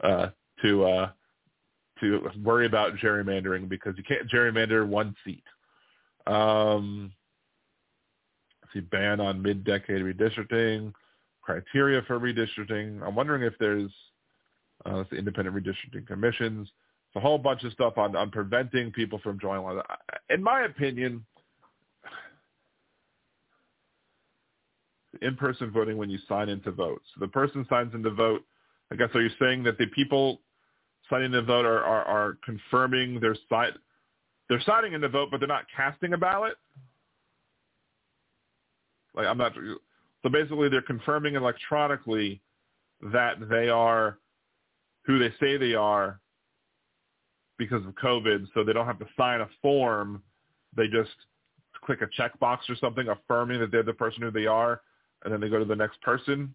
[0.03, 0.27] uh,
[0.61, 1.09] to uh,
[1.99, 5.43] to worry about gerrymandering because you can't gerrymander one seat.
[6.27, 7.11] Um,
[8.73, 10.93] see, ban on mid-decade redistricting,
[11.41, 13.05] criteria for redistricting.
[13.05, 13.91] I'm wondering if there's
[14.85, 16.69] uh, the independent redistricting commissions.
[17.07, 19.81] It's a whole bunch of stuff on, on preventing people from joining.
[20.29, 21.25] In my opinion,
[25.21, 27.01] in-person voting when you sign in to vote.
[27.13, 28.43] So the person signs in to vote.
[28.91, 30.41] I guess are you saying that the people
[31.09, 33.73] signing the vote are, are, are confirming their side
[34.49, 36.55] they're signing in the vote, but they're not casting a ballot?
[39.13, 39.53] Like I'm not.
[40.23, 42.41] So basically, they're confirming electronically
[43.13, 44.17] that they are
[45.05, 46.19] who they say they are
[47.57, 50.23] because of COVID, so they don't have to sign a form.
[50.75, 51.11] They just
[51.83, 54.81] click a checkbox or something affirming that they're the person who they are,
[55.23, 56.53] and then they go to the next person?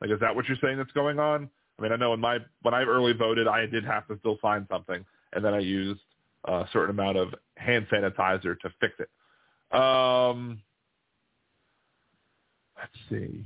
[0.00, 1.48] Like, is that what you're saying that's going on?
[1.78, 4.38] I mean, I know in my when I early voted, I did have to still
[4.42, 6.00] sign something, and then I used
[6.44, 9.76] a certain amount of hand sanitizer to fix it.
[9.76, 10.60] Um,
[12.76, 13.44] let's see.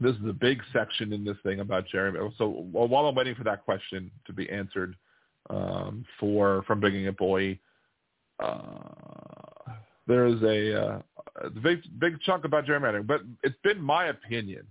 [0.00, 2.20] This is a big section in this thing about Jeremy.
[2.38, 4.94] So while I'm waiting for that question to be answered
[5.50, 7.58] um, for from Big Boy,
[8.38, 9.72] uh,
[10.06, 11.02] there is a uh,
[11.42, 14.66] uh, the big big chunk about gerrymandering, but it's been my opinion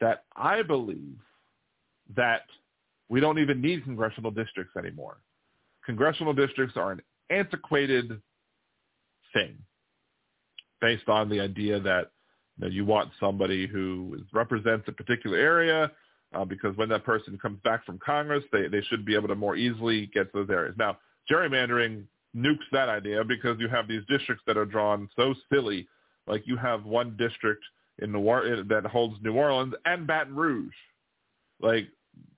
[0.00, 1.18] that I believe
[2.16, 2.42] that
[3.08, 5.18] we don't even need congressional districts anymore.
[5.84, 8.20] Congressional districts are an antiquated
[9.32, 9.56] thing
[10.80, 12.10] based on the idea that
[12.58, 15.90] you, know, you want somebody who represents a particular area
[16.34, 19.34] uh, because when that person comes back from Congress, they, they should be able to
[19.34, 20.74] more easily get to those areas.
[20.78, 20.98] Now,
[21.30, 22.04] gerrymandering
[22.36, 25.88] nukes that idea because you have these districts that are drawn so silly.
[26.26, 27.62] Like you have one district
[28.00, 30.74] in New Or- that holds New Orleans and Baton Rouge.
[31.60, 31.88] Like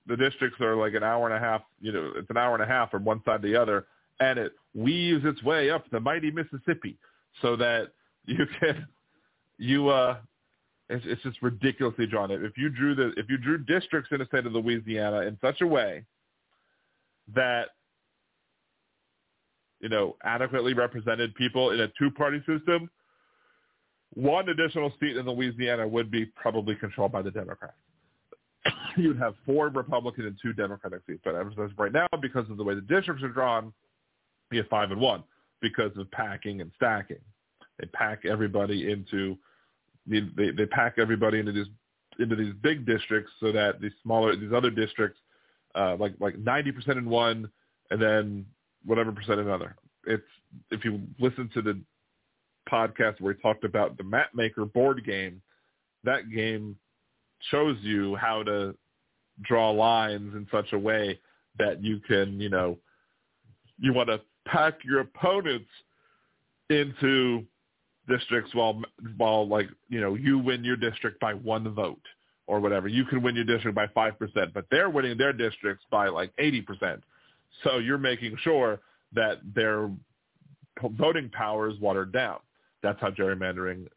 [0.07, 2.63] the districts are like an hour and a half, you know, it's an hour and
[2.63, 3.85] a half from one side to the other,
[4.19, 6.97] and it weaves its way up the mighty Mississippi
[7.41, 7.91] so that
[8.25, 8.87] you can,
[9.57, 10.17] you, uh,
[10.89, 12.31] it's, it's just ridiculously drawn.
[12.31, 15.61] If you drew the, if you drew districts in the state of Louisiana in such
[15.61, 16.03] a way
[17.35, 17.69] that,
[19.81, 22.89] you know, adequately represented people in a two-party system,
[24.13, 27.73] one additional seat in Louisiana would be probably controlled by the Democrats.
[28.97, 31.21] You'd have four Republican and two Democratic seats.
[31.23, 33.73] But as of right now, because of the way the districts are drawn,
[34.51, 35.23] you have five and one
[35.61, 37.21] because of packing and stacking.
[37.79, 39.37] They pack everybody into
[40.07, 41.67] they, they pack everybody into these
[42.19, 45.19] into these big districts so that these smaller these other districts
[45.75, 47.49] uh, like like ninety percent in one
[47.91, 48.45] and then
[48.85, 49.75] whatever percent another.
[50.05, 50.23] It's
[50.71, 51.79] if you listen to the
[52.71, 55.41] podcast where we talked about the map maker board game,
[56.03, 56.75] that game
[57.49, 58.75] shows you how to
[59.41, 61.19] draw lines in such a way
[61.57, 62.77] that you can, you know,
[63.79, 65.69] you want to pack your opponents
[66.69, 67.45] into
[68.07, 68.81] districts while
[69.17, 72.01] while like you know you win your district by one vote
[72.47, 75.85] or whatever you can win your district by five percent but they're winning their districts
[75.91, 77.03] by like eighty percent
[77.63, 78.81] so you're making sure
[79.13, 79.89] that their
[80.97, 82.39] voting power is watered down.
[82.81, 83.87] That's how gerrymandering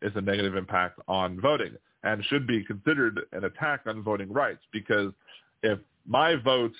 [0.00, 4.62] is a negative impact on voting and should be considered an attack on voting rights
[4.72, 5.12] because
[5.62, 6.76] if my votes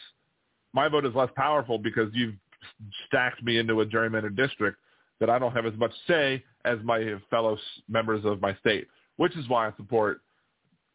[0.75, 2.35] my vote is less powerful because you've
[3.07, 4.79] stacked me into a gerrymandered district
[5.21, 7.59] that I don't have as much say as my fellow
[7.89, 10.23] members of my state, which is why I support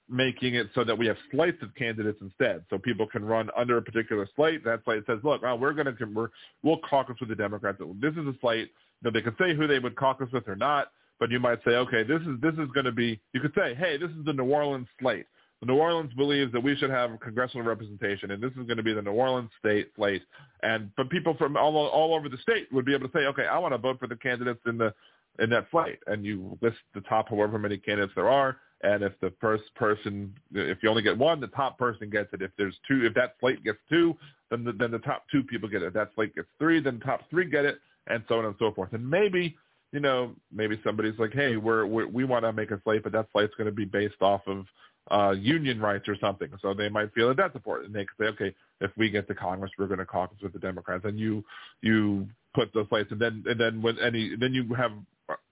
[0.09, 3.77] making it so that we have slates of candidates instead, so people can run under
[3.77, 4.63] a particular slate.
[4.63, 6.29] That slate says, look, we're going to
[6.63, 7.79] we'll caucus with the Democrats.
[8.01, 8.71] This is a slate.
[9.01, 11.59] You know, they can say who they would caucus with or not, but you might
[11.65, 13.19] say, okay, this is this is going to be.
[13.33, 15.25] You could say, hey, this is the New Orleans slate.
[15.61, 18.83] The New Orleans believes that we should have congressional representation, and this is going to
[18.83, 20.21] be the New Orleans state slate.
[20.61, 23.45] And but people from all all over the state would be able to say, okay,
[23.45, 24.93] I want to vote for the candidates in the
[25.39, 28.57] in that slate, and you list the top however many candidates there are.
[28.83, 32.41] And if the first person, if you only get one, the top person gets it.
[32.41, 34.15] If there's two, if that slate gets two,
[34.51, 35.87] then the, then the top two people get it.
[35.87, 38.55] If that slate gets three, then the top three get it, and so on and
[38.59, 38.93] so forth.
[38.93, 39.57] And maybe,
[39.91, 43.11] you know, maybe somebody's like, hey, we're, we're we want to make a slate, but
[43.13, 44.65] that slate's going to be based off of
[45.09, 46.49] uh, union rights or something.
[46.61, 47.87] So they might feel that that's important.
[47.87, 50.53] And they could say, okay, if we get to Congress, we're going to caucus with
[50.53, 51.43] the Democrats, and you
[51.81, 54.91] you put those slates, and then and then when any then you have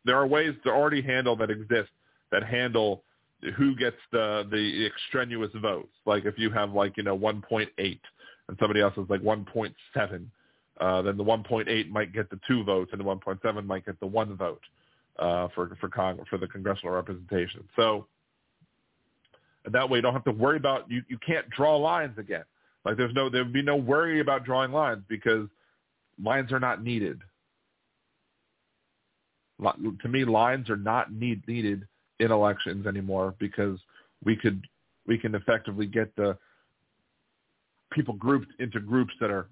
[0.05, 1.89] there are ways to already handle that exist
[2.31, 3.03] that handle
[3.57, 5.93] who gets the the extraneous votes.
[6.05, 10.25] Like if you have like you know 1.8 and somebody else is like 1.7,
[10.79, 14.07] uh, then the 1.8 might get the two votes and the 1.7 might get the
[14.07, 14.61] one vote
[15.19, 17.63] uh, for for Congress for the congressional representation.
[17.75, 18.07] So
[19.71, 21.01] that way you don't have to worry about you.
[21.07, 22.43] You can't draw lines again.
[22.83, 25.47] Like there's no there would be no worry about drawing lines because
[26.23, 27.21] lines are not needed.
[30.01, 31.87] To me, lines are not need, needed
[32.19, 33.79] in elections anymore because
[34.23, 34.65] we could
[35.07, 36.37] we can effectively get the
[37.91, 39.47] people grouped into groups that are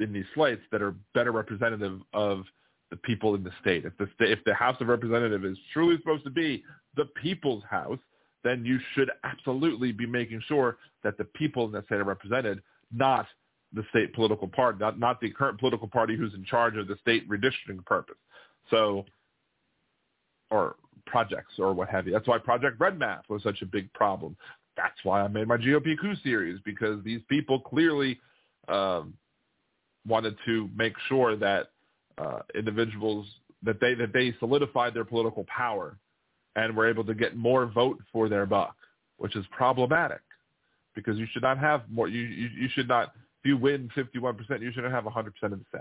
[0.00, 2.44] in these slates that are better representative of
[2.90, 3.84] the people in the state.
[3.84, 6.64] If the if the House of Representatives is truly supposed to be
[6.96, 7.98] the people's house,
[8.44, 12.62] then you should absolutely be making sure that the people in that state are represented,
[12.92, 13.26] not
[13.74, 16.96] the state political party, not, not the current political party who's in charge of the
[17.02, 18.16] state redistricting purpose.
[18.70, 19.04] So,
[20.50, 22.12] or projects or what have you.
[22.12, 24.36] That's why Project Red Map was such a big problem.
[24.76, 28.20] That's why I made my GOP coup series because these people clearly
[28.68, 29.14] um,
[30.06, 31.70] wanted to make sure that
[32.16, 33.26] uh, individuals
[33.62, 35.98] that they that they solidified their political power
[36.56, 38.76] and were able to get more vote for their buck,
[39.16, 40.20] which is problematic
[40.94, 42.08] because you should not have more.
[42.08, 43.12] You you, you should not.
[43.44, 45.78] If you win 51%, you shouldn't have 100% of the say.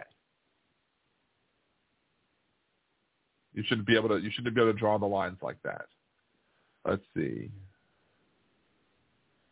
[3.57, 4.19] You shouldn't be able to.
[4.19, 5.87] You shouldn't be able to draw the lines like that.
[6.85, 7.49] Let's see.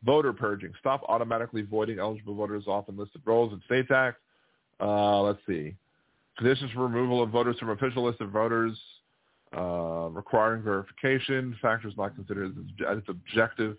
[0.03, 0.73] Voter purging.
[0.79, 4.19] Stop automatically voiding eligible voters off enlisted rolls in states act.
[4.79, 5.73] Uh, let's see.
[6.37, 8.77] Conditions for removal of voters from official list of voters
[9.57, 11.57] uh, requiring verification.
[11.59, 12.55] Factors not considered
[12.87, 13.75] as objective.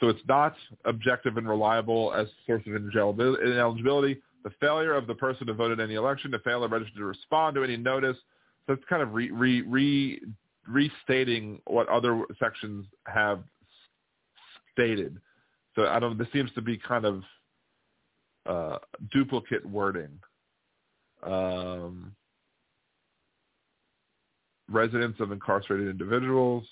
[0.00, 0.56] So it's not
[0.86, 4.20] objective and reliable as source of ineligibility.
[4.42, 7.04] The failure of the person to vote in any election, the failure of register to
[7.04, 8.16] respond to any notice.
[8.66, 10.20] So it's kind of re, re, re,
[10.68, 13.42] restating what other sections have
[14.72, 15.18] stated.
[15.74, 16.18] So I don't.
[16.18, 17.22] This seems to be kind of
[18.46, 18.78] uh,
[19.12, 20.18] duplicate wording.
[21.22, 22.12] Um,
[24.68, 26.64] residents of incarcerated individuals,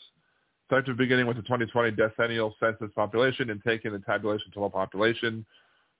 [0.69, 5.45] effective beginning with the 2020 decennial census population and taking the tabulation total population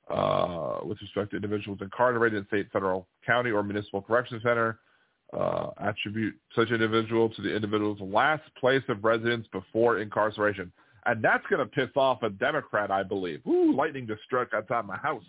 [0.09, 4.79] uh, with respect to individuals incarcerated in state, federal, county, or municipal correction center.
[5.33, 10.73] Uh, attribute such individual to the individual's last place of residence before incarceration.
[11.07, 13.41] And that's going to piss off a Democrat, I believe.
[13.47, 15.23] Ooh, lightning just struck outside my house.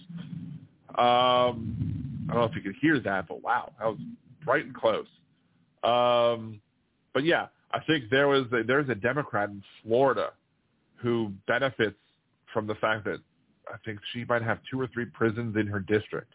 [0.98, 4.00] Um, I don't know if you could hear that, but wow, that was
[4.44, 5.06] bright and close.
[5.84, 6.60] Um,
[7.14, 10.32] but yeah, I think there was a, there's a Democrat in Florida
[10.96, 11.98] who benefits
[12.54, 13.20] from the fact that
[13.68, 16.34] I think she might have two or three prisons in her district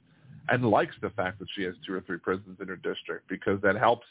[0.48, 3.60] and likes the fact that she has two or three prisons in her district because
[3.62, 4.06] that helps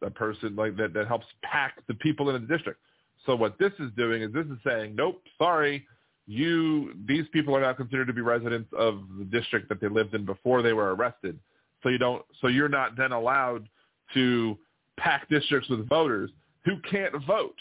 [0.00, 2.80] the person like that that helps pack the people in the district.
[3.24, 5.86] So what this is doing is this is saying, nope, sorry,
[6.26, 10.14] you these people are not considered to be residents of the district that they lived
[10.14, 11.38] in before they were arrested.
[11.82, 13.68] So you don't so you're not then allowed
[14.14, 14.58] to
[14.98, 16.30] pack districts with voters
[16.64, 17.56] who can't vote.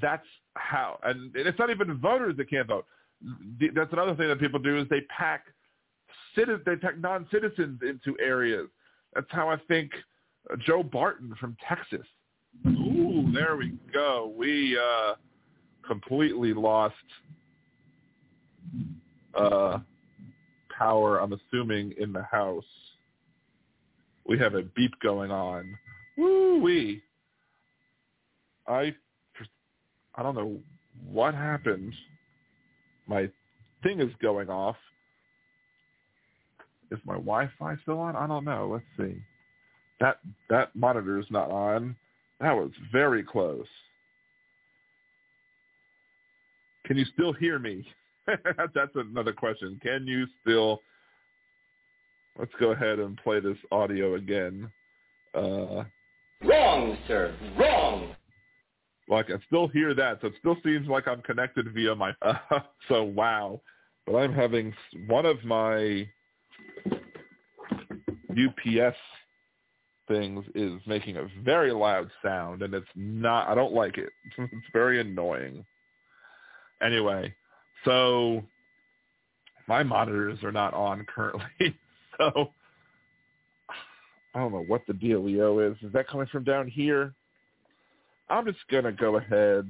[0.00, 2.84] That's how, and it's not even voters that can't vote.
[3.74, 5.46] That's another thing that people do is they pack
[6.36, 8.68] citizens, they take non-citizens into areas.
[9.14, 9.90] That's how I think
[10.64, 12.06] Joe Barton from Texas.
[12.66, 14.32] Ooh, there we go.
[14.36, 15.14] We uh,
[15.86, 16.94] completely lost
[19.34, 19.78] uh,
[20.76, 21.18] power.
[21.18, 22.64] I'm assuming in the house.
[24.26, 25.76] We have a beep going on.
[26.16, 27.02] Woo wee.
[28.68, 28.94] I
[30.16, 30.58] I don't know
[31.08, 31.92] what happened.
[33.06, 33.28] My
[33.82, 34.76] thing is going off.
[36.90, 38.16] Is my Wi-Fi still on?
[38.16, 38.70] I don't know.
[38.72, 39.20] Let's see.
[40.00, 40.18] That
[40.50, 41.96] that monitor is not on.
[42.40, 43.66] That was very close.
[46.84, 47.86] Can you still hear me?
[48.26, 49.80] That's another question.
[49.82, 50.80] Can you still?
[52.38, 54.70] Let's go ahead and play this audio again.
[55.34, 55.84] Uh,
[56.44, 57.34] Wrong, sir.
[57.58, 58.14] Wrong.
[59.08, 62.12] Well, I can still hear that, so it still seems like I'm connected via my.
[62.22, 62.34] Uh,
[62.88, 63.60] so wow,
[64.06, 64.74] but I'm having
[65.06, 66.06] one of my
[68.36, 68.96] UPS
[70.08, 73.48] things is making a very loud sound, and it's not.
[73.48, 74.10] I don't like it.
[74.38, 75.64] it's very annoying.
[76.82, 77.34] Anyway,
[77.84, 78.42] so
[79.66, 81.44] my monitors are not on currently,
[82.18, 82.50] so
[84.34, 85.76] I don't know what the dealio is.
[85.82, 87.14] Is that coming from down here?
[88.28, 89.68] I'm just to go ahead.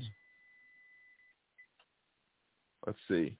[2.87, 3.37] Let's see.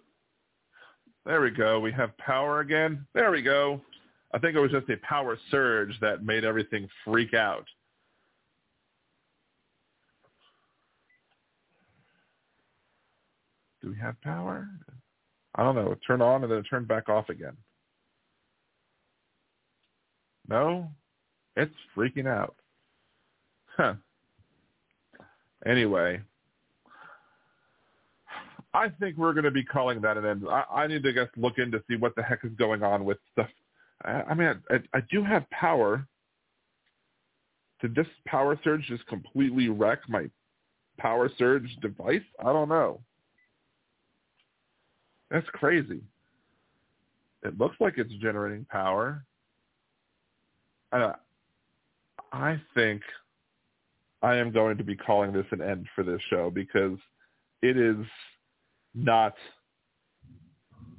[1.25, 1.81] There we go.
[1.81, 3.07] We have power again.
[3.15, 3.81] There we go.
[4.37, 7.65] I think it was just a power surge that made everything freak out.
[13.81, 14.69] Do we have power?
[15.55, 15.91] I don't know.
[15.93, 17.57] It turned on and then it turned back off again.
[20.47, 20.91] No?
[21.57, 22.57] It's freaking out.
[23.75, 23.95] Huh.
[25.65, 26.21] Anyway,
[28.75, 30.45] I think we're going to be calling that an end.
[30.47, 33.07] I, I need to guess look in to see what the heck is going on
[33.07, 33.49] with stuff.
[34.05, 36.07] I, I mean, I, I do have power.
[37.81, 40.31] Did this power surge just completely wreck my
[40.99, 42.23] power surge device?
[42.41, 43.01] I don't know.
[45.31, 46.01] That's crazy.
[47.43, 49.25] It looks like it's generating power.
[50.93, 51.15] I,
[52.33, 53.03] I think
[54.23, 56.99] I am going to be calling this an end for this show because
[57.63, 58.05] it is
[58.95, 59.35] not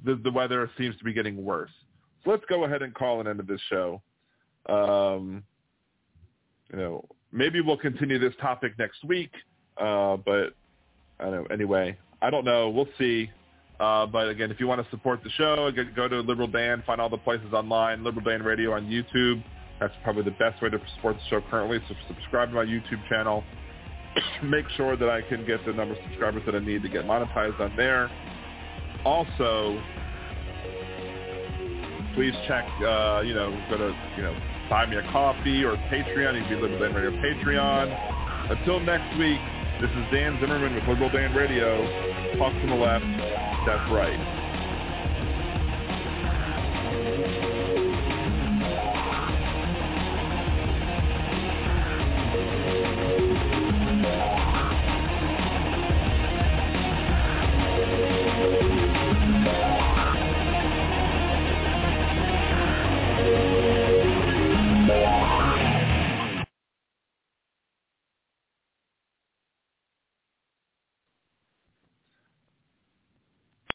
[0.04, 1.70] the the weather seems to be getting worse.
[2.26, 4.02] Let's go ahead and call an end to this show.
[4.68, 5.42] Um,
[6.70, 9.30] you know, maybe we'll continue this topic next week,
[9.78, 10.54] uh, but
[11.20, 11.46] I don't know.
[11.50, 12.68] Anyway, I don't know.
[12.70, 13.30] We'll see.
[13.80, 17.00] Uh, but again, if you want to support the show, go to Liberal Dan, find
[17.00, 19.42] all the places online, Liberal Dan Radio on YouTube.
[19.78, 21.78] That's probably the best way to support the show currently.
[21.88, 23.44] So subscribe to my YouTube channel.
[24.42, 27.04] Make sure that I can get the number of subscribers that I need to get
[27.04, 28.10] monetized on there.
[29.04, 29.80] Also,
[32.18, 34.34] please check, uh, you know, go to, you know,
[34.68, 36.34] buy me a coffee or Patreon.
[36.34, 38.50] You can be Liberal Dan Radio Patreon.
[38.50, 39.38] Until next week,
[39.80, 41.78] this is Dan Zimmerman with Liberal Dan Radio.
[42.36, 43.04] Talk from the left.
[43.66, 44.37] That's right.